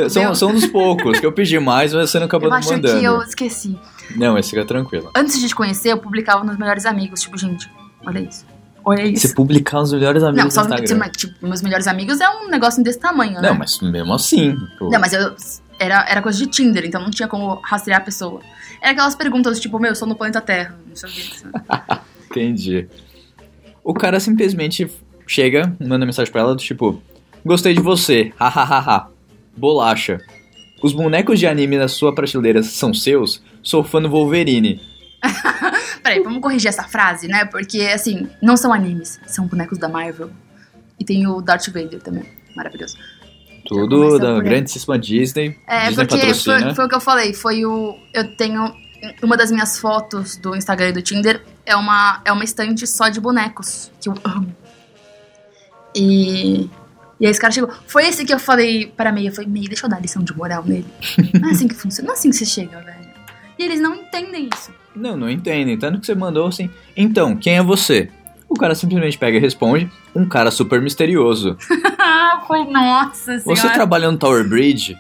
[0.09, 0.39] São, Deus.
[0.39, 2.99] são dos poucos que eu pedi mais, mas você não acabou Eu acho mandando.
[3.01, 3.77] que eu esqueci.
[4.17, 5.11] Não, mas fica tranquilo.
[5.17, 7.21] Antes de te conhecer, eu publicava nos melhores amigos.
[7.23, 7.69] Tipo, gente,
[8.07, 8.47] olha isso.
[8.85, 9.29] Olha isso.
[9.29, 11.11] Você publicar os melhores amigos Não, só no Instagram.
[11.11, 13.49] tipo, meus melhores amigos é um negócio desse tamanho, né?
[13.51, 14.57] Não, mas mesmo assim.
[14.79, 14.89] pô.
[14.91, 15.35] Não, mas eu.
[15.79, 18.41] Era, era coisa de Tinder, então não tinha como rastrear a pessoa.
[18.83, 20.77] Era aquelas perguntas, tipo, meu, eu sou no planeta Terra.
[20.87, 21.31] Não sei o que.
[22.31, 22.87] Entendi.
[23.83, 24.91] O cara simplesmente
[25.27, 27.03] chega, manda mensagem pra ela do tipo:
[27.45, 29.09] Gostei de você, hahaha.
[29.57, 30.21] Bolacha.
[30.83, 33.43] Os bonecos de anime na sua prateleira são seus?
[33.63, 34.81] Sou fã do Wolverine.
[36.03, 37.45] Peraí, vamos corrigir essa frase, né?
[37.45, 40.31] Porque, assim, não são animes, são bonecos da Marvel.
[40.99, 42.25] E tem o Darth Vader também.
[42.57, 42.97] Maravilhoso.
[43.67, 44.43] Tudo começou da aí.
[44.43, 45.57] grandíssima Disney.
[45.67, 47.35] É, Disney porque foi, foi o que eu falei.
[47.35, 47.97] Foi o.
[48.13, 48.75] Eu tenho.
[49.23, 53.09] Uma das minhas fotos do Instagram e do Tinder é uma, é uma estante só
[53.09, 54.55] de bonecos, que eu amo.
[55.95, 56.69] E.
[57.21, 57.71] E aí esse cara chegou.
[57.87, 59.29] Foi esse que eu falei pra Meia.
[59.29, 60.87] Eu falei, Meia, deixa eu dar lição de moral nele.
[61.39, 62.07] Não é assim que funciona.
[62.07, 63.11] Não é assim que você chega, velho.
[63.59, 64.73] E eles não entendem isso.
[64.97, 65.79] Não, não entendem.
[65.79, 66.71] Tanto que você mandou assim.
[66.97, 68.09] Então, quem é você?
[68.49, 71.59] O cara simplesmente pega e responde: Um cara super misterioso.
[71.99, 73.43] Ah, foi, nossa senhora.
[73.45, 74.99] Você trabalha no Tower Bridge?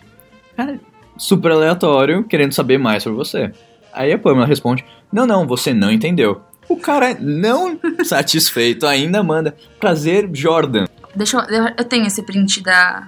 [0.54, 0.78] Cara,
[1.16, 3.50] super aleatório, querendo saber mais sobre você.
[3.94, 6.42] Aí a Pamela responde: Não, não, você não entendeu.
[6.68, 10.84] O cara, não satisfeito, ainda manda: Prazer, Jordan.
[11.20, 11.84] Deixa eu, eu.
[11.84, 13.06] tenho esse print da.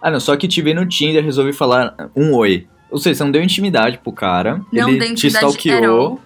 [0.00, 2.68] Ah, não, só que te vi no Tinder, resolvi falar um oi.
[2.88, 6.20] Ou seja, você não deu intimidade pro cara, Não ele dei te intimidade, stalkeou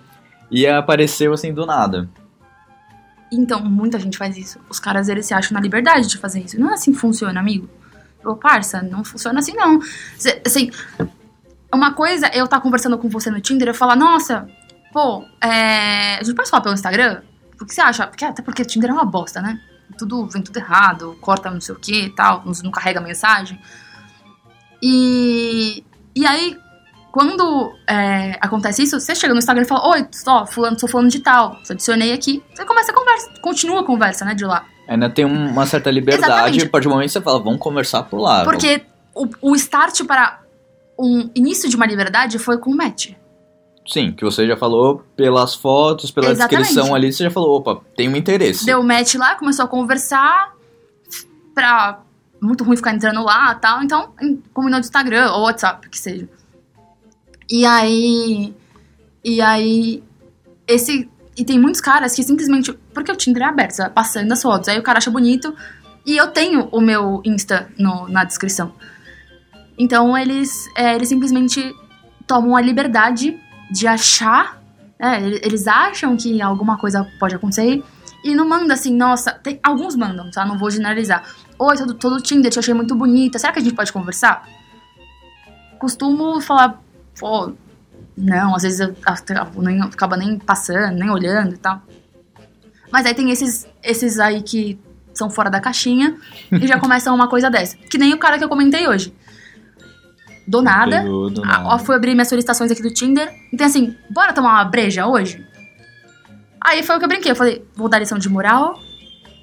[0.50, 2.06] e apareceu assim do nada.
[3.32, 4.58] Então, muita gente faz isso.
[4.68, 6.60] Os caras, eles se acham na liberdade de fazer isso.
[6.60, 7.66] Não é assim que funciona, amigo.
[8.22, 9.80] Ô, parça, não funciona assim, não.
[10.18, 10.70] Cê- assim,
[11.72, 14.46] uma coisa eu estar conversando com você no Tinder e eu falar, nossa,
[14.92, 17.22] pô, é, a gente pode falar pelo Instagram?
[17.58, 18.06] O que você acha?
[18.06, 19.58] Porque, até porque o Tinder é uma bosta, né?
[19.98, 23.58] Tudo, vem tudo errado, corta não sei o que e tal, não, carrega mensagem.
[24.82, 25.84] E,
[26.14, 26.56] e aí,
[27.12, 31.08] quando é, acontece isso, você chega no Instagram e fala, oi, só, fulano, sou fulano
[31.08, 32.42] de tal, te adicionei aqui.
[32.54, 34.64] Você começa a conversa, continua a conversa, né, de lá.
[34.88, 36.66] Ainda tem um- uma certa liberdade, Exatamente.
[36.66, 38.44] a partir do momento que você fala, vamos conversar por lá.
[38.44, 38.82] Porque
[39.14, 40.40] o, o start para
[40.98, 43.12] um início de uma liberdade foi com o match.
[43.90, 46.68] Sim, que você já falou pelas fotos, pela Exatamente.
[46.68, 48.64] descrição ali, você já falou, opa, tem um interesse.
[48.64, 50.54] Deu match lá, começou a conversar
[51.54, 52.00] pra
[52.40, 53.82] muito ruim ficar entrando lá e tal.
[53.82, 54.12] Então,
[54.54, 56.28] combinou de Instagram ou WhatsApp, que seja.
[57.50, 58.54] E aí.
[59.24, 60.02] E aí.
[60.66, 61.10] Esse.
[61.36, 62.72] E tem muitos caras que simplesmente.
[62.94, 64.68] Porque o Tinder é aberto, você vai passando as fotos.
[64.68, 65.54] Aí o cara acha bonito.
[66.06, 68.72] E eu tenho o meu Insta no- na descrição.
[69.78, 71.74] Então eles, é, eles simplesmente
[72.26, 73.38] tomam a liberdade
[73.70, 74.58] de achar.
[74.98, 77.82] né, ele- eles acham que alguma coisa pode acontecer.
[78.22, 79.32] E não manda assim, nossa.
[79.32, 80.44] tem- alguns mandam, tá?
[80.44, 81.24] Não vou generalizar.
[81.58, 83.38] Oi, todo, todo Tinder, te achei muito bonita.
[83.38, 84.46] Será que a gente pode conversar?
[85.78, 86.80] Costumo falar,
[87.18, 87.52] pô,
[88.16, 91.80] não, às vezes eu acabo nem, acaba nem passando, nem olhando e tal.
[92.92, 94.78] Mas aí tem esses, esses aí que
[95.14, 96.16] são fora da caixinha
[96.52, 97.76] e já começam uma coisa dessa.
[97.76, 99.14] Que nem o cara que eu comentei hoje.
[100.50, 101.02] Do nada.
[101.02, 101.68] Pegou do Ah, nada.
[101.68, 103.32] ó, fui abrir minhas solicitações aqui do Tinder.
[103.52, 105.44] Então, assim, bora tomar uma breja hoje?
[106.62, 107.30] Aí foi o que eu brinquei.
[107.30, 108.78] Eu falei, vou dar lição de moral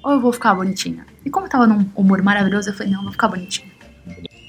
[0.04, 1.06] ou eu vou ficar bonitinha?
[1.24, 3.68] E como eu tava num humor maravilhoso, eu falei, não, vou ficar bonitinha.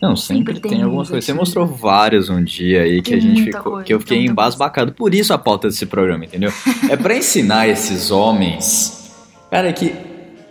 [0.02, 1.26] Não, sempre, Sempre tem, tem algumas uns coisas.
[1.26, 4.26] Você mostrou vários um dia aí que Tem a gente ficou, coisa, que eu fiquei
[4.26, 4.94] embasbacado.
[4.94, 6.54] Por isso a pauta desse programa, entendeu?
[6.90, 9.12] É pra ensinar esses homens,
[9.52, 9.94] cara, que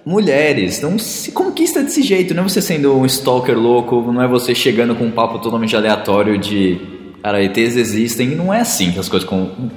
[0.09, 2.33] mulheres não se conquista desse jeito.
[2.35, 5.77] Não é você sendo um stalker louco, não é você chegando com um papo totalmente
[5.77, 6.81] aleatório de,
[7.23, 8.29] cara, ETs existem.
[8.35, 9.71] Não é assim que as coisas con-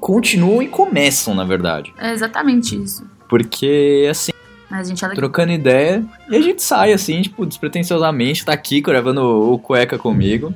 [0.00, 1.92] continuam e começam, na verdade.
[1.98, 3.04] É exatamente isso.
[3.28, 4.32] Porque, assim,
[4.70, 5.16] Mas a gente legal.
[5.16, 6.04] trocando ideia.
[6.28, 9.22] E a gente sai assim, tipo, despretensiosamente, tá aqui gravando
[9.52, 10.52] o cueca comigo.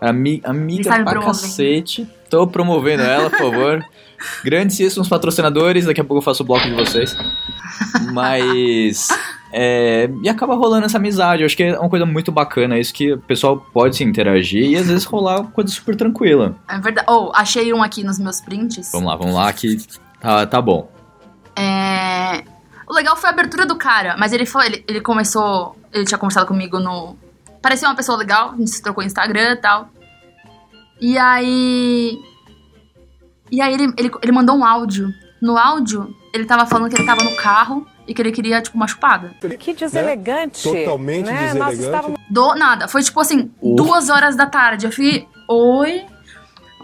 [0.00, 1.26] Ami amiga pra promovendo.
[1.26, 2.08] cacete.
[2.30, 3.84] Tô promovendo ela, por favor.
[4.44, 7.16] Grandíssimos patrocinadores, daqui a pouco eu faço o bloco de vocês.
[8.12, 9.08] Mas.
[9.52, 11.42] é, e acaba rolando essa amizade.
[11.42, 14.70] Eu acho que é uma coisa muito bacana isso que o pessoal pode se interagir
[14.70, 16.56] e às vezes rolar uma coisa super tranquila.
[16.68, 17.06] É verdade.
[17.10, 18.90] Oh, achei um aqui nos meus prints.
[18.92, 19.76] Vamos lá, vamos lá, que
[20.20, 20.90] tá, tá bom.
[21.56, 22.42] É...
[22.88, 26.18] O legal foi a abertura do cara, mas ele foi, ele, ele começou, ele tinha
[26.18, 27.16] conversado comigo no,
[27.60, 29.88] parecia uma pessoa legal, a gente se trocou Instagram e tal.
[31.00, 32.18] E aí,
[33.50, 35.08] e aí ele, ele, ele mandou um áudio.
[35.40, 38.76] No áudio, ele tava falando que ele tava no carro e que ele queria tipo
[38.76, 39.34] uma chupada.
[39.58, 40.62] Que deselegante.
[40.62, 41.54] Totalmente né?
[41.54, 41.84] Nós deselegante.
[41.84, 43.76] estávamos Do nada, foi tipo assim, Uf.
[43.76, 44.86] duas horas da tarde.
[44.86, 46.04] Eu fui, oi.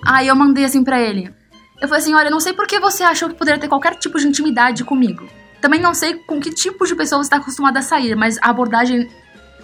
[0.07, 1.35] Aí eu mandei assim pra ele.
[1.81, 3.97] Eu falei assim: olha, eu não sei por que você achou que poderia ter qualquer
[3.97, 5.27] tipo de intimidade comigo.
[5.61, 8.51] Também não sei com que tipo de pessoa você tá acostumado a sair, mas a
[8.51, 9.09] abordagem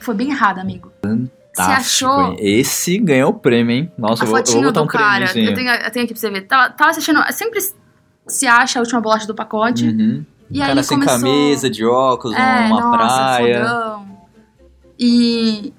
[0.02, 0.92] foi bem errada, amigo.
[1.02, 1.18] Você
[1.54, 2.36] Tático, achou?
[2.38, 3.92] Esse ganhou o prêmio, hein?
[3.98, 5.26] Nossa, a eu vou, eu vou botar um cara?
[5.26, 6.42] Eu tenho, eu tenho aqui pra você ver.
[6.42, 7.20] Tava, tava assistindo.
[7.30, 7.60] Sempre
[8.26, 9.86] se acha a última bolacha do pacote.
[9.86, 10.24] Uhum.
[10.50, 11.18] E Um aí cara sem começou...
[11.18, 13.58] camisa, de óculos, É, numa nossa, praia.
[13.64, 14.06] fodão.
[14.98, 15.72] E,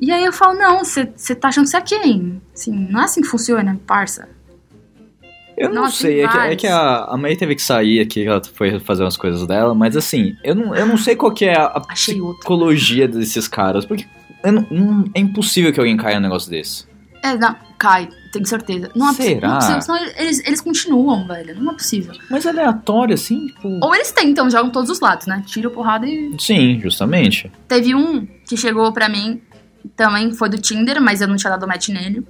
[0.00, 1.04] e aí eu falo, não, você
[1.34, 2.40] tá achando que você é quem?
[2.54, 4.28] Assim, não é assim que funciona, parça.
[5.60, 8.40] Eu não sei, é que, é que a, a May teve que sair aqui, ela
[8.54, 11.56] foi fazer umas coisas dela, mas assim, eu não, eu não sei qual que é
[11.56, 14.06] a, a psicologia desses caras, porque
[14.44, 16.88] não- não- é impossível que alguém caia num negócio desse.
[17.22, 18.90] É, não, cai, tenho certeza.
[18.96, 19.48] Não é possível, Será?
[19.48, 21.54] não é possível, senão eles, eles continuam, velho.
[21.60, 22.14] Não é possível.
[22.30, 23.68] Mas aleatório, assim, tipo...
[23.82, 25.42] Ou eles tentam, jogam todos os lados, né?
[25.46, 26.34] Tira porrada e.
[26.38, 27.52] Sim, justamente.
[27.68, 29.42] Teve um que chegou pra mim,
[29.94, 32.26] também foi do Tinder, mas eu não tinha dado match nele.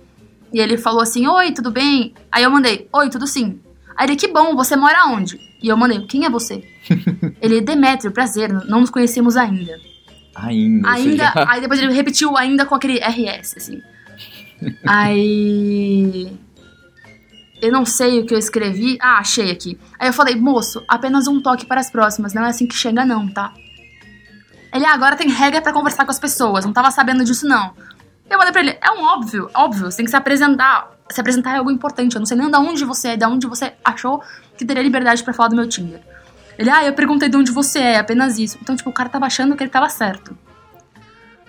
[0.52, 2.14] E ele falou assim: Oi, tudo bem?
[2.30, 3.60] Aí eu mandei: Oi, tudo sim.
[3.96, 5.38] Aí ele: Que bom, você mora onde?
[5.62, 6.64] E eu mandei: Quem é você?
[7.40, 9.78] ele: Demétrio, prazer, não nos conhecemos ainda.
[10.34, 11.32] Ainda, Ainda.
[11.48, 13.80] Aí depois ele repetiu ainda com aquele RS, assim.
[14.86, 16.30] aí.
[17.60, 18.96] Eu não sei o que eu escrevi.
[19.00, 19.78] Ah, achei aqui.
[19.98, 22.32] Aí eu falei, moço, apenas um toque para as próximas.
[22.32, 23.52] Não é assim que chega, não, tá?
[24.72, 26.64] Ele, ah, agora tem regra pra conversar com as pessoas.
[26.64, 27.74] Não tava sabendo disso, não.
[28.30, 30.92] Eu mandei pra ele, é um óbvio, óbvio, você tem que se apresentar.
[31.10, 32.14] Se apresentar é algo importante.
[32.14, 34.22] Eu não sei nem de onde você é, de onde você achou
[34.56, 36.00] que teria liberdade pra falar do meu Tinder.
[36.56, 38.56] Ele, ah, eu perguntei de onde você é, apenas isso.
[38.62, 40.38] Então, tipo, o cara tava achando que ele tava certo.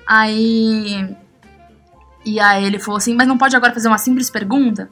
[0.08, 1.16] Aí.
[2.26, 4.90] E aí ele falou assim, mas não pode agora fazer uma simples pergunta?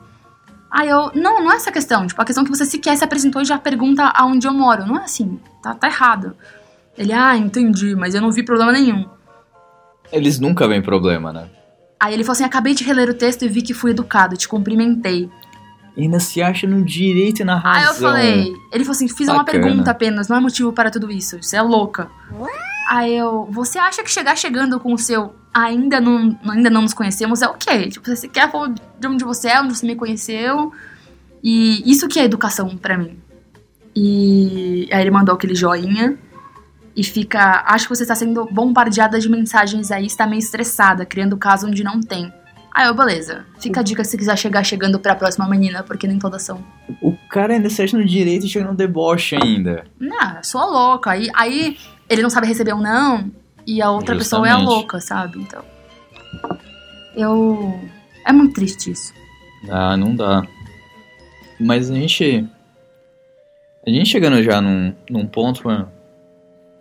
[0.69, 2.05] Aí eu, não, não é essa questão.
[2.05, 4.85] Tipo, a questão é que você sequer se apresentou e já pergunta aonde eu moro.
[4.85, 6.35] Não é assim, tá, tá errado.
[6.95, 9.09] Ele, ah, entendi, mas eu não vi problema nenhum.
[10.11, 11.49] Eles nunca vêm problema, né?
[11.99, 14.47] Aí ele falou assim, acabei de reler o texto e vi que fui educado, te
[14.47, 15.29] cumprimentei.
[15.97, 17.81] Ainda se acha no direito e na razão.
[17.81, 19.63] Aí eu falei, ele falou assim, fiz uma Bacana.
[19.63, 22.09] pergunta apenas, não é motivo para tudo isso, você é louca.
[22.89, 26.93] Aí eu, você acha que chegar chegando com o seu ainda não, ainda não nos
[26.93, 27.89] conhecemos é o quê?
[27.89, 30.71] Tipo, você quer falar de onde você é, onde você me conheceu.
[31.43, 33.17] E isso que é educação pra mim.
[33.95, 36.17] E aí ele mandou aquele joinha
[36.99, 41.37] e fica, acho que você está sendo bombardeada de mensagens aí, está meio estressada, criando
[41.37, 42.29] caso onde não tem.
[42.75, 43.45] Aí eu, beleza.
[43.57, 46.61] Fica a dica se quiser chegar chegando pra próxima menina, porque nem todas são.
[47.01, 49.85] O cara ainda se acha no direito e chega no deboche ainda.
[49.97, 51.11] Não, eu sou a louca.
[51.11, 51.77] Aí, aí
[52.09, 53.31] ele não sabe receber um não
[53.65, 54.75] e a outra pessoa é a Justamente.
[54.75, 55.39] louca, sabe?
[55.39, 55.63] Então.
[57.15, 57.79] Eu.
[58.25, 59.13] É muito triste isso.
[59.69, 60.45] Ah, não dá.
[61.57, 62.45] Mas a gente.
[63.87, 65.98] A gente chegando já num, num ponto, mano.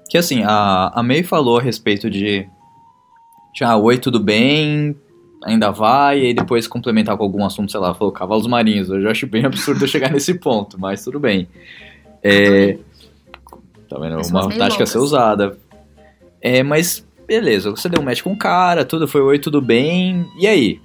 [0.09, 2.49] Que assim, a, a May falou a respeito de.
[3.55, 4.97] Já, oi, tudo bem?
[5.45, 6.21] Ainda vai?
[6.21, 8.89] E aí depois complementar com algum assunto, sei lá, falou cavalos marinhos.
[8.89, 11.49] Eu já acho bem absurdo chegar nesse ponto, mas tudo bem.
[12.23, 12.79] É.
[13.89, 14.17] Tá vendo?
[14.17, 15.59] Pessoas Uma tática a ser usada.
[16.41, 20.27] É, mas beleza, você deu um match com o cara, tudo foi oi, tudo bem.
[20.39, 20.81] E aí?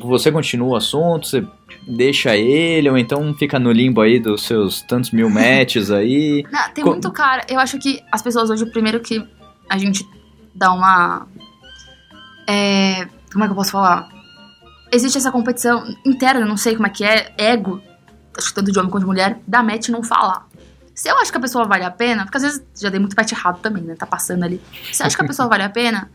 [0.00, 1.44] Você continua o assunto, você
[1.88, 6.44] deixa ele, ou então fica no limbo aí dos seus tantos mil matches aí.
[6.52, 7.44] Não, tem Co- muito cara.
[7.48, 9.26] Eu acho que as pessoas hoje, primeiro que
[9.68, 10.06] a gente
[10.54, 11.26] dá uma.
[12.46, 14.08] É, como é que eu posso falar?
[14.90, 17.80] Existe essa competição interna, não sei como é que é, ego,
[18.36, 20.46] acho que tanto de homem quanto de mulher, da match não falar.
[20.94, 23.14] Se eu acho que a pessoa vale a pena, porque às vezes já dei muito
[23.14, 23.94] match errado também, né?
[23.94, 24.60] Tá passando ali.
[24.92, 26.10] Se eu acho que a pessoa vale a pena,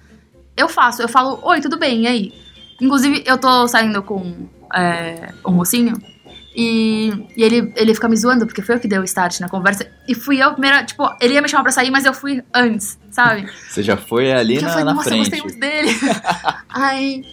[0.58, 2.34] eu faço, eu falo, oi, tudo bem, e aí?
[2.82, 5.98] Inclusive, eu tô saindo com é, um mocinho
[6.56, 9.50] e, e ele, ele fica me zoando, porque foi eu que dei o start na
[9.50, 9.88] conversa.
[10.08, 13.00] E fui eu primeira, tipo, ele ia me chamar pra sair, mas eu fui antes,
[13.10, 13.50] sabe?
[13.70, 15.30] Você já foi ali Porque eu na, falei, na nossa, eu frente.
[15.30, 15.90] gostei muito dele.
[16.70, 17.24] aí.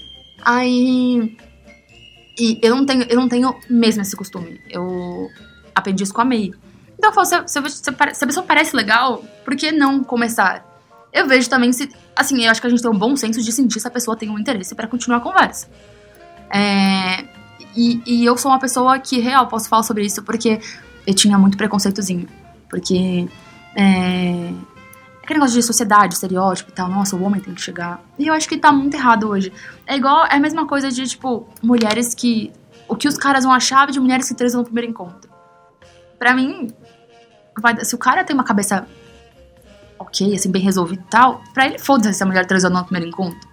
[0.42, 1.36] Aí.
[2.38, 4.58] E eu não tenho, eu não tenho mesmo esse costume.
[4.70, 5.28] Eu
[5.74, 6.50] aprendi isso com a May.
[6.96, 10.66] Então eu falo, se, se, se, se a pessoa parece legal, por que não começar?
[11.12, 11.90] Eu vejo também se.
[12.16, 14.16] Assim, eu acho que a gente tem um bom senso de sentir se a pessoa
[14.16, 15.68] tem um interesse pra continuar a conversa.
[16.52, 17.24] É,
[17.76, 20.60] e, e eu sou uma pessoa que, real, posso falar sobre isso porque
[21.06, 22.28] eu tinha muito preconceitozinho.
[22.68, 23.28] Porque.
[23.76, 24.52] É,
[25.22, 28.02] aquele negócio de sociedade, estereótipo e tal, nossa, o homem tem que chegar.
[28.18, 29.52] E eu acho que tá muito errado hoje.
[29.86, 32.52] É igual, é a mesma coisa de, tipo, mulheres que.
[32.88, 35.30] O que os caras vão achar de mulheres que transam no primeiro encontro.
[36.18, 36.72] Pra mim,
[37.60, 38.84] vai- se o cara tem uma cabeça
[39.96, 43.06] ok, assim, bem resolvida e tal, pra ele foda-se se a mulher transou no primeiro
[43.08, 43.48] encontro.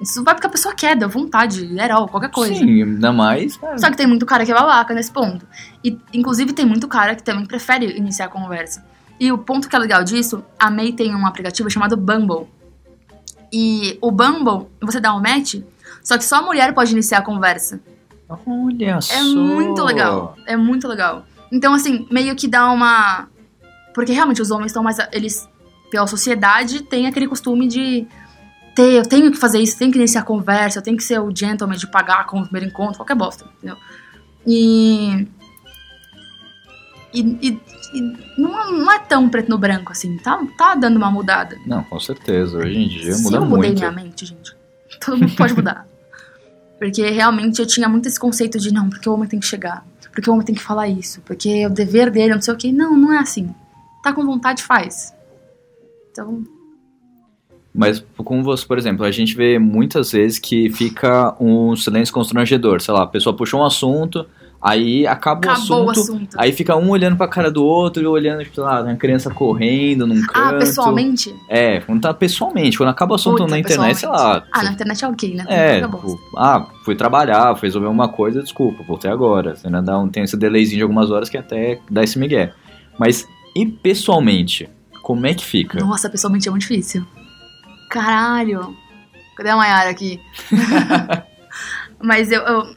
[0.00, 2.54] Isso vai porque a pessoa quer, dá vontade, herói, qualquer coisa.
[2.54, 3.56] Sim, ainda mais.
[3.56, 5.44] cara, Só que tem muito cara que é babaca nesse ponto.
[5.84, 8.84] E, inclusive, tem muito cara que também prefere iniciar a conversa.
[9.18, 12.46] E o ponto que é legal disso, a May tem um aplicativo chamado Bumble.
[13.52, 15.56] E o Bumble, você dá um match,
[16.04, 17.80] só que só a mulher pode iniciar a conversa.
[18.46, 19.14] Olha só.
[19.14, 20.36] É muito legal.
[20.46, 21.24] É muito legal.
[21.50, 23.28] Então, assim, meio que dá uma.
[23.94, 24.98] Porque realmente os homens estão mais.
[25.12, 25.48] Eles,
[25.90, 28.06] pela sociedade, têm aquele costume de
[28.82, 31.18] ter, eu tenho que fazer isso, tenho que iniciar a conversa, eu tenho que ser
[31.20, 33.76] o gentleman de pagar com o primeiro encontro, qualquer bosta, entendeu?
[34.46, 35.26] E.
[37.12, 37.60] E, e-
[37.94, 38.00] e
[38.40, 41.56] não, não é tão preto no branco assim, tá, tá dando uma mudada.
[41.66, 42.58] Não, com certeza.
[42.58, 43.78] Hoje em dia Se muda eu mudei muito.
[43.78, 44.54] minha mente, gente,
[45.04, 45.86] todo mundo pode mudar.
[46.78, 49.84] Porque realmente eu tinha muito esse conceito de não, porque o homem tem que chegar,
[50.12, 52.56] porque o homem tem que falar isso, porque é o dever dele, não sei o
[52.56, 52.70] que.
[52.70, 53.52] Não, não é assim.
[54.00, 55.12] Tá com vontade, faz.
[56.12, 56.44] Então,
[57.78, 62.80] Mas com você, por exemplo, a gente vê muitas vezes que fica um silêncio constrangedor.
[62.80, 64.26] Sei lá, a pessoa puxou um assunto,
[64.60, 66.00] aí acaba o acabou o assunto.
[66.00, 66.36] assunto.
[66.36, 69.30] Aí fica um olhando pra cara do outro e olhando, tipo, sei lá, uma criança
[69.30, 70.32] correndo num canto.
[70.34, 71.32] ah, pessoalmente?
[71.48, 72.76] É, quando tá pessoalmente.
[72.76, 74.44] Quando acaba o assunto Puta, na internet, sei lá.
[74.50, 75.44] Ah, na internet é ok, né?
[75.46, 79.54] É, tipo, ah, fui trabalhar, fui resolver uma coisa, desculpa, voltei agora.
[79.64, 82.52] Ainda dá um, tem esse delayzinho de algumas horas que até dá esse migué.
[82.98, 83.24] Mas,
[83.54, 84.68] e pessoalmente,
[85.00, 85.78] como é que fica?
[85.78, 87.06] Nossa, pessoalmente é muito difícil.
[87.88, 88.76] Caralho.
[89.36, 90.20] Cadê a Mayara aqui?
[92.02, 92.76] Mas eu, eu,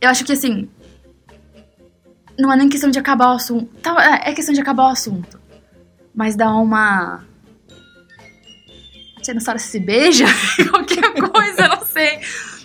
[0.00, 0.68] eu acho que assim.
[2.38, 3.68] Não é nem questão de acabar o assunto.
[4.00, 5.40] É é questão de acabar o assunto.
[6.14, 7.24] Mas dá uma.
[9.20, 10.24] Você não sabe se se beija?
[10.70, 12.20] Qualquer coisa, eu não sei.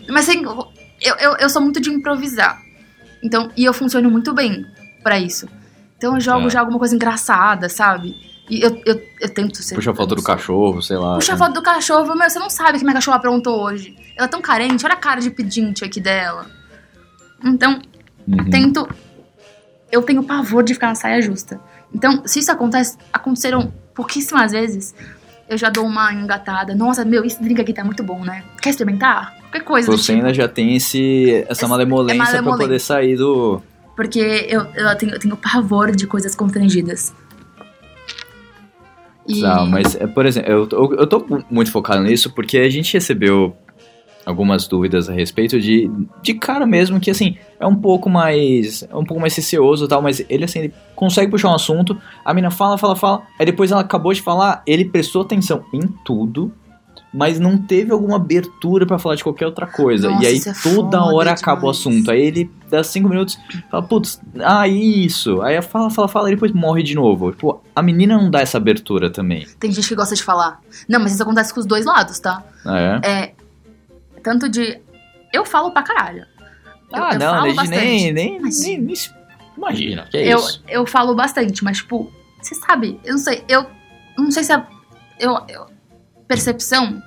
[0.10, 0.44] Mas assim,
[1.02, 2.58] eu, eu, eu sou muito de improvisar.
[3.24, 4.66] Então, e eu funciono muito bem
[5.02, 5.48] pra isso.
[5.98, 6.50] Então eu jogo É.
[6.50, 8.16] já alguma coisa engraçada, sabe?
[8.50, 9.76] E eu, eu, eu tento ser.
[9.76, 11.16] Puxa a foto do cachorro, sei lá.
[11.16, 13.96] Puxa a foto do cachorro, meu, você não sabe o que minha cachorra aprontou hoje.
[14.18, 16.46] Ela é tão carente, olha a cara de pedinte aqui dela.
[17.44, 17.82] Então,
[18.28, 18.50] Uhum.
[18.50, 18.88] tento.
[19.92, 21.60] Eu tenho pavor de ficar na saia justa.
[21.94, 24.96] Então, se isso acontece, aconteceram pouquíssimas vezes,
[25.48, 26.74] eu já dou uma engatada.
[26.74, 28.44] Nossa, meu, esse drink aqui tá muito bom, né?
[28.62, 29.36] Quer experimentar?
[29.42, 29.92] Qualquer coisa.
[29.92, 30.18] Você tipo.
[30.18, 32.66] ainda já tem esse, essa malemolência é pra malemolência.
[32.66, 33.62] poder sair do.
[33.96, 37.14] Porque eu, eu, tenho, eu tenho pavor de coisas constrangidas.
[39.28, 39.42] E...
[39.42, 42.94] Tá, mas, é, por exemplo, eu, eu, eu tô muito focado nisso porque a gente
[42.94, 43.56] recebeu
[44.26, 45.90] algumas dúvidas a respeito de,
[46.22, 49.88] de cara mesmo que, assim, é um pouco mais é um pouco mais receoso e
[49.88, 53.46] tal, mas ele, assim, ele consegue puxar um assunto, a mina fala, fala, fala, aí
[53.46, 56.52] depois ela acabou de falar, ele prestou atenção em tudo,
[57.14, 60.10] mas não teve alguma abertura pra falar de qualquer outra coisa.
[60.10, 62.10] Nossa, e aí é toda hora acaba o assunto.
[62.10, 63.38] Aí ele dá cinco minutos,
[63.70, 65.42] fala, putz, ah, isso.
[65.42, 67.32] Aí fala, fala, fala, e depois morre de novo.
[67.32, 69.46] Tipo, a menina não dá essa abertura também.
[69.60, 70.60] Tem gente que gosta de falar.
[70.90, 72.44] Não, mas isso acontece com os dois lados, tá?
[72.66, 73.08] É.
[73.10, 73.34] É.
[74.24, 74.80] Tanto de.
[75.32, 76.26] Eu falo pra caralho.
[76.92, 77.80] Eu- ah, eu não, falo Lady, bastante.
[77.86, 78.96] nem, nem, Mas- nem, nem
[79.58, 80.64] Imagina, que é eu, isso.
[80.68, 82.12] eu falo bastante, mas, tipo,
[82.42, 83.66] você sabe, eu não sei, eu
[84.18, 84.64] não sei se é.
[85.20, 85.68] Eu, eu-
[86.36, 87.02] percepção.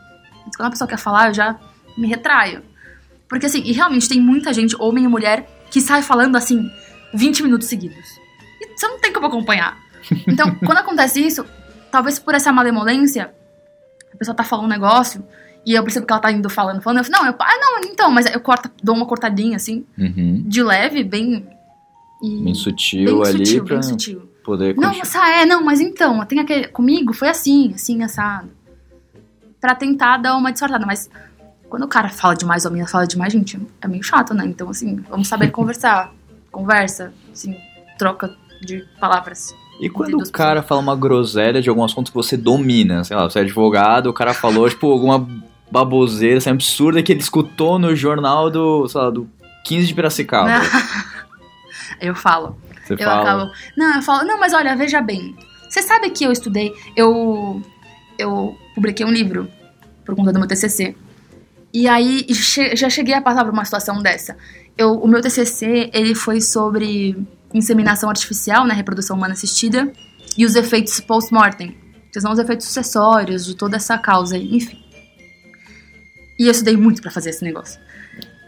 [0.57, 1.57] Quando a pessoa quer falar, eu já
[1.99, 2.63] me retraio.
[3.29, 6.71] Porque, assim, e realmente tem muita gente, homem e mulher, que sai falando, assim,
[7.13, 8.07] 20 minutos seguidos.
[8.61, 9.77] E você não tem como acompanhar.
[10.29, 11.45] Então, quando acontece isso,
[11.91, 13.35] talvez por essa malemolência,
[14.15, 15.25] a pessoa tá falando um negócio.
[15.65, 16.99] E eu percebo que ela tá indo falando, falando.
[16.99, 20.45] Eu falo, não, eu, ah, não, então, mas eu corto, dou uma cortadinha, assim, Uhum.
[20.47, 21.45] de leve, bem.
[22.23, 24.31] E Bem sutil bem ali sutil, pra bem sutil.
[24.45, 26.69] poder Não, essa é, não, mas então, tem aquele.
[26.69, 28.49] Comigo foi assim, assim, assado.
[29.61, 31.09] Pra tentar dar uma disfarçada, mas
[31.69, 34.45] quando o cara fala demais ou a menina fala demais, gente, é meio chato, né?
[34.47, 36.13] Então, assim, vamos saber conversar.
[36.51, 37.57] Conversa, assim,
[37.99, 39.55] troca de palavras.
[39.81, 43.29] E quando o cara fala uma groselha de algum assunto que você domina, sei lá,
[43.29, 45.29] você é advogado, o cara falou, tipo, alguma
[45.71, 49.29] baboseira, assim, absurda que ele escutou no jornal do, sei lá, do
[49.65, 50.51] 15 de Piracicaba.
[52.01, 52.57] eu falo.
[52.85, 53.21] Você eu fala.
[53.21, 53.53] acabo.
[53.77, 55.37] Não, eu falo, não, mas olha, veja bem.
[55.69, 56.73] Você sabe que eu estudei.
[56.95, 57.61] Eu.
[58.19, 59.49] Eu publiquei um livro
[60.05, 60.95] por conta do meu TCC.
[61.73, 64.37] E aí che- já cheguei a passar por uma situação dessa.
[64.79, 67.17] Eu, o meu TCC ele foi sobre
[67.53, 69.91] inseminação artificial, né, reprodução humana assistida,
[70.37, 71.77] e os efeitos post-mortem,
[72.13, 74.79] que são os efeitos sucessórios de toda essa causa, enfim.
[76.39, 77.81] E eu estudei muito pra fazer esse negócio.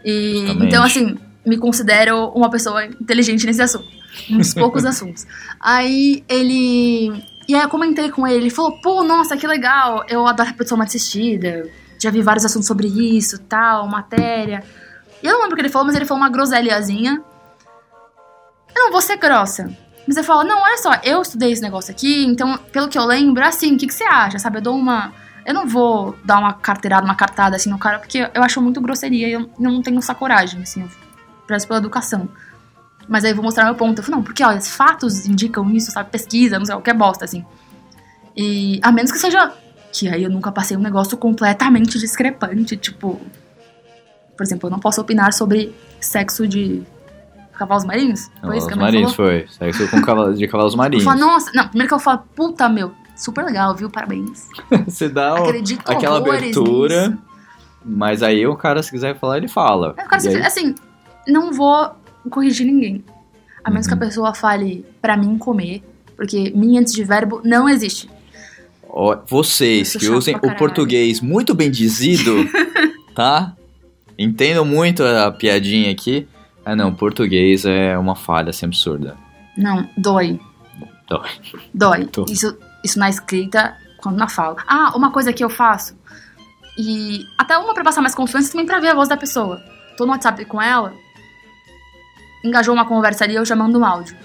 [0.05, 3.87] E, então, assim, me considero uma pessoa inteligente nesse assunto.
[4.29, 5.25] Dos poucos assuntos.
[5.59, 7.11] Aí ele.
[7.49, 10.75] E aí eu comentei com ele, ele falou, pô, nossa, que legal, eu adoro reprodução
[10.75, 14.63] humana assistida, já vi vários assuntos sobre isso, tal, matéria.
[15.23, 17.23] E eu não lembro o que ele falou, mas ele falou uma groselhazinha.
[18.75, 19.75] Eu não vou ser grossa.
[20.07, 23.05] Mas ele falou, não, olha só, eu estudei esse negócio aqui, então, pelo que eu
[23.05, 24.59] lembro, assim, o que, que você acha, sabe?
[24.59, 25.11] Eu dou uma.
[25.43, 28.79] Eu não vou dar uma carteirada, uma cartada assim no cara, porque eu acho muito
[28.79, 30.89] grosseria e eu não tenho essa coragem, assim, eu
[31.47, 32.29] prezo pela educação.
[33.09, 33.97] Mas aí eu vou mostrar meu ponto.
[33.99, 36.09] Eu falei, não, porque olha, os fatos indicam isso, sabe?
[36.11, 37.43] Pesquisa, não sei, qualquer bosta, assim.
[38.37, 39.51] E a menos que seja.
[39.91, 43.19] Que aí eu nunca passei um negócio completamente discrepante, tipo.
[44.37, 46.83] Por exemplo, eu não posso opinar sobre sexo de
[47.57, 48.29] cavalos marinhos?
[48.41, 49.47] Foi isso Cavalos que marinhos, foi.
[49.49, 51.03] Sexo com cavalo, de cavalos Eu marinhos.
[51.03, 53.89] falo, nossa, não, primeiro que eu falo, puta meu, super legal, viu?
[53.89, 54.47] Parabéns.
[54.87, 57.21] Você dá o- Acredito aquela abertura, nisso.
[57.83, 59.93] mas aí o cara, se quiser falar, ele fala.
[59.97, 60.75] É, cara, E aí- assim,
[61.27, 61.91] não vou
[62.29, 63.03] corrigir ninguém.
[63.63, 63.97] A menos Uhum.
[63.97, 65.83] que a pessoa fale pra mim comer,
[66.15, 68.09] porque mim antes de verbo não existe.
[68.87, 72.33] Ó, vocês que chato usem o português muito bem dizido,
[73.13, 73.53] tá?
[74.17, 76.27] Entendam muito a piadinha aqui.
[76.65, 79.15] Ah, não, português é uma falha assim absurda.
[79.57, 80.39] Não, dói.
[81.07, 81.29] Dói.
[81.73, 82.05] Dói.
[82.07, 82.25] Tô.
[82.29, 84.57] Isso, isso na escrita, quando na fala.
[84.67, 85.97] Ah, uma coisa que eu faço.
[86.77, 89.61] E até uma pra passar mais confiança, também pra ver a voz da pessoa.
[89.97, 90.93] Tô no WhatsApp com ela,
[92.43, 94.15] engajou uma conversa ali, eu já mando um áudio.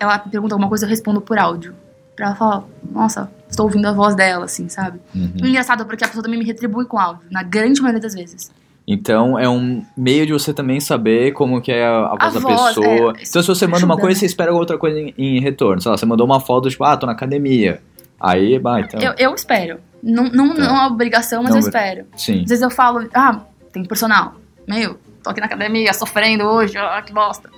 [0.00, 1.74] Ela pergunta alguma coisa, eu respondo por áudio.
[2.14, 5.00] Pra ela falar, nossa, estou ouvindo a voz dela, assim, sabe?
[5.14, 5.32] Uhum.
[5.44, 8.50] Engraçado, porque a pessoa também me retribui com áudio, na grande maioria das vezes.
[8.90, 12.40] Então é um meio de você também saber como que é a, a voz da
[12.40, 12.86] pessoa.
[12.86, 15.80] é, então se você manda uma coisa, você espera outra coisa em, em retorno.
[15.80, 17.82] Sei lá, você mandou uma foto, tipo, ah, tô na academia.
[18.18, 18.98] Aí, bah, então.
[19.00, 19.78] Eu, eu espero.
[20.02, 20.60] Não, não, Tá.
[20.62, 22.06] não é uma obrigação, mas Não, eu espero.
[22.16, 22.42] Sim.
[22.42, 23.42] Às vezes eu falo, ah,
[23.72, 24.34] tem personal.
[24.66, 27.50] Meu, tô aqui na academia, sofrendo hoje, ah, que bosta.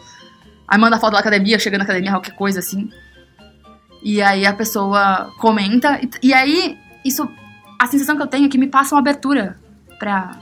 [0.67, 2.91] Aí manda foto da academia, chegando na academia, qualquer coisa assim.
[4.03, 6.01] E aí a pessoa comenta.
[6.03, 7.29] E, e aí, isso.
[7.79, 9.59] A sensação que eu tenho é que me passa uma abertura
[9.99, 10.39] pra.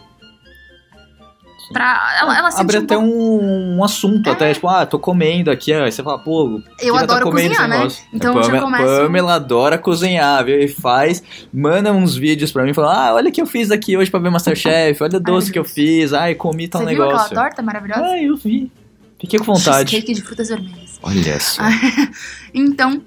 [1.72, 2.16] Pra.
[2.20, 5.72] Ela, ela Abre até um, um assunto, até tipo, ah, tô comendo aqui.
[5.72, 8.06] Aí você fala, pô, Eu tá adoro comendo cozinhar, esse né?
[8.14, 9.02] Então a eu já Pamela, começo.
[9.02, 10.58] Pamela adora cozinhar, viu?
[10.60, 13.96] E faz, manda uns vídeos pra mim, fala, ah, olha o que eu fiz aqui
[13.96, 17.04] hoje pra ver Masterchef, olha o doce que eu fiz, ai, comi tal Você viu
[17.04, 17.26] negócio.
[17.26, 18.02] aquela torta maravilhosa?
[18.04, 18.72] Ah, eu vi.
[19.20, 19.90] Fiquei com vontade.
[19.90, 20.98] Cheesecake de frutas vermelhas.
[21.02, 21.62] Olha só.
[22.54, 23.02] Então,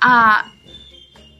[0.00, 0.46] a.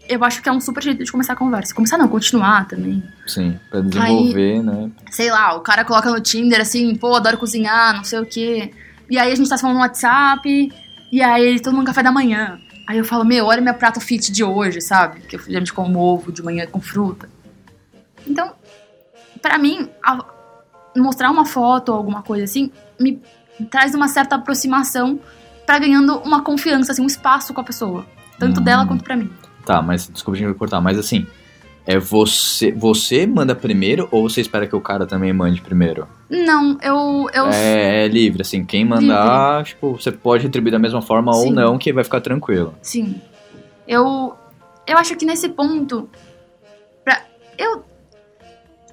[0.08, 1.74] Eu acho que é um super jeito de começar a conversa.
[1.74, 3.02] Começar não, continuar também.
[3.26, 4.90] Sim, pra desenvolver, né?
[5.10, 8.72] Sei lá, o cara coloca no Tinder assim, pô, adoro cozinhar, não sei o quê.
[9.08, 10.72] E aí a gente tá se falando no WhatsApp,
[11.10, 12.58] e aí toma um café da manhã.
[12.86, 15.20] Aí eu falo, meu, olha meu prato fit de hoje, sabe?
[15.20, 17.28] Que eu geralmente como ovo de manhã com fruta.
[18.26, 18.52] Então,
[19.40, 20.24] pra mim, a-
[20.96, 23.22] mostrar uma foto ou alguma coisa assim, me
[23.70, 25.20] traz uma certa aproximação
[25.64, 28.04] pra ganhando uma confiança, assim, um espaço com a pessoa.
[28.38, 28.64] Tanto Hum.
[28.64, 29.30] dela quanto pra mim.
[29.64, 31.26] Tá, mas desculpa a gente vai cortar, mas assim,
[31.86, 36.06] é você, você manda primeiro ou você espera que o cara também mande primeiro?
[36.30, 37.28] Não, eu.
[37.34, 41.42] eu É, é livre, assim, quem mandar, tipo, você pode retribuir da mesma forma ou
[41.42, 41.52] Sim.
[41.52, 42.74] não, que vai ficar tranquilo.
[42.82, 43.20] Sim.
[43.86, 44.34] Eu.
[44.86, 46.08] Eu acho que nesse ponto.
[47.04, 47.20] Pra,
[47.58, 47.84] eu.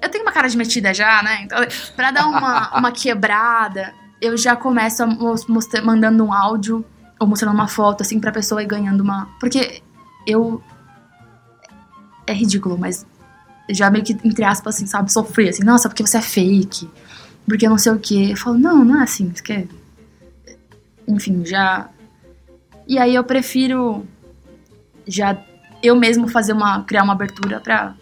[0.02, 1.42] Eu tenho uma cara de metida já, né?
[1.44, 1.58] Então,
[1.94, 6.84] pra dar uma, uma quebrada, eu já começo a mostra- mandando um áudio
[7.20, 9.28] ou mostrando uma foto, assim, pra pessoa ir ganhando uma.
[9.38, 9.82] Porque
[10.26, 10.62] eu.
[12.26, 13.06] É ridículo, mas
[13.68, 16.88] já meio que, entre aspas, assim, sabe, sofri, assim, nossa, porque você é fake,
[17.46, 18.28] porque eu não sei o quê.
[18.30, 19.66] Eu falo, não, não é assim, você quer.
[21.08, 21.88] Enfim, já.
[22.86, 24.06] E aí eu prefiro
[25.06, 25.36] já
[25.82, 26.82] eu mesmo fazer uma.
[26.84, 27.94] criar uma abertura pra.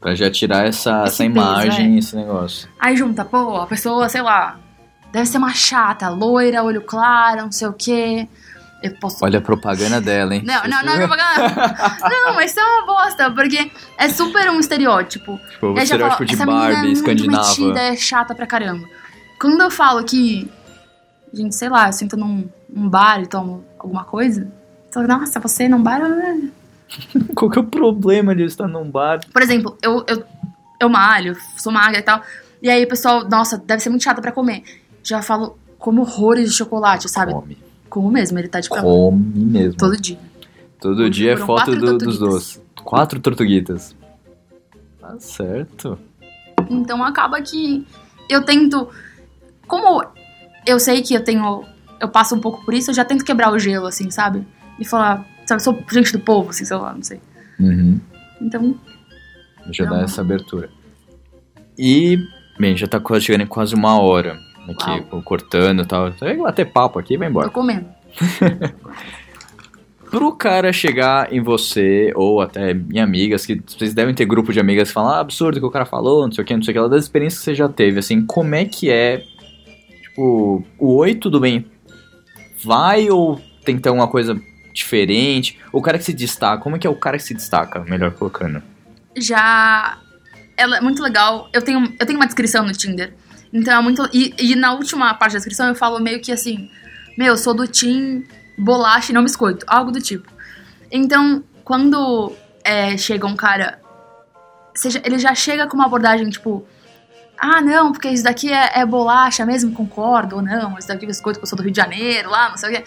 [0.00, 1.98] Pra já tirar essa, essa peso, imagem, é.
[1.98, 2.68] esse negócio.
[2.78, 4.58] Aí junta, pô, a pessoa, sei lá,
[5.12, 8.26] deve ser uma chata, loira, olho claro, não sei o quê.
[8.82, 9.22] Eu posso.
[9.24, 10.42] Olha a propaganda dela, hein?
[10.44, 11.98] Não, não, não é propaganda.
[12.08, 15.38] não, mas isso é uma bosta, porque é super um estereótipo.
[15.50, 17.48] Tipo, já estereótipo de é Barbie muito escandinava.
[17.48, 18.86] metida, é chata pra caramba.
[19.38, 20.50] Quando eu falo que,
[21.32, 24.50] gente, sei lá, eu sinto num, num bar e tomo alguma coisa,
[24.88, 26.00] então, nossa, você num bar.
[26.00, 26.60] é-
[27.34, 29.20] Qual que é o problema de eu estar num bar?
[29.32, 30.24] Por exemplo, eu, eu
[30.80, 32.22] eu malho, sou magra e tal.
[32.62, 34.64] E aí o pessoal, nossa, deve ser muito chato pra comer.
[35.02, 37.32] Já falo, como horrores de chocolate, sabe?
[37.32, 37.56] Come.
[37.90, 39.76] Como mesmo, ele tá de pé Come mesmo.
[39.76, 40.18] todo dia.
[40.80, 42.62] Todo dia é foto do- dos doces.
[42.82, 43.94] Quatro tortuguitas.
[45.00, 45.98] Tá certo.
[46.70, 47.84] Então acaba que
[48.28, 48.88] eu tento.
[49.66, 50.02] Como
[50.66, 51.64] eu sei que eu tenho.
[52.00, 54.46] Eu passo um pouco por isso, eu já tento quebrar o gelo, assim, sabe?
[54.78, 57.20] E falar, sabe, sou gente do povo, assim, sei lá, não sei.
[57.58, 58.00] Uhum.
[58.40, 58.74] Então,
[59.78, 59.90] eu Não.
[59.96, 60.70] dar essa abertura.
[61.78, 62.18] E,
[62.58, 64.38] bem, já tá quase chegando em quase uma hora.
[64.68, 65.22] Aqui, Uau.
[65.22, 66.10] cortando e tal.
[66.12, 67.48] Vai bater papo aqui e vai embora.
[67.48, 67.86] tô comendo.
[70.10, 74.58] Pro cara chegar em você, ou até em amigas, que vocês devem ter grupo de
[74.58, 76.76] amigas que falam, ah, absurdo que o cara falou, não sei o que, não sei
[76.76, 79.22] o que, das experiências que você já teve, assim, como é que é,
[80.02, 81.64] tipo, o oi, tudo bem,
[82.64, 84.36] vai ou tem que ter alguma coisa
[84.72, 85.58] diferente?
[85.72, 88.10] O cara que se destaca, como é que é o cara que se destaca, melhor
[88.12, 88.62] colocando?
[89.16, 89.98] Já.
[90.56, 91.48] Ela é muito legal.
[91.52, 93.14] Eu tenho, eu tenho uma descrição no Tinder.
[93.52, 94.08] Então é muito.
[94.12, 96.70] E, e na última parte da descrição eu falo meio que assim:
[97.16, 98.22] Meu, sou do Team
[98.56, 99.64] bolacha e não biscoito.
[99.68, 100.30] Algo do tipo.
[100.90, 102.32] Então, quando
[102.64, 103.80] é, chega um cara.
[104.74, 106.66] Seja, ele já chega com uma abordagem tipo.
[107.38, 111.08] Ah, não, porque isso daqui é, é bolacha mesmo, concordo, ou não, isso daqui é
[111.08, 112.84] biscoito, porque eu sou do Rio de Janeiro, lá, não sei o quê.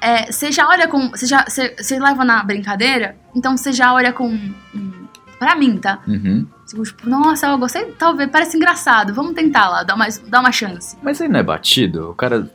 [0.00, 1.10] É, você já olha com.
[1.10, 4.28] Você já você, leva na brincadeira, então você já olha com.
[4.28, 4.97] um-
[5.38, 6.00] pra mim, tá?
[6.06, 6.46] Uhum.
[6.66, 10.96] Tipo, nossa, eu gostei, talvez, parece engraçado, vamos tentar lá, dar, mais, dar uma chance.
[11.02, 12.10] Mas aí não é batido?
[12.10, 12.50] O cara...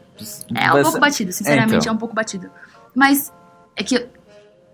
[0.55, 1.91] É um vai pouco batido, sinceramente, É, então.
[1.91, 2.49] é um pouco batido.
[2.95, 3.33] Mas
[3.75, 4.07] é que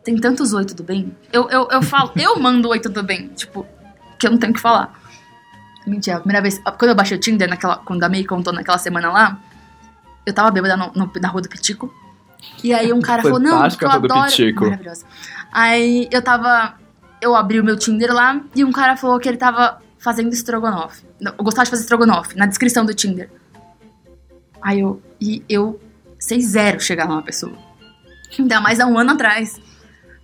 [0.04, 1.16] tem tantos oi, tudo bem?
[1.32, 3.66] Eu, eu, eu falo, eu mando oi, tudo bem, tipo,
[4.20, 5.00] que eu não tenho o que falar.
[5.88, 8.78] Mentira, a primeira vez, quando eu baixei o Tinder, naquela, quando a May contou naquela
[8.78, 9.40] semana lá,
[10.26, 11.92] eu tava bêbada no, no- na rua do Pitico.
[12.64, 14.30] E aí um cara falou, não, porque eu do adoro...
[14.30, 14.66] Pitico.
[14.66, 15.06] Maravilhosa.
[15.52, 16.74] Aí eu tava...
[17.22, 21.06] Eu abri o meu Tinder lá e um cara falou que ele tava fazendo estrogonofe.
[21.20, 23.30] Eu gostava de fazer estrogonofe, na descrição do Tinder.
[24.62, 25.02] Aí eu...
[25.20, 25.80] E eu
[26.18, 27.54] sei zero chegar numa pessoa.
[28.38, 29.60] Ainda mais há um ano atrás.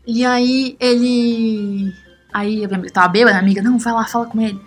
[0.08, 1.93] E aí ele...
[2.34, 4.60] Aí eu tava bêbada, a amiga, não, vai lá, fala com ele.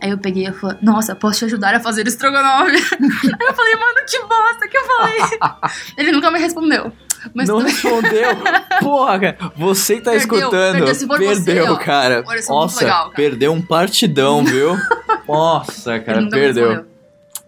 [0.00, 2.72] Aí eu peguei e falei, nossa, posso te ajudar a fazer estrogonofe?
[2.72, 2.78] aí
[3.40, 5.18] eu falei, mano, que bosta que eu falei.
[5.96, 6.92] ele nunca me respondeu.
[7.34, 8.30] Mas não respondeu.
[8.80, 9.38] Porra, cara.
[9.56, 10.72] Você tá Perdeu, escutando.
[10.72, 10.94] perdeu.
[10.94, 11.76] Você, perdeu, ó.
[11.76, 12.24] cara.
[12.26, 13.16] Olha, eu muito Nossa, legal, cara.
[13.16, 14.76] perdeu um partidão, viu?
[15.28, 16.68] Nossa, cara, perdeu.
[16.68, 16.96] respondeu.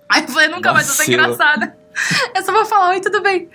[0.09, 1.23] Aí eu falei, nunca mais vou ser Vacilo.
[1.23, 1.77] engraçada.
[2.35, 3.49] Eu só vou falar, oi, tudo bem.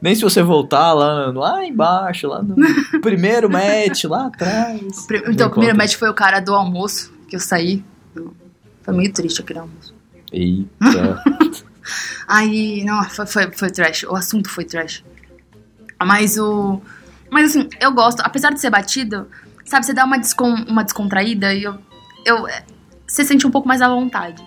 [0.00, 2.56] Nem se você voltar lá, lá embaixo, lá no
[3.02, 5.06] primeiro match, lá atrás.
[5.28, 7.84] Então, o primeiro match foi o cara do almoço, que eu saí.
[8.82, 9.94] Foi meio triste aquele almoço.
[10.32, 11.22] Eita.
[12.26, 14.04] Aí, não, foi, foi, foi trash.
[14.04, 15.04] O assunto foi trash.
[16.04, 16.80] Mas o.
[17.30, 19.28] Mas assim, eu gosto, apesar de ser batido,
[19.64, 21.76] sabe, você dá uma, descon, uma descontraída e eu.
[22.24, 22.64] eu é,
[23.06, 24.42] você sente um pouco mais à vontade.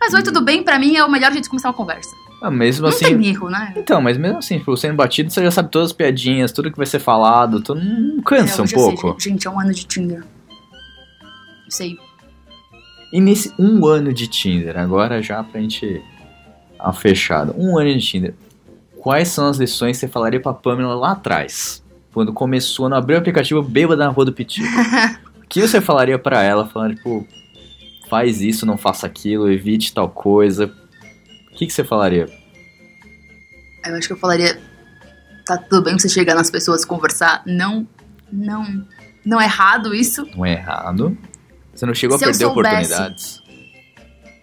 [0.00, 2.10] Mas oi, tudo bem, pra mim é o melhor jeito de começar uma conversa.
[2.42, 3.04] Ah, mesmo Não assim.
[3.16, 3.72] tem erro, né?
[3.76, 6.76] Então, mas mesmo assim, tipo, sendo batido, você já sabe todas as piadinhas, tudo que
[6.76, 9.08] vai ser falado, tudo não cansa É, um eu sei, pouco.
[9.12, 10.24] gente, gente, é um ano de Tinder.
[11.68, 11.96] Sei.
[13.12, 16.02] E nesse um ano de Tinder, agora já pra gente
[16.80, 18.34] a fechada, um ano de Tinder,
[19.02, 21.82] quais são as lições que você falaria pra Pamela lá atrás?
[22.14, 24.68] Quando começou, não abriu o aplicativo bêbada na rua do Pitico.
[25.42, 27.26] o que você falaria pra ela, falando, tipo,
[28.08, 30.72] faz isso, não faça aquilo, evite tal coisa?
[31.50, 32.28] O que, que você falaria?
[33.84, 34.60] Eu acho que eu falaria.
[35.44, 37.42] Tá tudo bem você chegar nas pessoas conversar.
[37.44, 37.88] Não.
[38.32, 38.86] Não.
[39.24, 40.24] Não é errado isso.
[40.36, 41.18] Não é errado.
[41.74, 43.42] Você não chegou Se a perder oportunidades?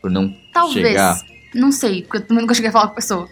[0.02, 0.86] Por não Talvez.
[0.86, 1.18] chegar?
[1.56, 3.30] Não sei, porque eu também nunca cheguei a falar com a pessoa.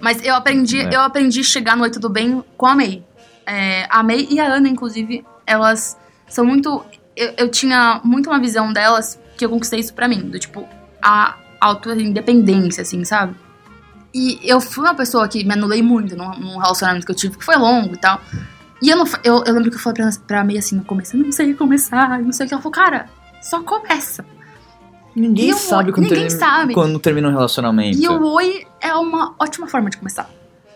[0.00, 0.94] Mas eu aprendi, É.
[0.94, 3.02] eu aprendi a chegar no Oi Tudo Bem com a May.
[3.46, 5.96] É, a May e a Ana, inclusive, elas
[6.28, 6.84] são muito.
[7.16, 10.20] Eu, eu tinha muito uma visão delas que eu conquistei isso pra mim.
[10.20, 10.68] Do tipo,
[11.02, 13.34] a auto-independência, assim, sabe?
[14.14, 17.36] E eu fui uma pessoa que me anulei muito num, num relacionamento que eu tive,
[17.36, 18.20] que foi longo e tal.
[18.80, 21.16] E eu, não, eu, eu lembro que eu falei pra, pra May assim no começo:
[21.16, 22.54] eu não sei começar, não sei o que.
[22.54, 23.06] Ela falou, cara,
[23.42, 24.24] só começa.
[25.18, 26.74] Ninguém sabe quando, ninguém termina, sabe.
[26.74, 27.98] quando termina um relacionamento.
[27.98, 30.30] E o oi é uma ótima forma de começar.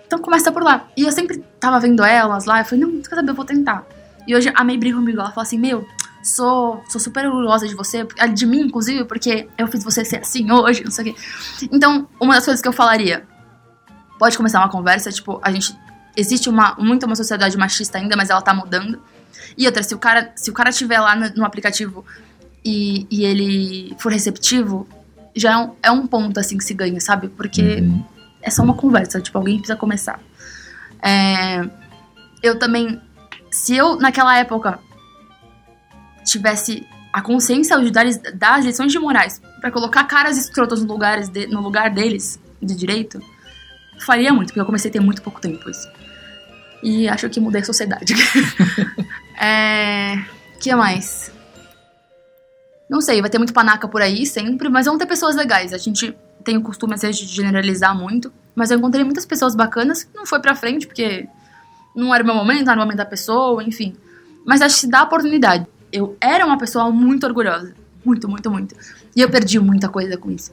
[0.07, 0.87] Então começa por lá.
[0.97, 3.87] E eu sempre tava vendo elas lá, eu falei, não, quer saber, eu vou tentar.
[4.27, 5.87] E hoje a May briga comigo, ela fala assim, meu,
[6.23, 10.51] sou, sou super orgulhosa de você, de mim, inclusive, porque eu fiz você ser assim
[10.51, 11.21] hoje, não sei o quê.
[11.73, 13.27] Então, uma das coisas que eu falaria,
[14.19, 15.77] pode começar uma conversa, tipo, a gente.
[16.15, 19.01] Existe uma, muito uma sociedade machista ainda, mas ela tá mudando.
[19.57, 22.05] E outra, se o cara, se o cara tiver lá no, no aplicativo
[22.65, 24.87] e, e ele for receptivo,
[25.35, 27.29] já é um, é um ponto assim que se ganha, sabe?
[27.29, 28.05] Porque Uhum.
[28.43, 30.21] é só uma conversa, tipo, alguém precisa começar.
[31.03, 31.63] É,
[32.43, 33.01] eu também,
[33.51, 34.79] se eu naquela época
[36.25, 40.87] tivesse a consciência de dar, dar as lições de morais pra colocar caras escrotas no,
[40.93, 43.21] lugares de- no lugar deles, de direito,
[44.01, 45.89] faria muito, porque eu comecei a ter muito pouco tempo isso.
[46.83, 48.15] E acho que mudei a sociedade.
[49.41, 50.19] é.
[50.61, 51.31] que mais?
[52.93, 55.73] Não sei, vai ter muito panaca por aí sempre, mas vão ter pessoas legais.
[55.73, 56.15] A gente
[56.45, 60.15] tem o costume, às vezes, de generalizar muito, mas eu encontrei muitas pessoas bacanas que
[60.15, 61.27] não foi pra frente, porque
[61.97, 63.95] não era o meu momento, não era o momento da pessoa, enfim.
[64.45, 65.67] Mas acho que se dá a oportunidade.
[65.91, 67.73] Eu era uma pessoa muito orgulhosa.
[68.05, 68.77] Muito, muito, muito.
[69.17, 70.53] E eu perdi muita coisa com isso.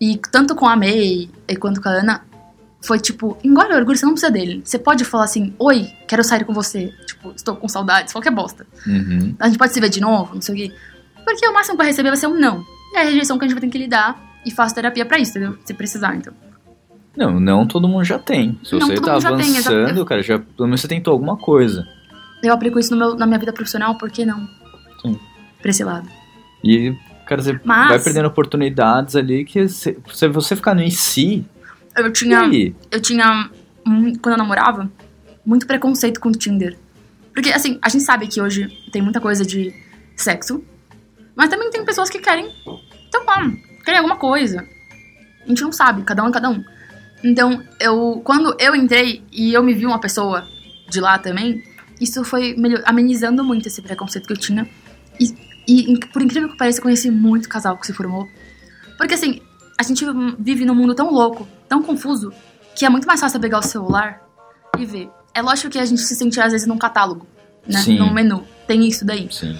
[0.00, 2.22] E tanto com a May e quanto com a Ana,
[2.80, 4.62] foi tipo, engole o orgulho, você não precisa dele.
[4.64, 6.94] Você pode falar assim, oi, quero sair com você.
[7.04, 8.64] Tipo, estou com saudades, qualquer bosta.
[8.86, 9.34] Uhum.
[9.40, 10.74] A gente pode se ver de novo, não sei o quê.
[11.28, 12.64] Porque o máximo que vai receber vai ser um não.
[12.94, 14.18] E é a rejeição que a gente vai ter que lidar.
[14.46, 15.58] E faço terapia pra isso, entendeu?
[15.64, 16.32] Se precisar, então.
[17.16, 18.58] Não, não todo mundo já tem.
[18.64, 20.04] Se Não, você todo tá mundo já tem, avançando, exato.
[20.06, 21.86] cara, já, pelo menos você tentou alguma coisa.
[22.42, 24.48] Eu aplico isso meu- na minha vida profissional, por que não?
[25.02, 25.18] Sim.
[25.60, 26.08] Pra esse lado.
[26.64, 26.94] E,
[27.26, 31.44] cara, você Mas- vai perdendo oportunidades ali que se, se você ficar no em si,
[31.96, 32.40] Eu e tinha.
[32.42, 32.74] aí?
[32.90, 33.50] eu tinha,
[33.84, 34.90] quando eu namorava,
[35.44, 36.78] muito preconceito com o Tinder.
[37.34, 39.74] Porque, assim, a gente sabe que hoje tem muita coisa de
[40.16, 40.62] sexo,
[41.38, 42.52] mas também tem pessoas que querem,
[43.06, 43.48] então, ah,
[43.84, 44.68] querem alguma coisa.
[45.44, 46.64] A gente não sabe, cada um é cada um.
[47.22, 50.44] Então, eu, quando eu entrei e eu me vi uma pessoa
[50.88, 51.62] de lá também,
[52.00, 54.68] isso foi melhor, amenizando muito esse preconceito que eu tinha.
[55.20, 55.32] E,
[55.68, 58.28] e, por incrível que pareça, eu conheci muito casal que se formou.
[58.96, 59.40] Porque, assim,
[59.78, 60.04] a gente
[60.40, 62.32] vive num mundo tão louco, tão confuso,
[62.74, 64.20] que é muito mais fácil pegar o celular
[64.76, 65.08] e ver.
[65.32, 67.28] É lógico que a gente se sente, às vezes, num catálogo,
[67.64, 67.78] né?
[67.78, 67.96] Sim.
[67.96, 68.44] Num menu.
[68.66, 69.28] Tem isso daí.
[69.30, 69.56] Sim.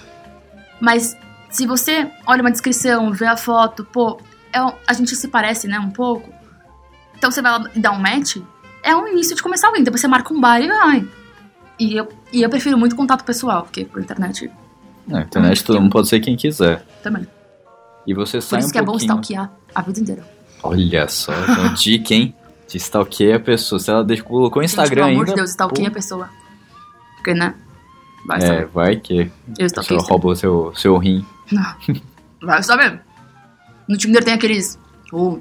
[0.81, 1.17] Mas
[1.51, 4.21] se você olha uma descrição, vê a foto, pô,
[4.53, 6.33] é a gente se parece, né, um pouco.
[7.17, 8.37] Então você vai lá e dá um match,
[8.83, 9.83] é um início de começar alguém.
[9.83, 11.09] Depois você marca um bar e vai.
[11.79, 14.51] E eu, e eu prefiro muito contato pessoal, porque por internet
[15.07, 16.85] Na internet todo mundo pode ser quem quiser.
[17.03, 17.27] também.
[18.07, 19.11] E você Por sai isso um que é bom pouquinho...
[19.13, 20.27] stalkear a vida inteira.
[20.63, 22.35] Olha só, então, dica, hein?
[22.67, 23.79] De stalkear a pessoa.
[23.79, 25.33] Se ela colocou o Instagram Gente, pelo amor ainda...
[25.33, 26.31] de Deus, stalkeia pô, a pessoa.
[27.17, 27.55] Porque, né?
[28.27, 28.67] Vai É, saber.
[28.67, 29.67] vai que Eu
[29.99, 31.25] a rouba o seu, seu rim.
[32.43, 33.01] Vai saber.
[33.89, 34.79] No Tinder tem aqueles.
[35.13, 35.39] Oh,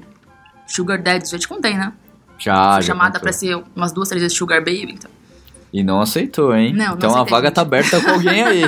[0.66, 1.92] Sugar Daddies, já te contei, né?
[2.38, 3.22] Já, Fui já chamada contou.
[3.22, 4.92] pra ser umas duas, três vezes Sugar Baby.
[4.92, 5.10] Então.
[5.72, 6.72] E não aceitou, hein?
[6.72, 7.54] Não, não então a aceitei, vaga gente.
[7.54, 8.62] tá aberta com alguém aí.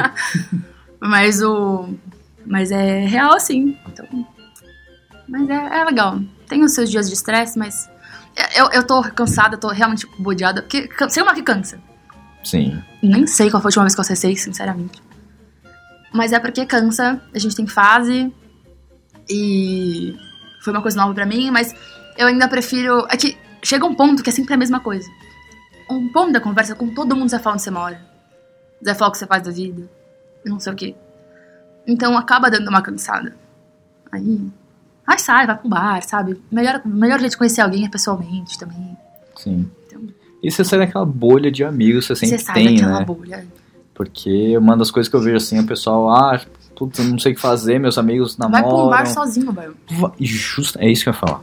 [1.01, 1.89] Mas o.
[2.45, 3.77] Mas é real, assim.
[3.89, 4.07] Então.
[5.29, 6.19] Mas é, é legal.
[6.49, 7.89] Tem os seus dias de estresse, mas.
[8.57, 10.63] Eu, eu tô cansada, tô realmente bodeada.
[10.63, 11.81] Porque sei uma que cansa.
[12.43, 12.83] Sim.
[13.03, 15.03] Nem sei qual foi a última vez que eu acessei, sinceramente.
[16.13, 18.33] Mas é porque cansa, a gente tem fase.
[19.29, 20.17] E
[20.63, 21.75] foi uma coisa nova pra mim, mas
[22.17, 23.07] eu ainda prefiro.
[23.09, 25.09] É que chega um ponto que é sempre a mesma coisa.
[25.89, 28.01] Um ponto da conversa com todo mundo você fala onde você mora.
[28.83, 29.89] Você fala o que você faz da vida.
[30.45, 30.95] Não sei o quê.
[31.87, 33.35] Então acaba dando uma cansada.
[34.11, 34.51] Aí.
[35.07, 36.41] Ai, sai, vai pro bar, sabe?
[36.51, 38.97] Melhor, melhor jeito de conhecer alguém é pessoalmente também.
[39.37, 39.71] Sim.
[39.87, 40.03] Então,
[40.43, 43.05] E você sai daquela bolha de amigos que você sempre você sai tem, daquela né?
[43.05, 43.47] bolha.
[43.95, 46.41] Porque uma das coisas que eu vejo assim, o pessoal, ah,
[46.75, 48.75] putz, eu não sei o que fazer, meus amigos Vai namoram.
[48.77, 49.77] pra um bar sozinho, velho.
[50.19, 51.43] Justo, é isso que eu ia falar.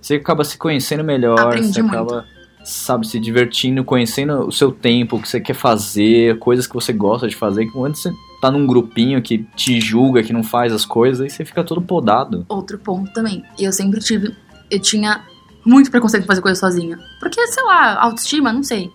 [0.00, 1.94] Você acaba se conhecendo melhor, Aprendi você muito.
[1.94, 2.24] acaba,
[2.64, 6.92] sabe, se divertindo, conhecendo o seu tempo, o que você quer fazer, coisas que você
[6.92, 10.72] gosta de fazer, que antes você tá num grupinho que te julga, que não faz
[10.72, 12.44] as coisas, aí você fica todo podado.
[12.48, 13.44] Outro ponto também.
[13.58, 14.34] Eu sempre tive.
[14.70, 15.24] Eu tinha
[15.64, 16.98] muito preconceito em fazer coisa sozinha.
[17.20, 18.90] Porque, sei lá, autoestima, não sei.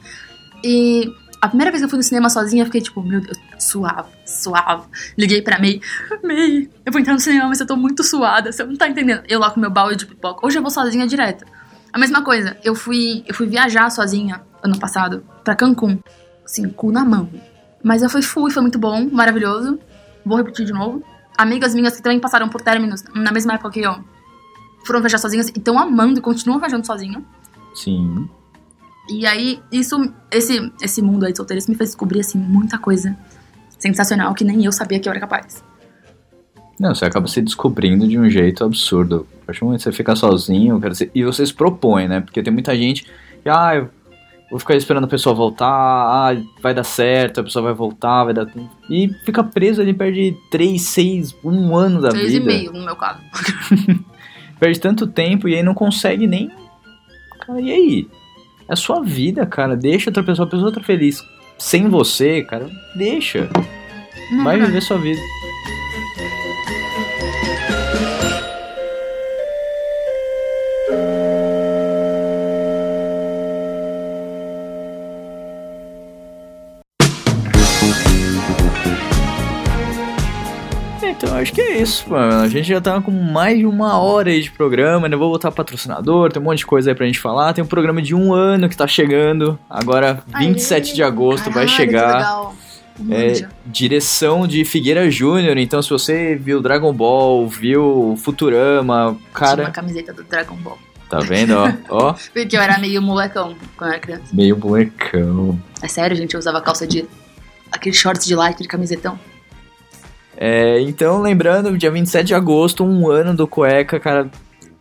[0.64, 1.12] E
[1.42, 4.10] a primeira vez que eu fui no cinema sozinha, eu fiquei tipo, meu Deus, suave,
[4.26, 4.88] suave.
[5.18, 5.80] Liguei pra May.
[6.24, 9.24] May, eu vou entrar no cinema, mas eu tô muito suada, você não tá entendendo.
[9.28, 10.46] Eu lá com meu balde de pipoca.
[10.46, 11.46] Hoje eu vou sozinha direto.
[11.94, 16.00] A mesma coisa, eu fui, eu fui viajar sozinha ano passado pra Cancún.
[16.44, 17.30] Assim, cu na mão.
[17.84, 19.80] Mas eu fui, fui, foi muito bom, maravilhoso.
[20.26, 21.04] Vou repetir de novo.
[21.38, 24.04] Amigas minhas que também passaram por términos na mesma época que eu
[24.88, 27.22] foram viajar sozinhas e estão amando e continuam viajando sozinha.
[27.76, 28.28] Sim.
[29.10, 29.96] E aí, isso,
[30.32, 33.16] esse, esse mundo aí de solteiros me fez descobrir, assim, muita coisa
[33.78, 35.64] sensacional que nem eu sabia que eu era capaz.
[36.80, 39.26] Não, você acaba se descobrindo de um jeito absurdo.
[39.42, 42.22] A partir do momento que você fica sozinho, quer dizer, e você se propõe, né?
[42.22, 43.04] Porque tem muita gente
[43.42, 43.90] que, ah, eu
[44.50, 48.34] vou ficar esperando a pessoa voltar, ah, vai dar certo, a pessoa vai voltar, vai
[48.34, 48.48] dar.
[48.90, 52.46] E fica preso ali, perde 3, 6, um ano da Três e vida.
[52.46, 53.22] meio, no meu caso.
[54.60, 56.50] Perde tanto tempo e aí não consegue nem.
[57.46, 58.08] Cara, e aí?
[58.68, 59.76] É a sua vida, cara.
[59.76, 61.24] Deixa outra pessoa, a pessoa tá feliz
[61.58, 62.70] sem você, cara.
[62.96, 63.50] Deixa.
[64.32, 64.66] Não, Vai não.
[64.66, 65.20] viver sua vida.
[81.42, 82.42] Acho que é isso, mano.
[82.42, 85.52] A gente já tá com mais de uma hora aí de programa, ainda vou botar
[85.52, 87.54] patrocinador, tem um monte de coisa aí pra gente falar.
[87.54, 91.70] Tem um programa de um ano que tá chegando, agora 27 de agosto vai Caralho,
[91.70, 92.16] que chegar.
[92.18, 92.56] legal.
[93.12, 99.64] É, direção de Figueira Júnior, então se você viu Dragon Ball, viu Futurama, Tinha cara,
[99.66, 100.80] uma camiseta do Dragon Ball.
[101.08, 104.24] tá vendo, ó, ó, Porque eu era meio molecão quando eu era criança.
[104.34, 105.60] meio bonecão.
[105.80, 107.06] É sério, gente, eu usava calça de.
[107.72, 109.20] Aquele shorts de lycra de camisetão.
[110.40, 114.30] É, então, lembrando, dia 27 de agosto, um ano do Cueca, cara,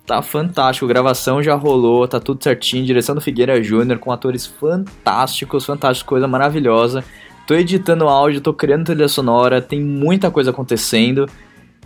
[0.07, 0.87] tá fantástico.
[0.87, 2.85] Gravação já rolou, tá tudo certinho.
[2.85, 7.03] Direção do Figueira Júnior, com atores fantásticos, fantásticos, coisa maravilhosa.
[7.47, 11.27] Tô editando áudio, tô criando trilha sonora, tem muita coisa acontecendo.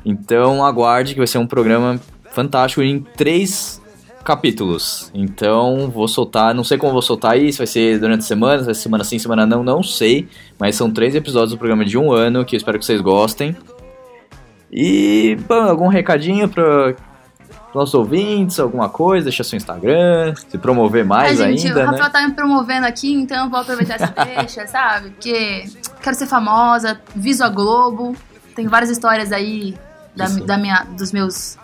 [0.05, 2.01] Então, aguarde que vai ser um programa
[2.33, 3.80] fantástico em três
[4.25, 5.11] capítulos.
[5.15, 8.65] Então, vou soltar, não sei como vou soltar isso, vai ser durante a semana, se
[8.65, 10.29] vai ser semana sim, semana não, não sei.
[10.59, 13.57] Mas são três episódios do programa de um ano, que eu espero que vocês gostem.
[14.71, 16.95] E, bom, algum recadinho para
[17.75, 22.05] nossos ouvintes, alguma coisa, deixa seu Instagram, se promover mais Ai, gente, ainda, o Rafael
[22.05, 22.11] né?
[22.11, 25.11] tá me promovendo aqui, então eu vou aproveitar essa deixa, sabe?
[25.11, 25.65] Porque
[26.03, 28.15] quero ser famosa, viso a Globo.
[28.55, 29.77] Tem várias histórias aí
[30.15, 31.59] da, da minha, dos meus.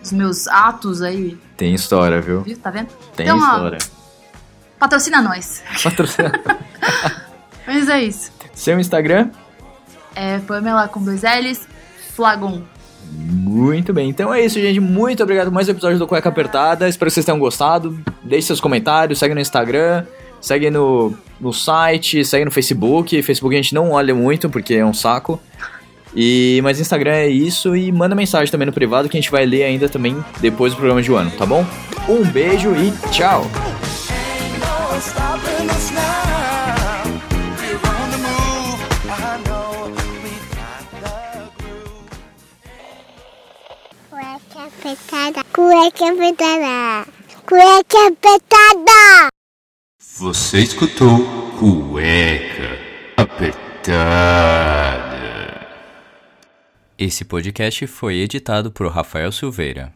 [0.00, 2.42] Dos meus atos aí, Tem história, viu?
[2.42, 2.56] viu?
[2.58, 2.88] Tá vendo?
[3.14, 3.78] Tem Então, ó, história.
[4.78, 5.62] Patrocina nós.
[5.82, 6.32] Patrocina.
[7.66, 8.30] Mas é isso.
[8.54, 9.30] seu Instagram?
[10.14, 11.66] É Pamela com dois L's,
[12.14, 12.62] Flagon.
[13.10, 14.80] Muito bem, então é isso, gente.
[14.80, 16.88] Muito obrigado por mais um episódio do Cueca Apertada.
[16.88, 17.98] Espero que vocês tenham gostado.
[18.22, 20.04] Deixe seus comentários, segue no Instagram,
[20.40, 23.22] segue no, no site, segue no Facebook.
[23.22, 25.40] Facebook a gente não olha muito porque é um saco.
[26.16, 29.44] E, mas Instagram é isso e manda mensagem também no privado que a gente vai
[29.44, 31.66] ler ainda também depois do programa de um ano, tá bom?
[32.08, 33.44] Um beijo e tchau!
[44.08, 45.44] Cueca apertada.
[45.52, 47.06] Cueca apertada.
[47.46, 49.28] Cueca apertada.
[50.18, 51.18] Você escutou
[51.58, 52.78] Cueca
[53.18, 55.05] Apertada.
[56.98, 59.92] Esse podcast foi editado por Rafael Silveira.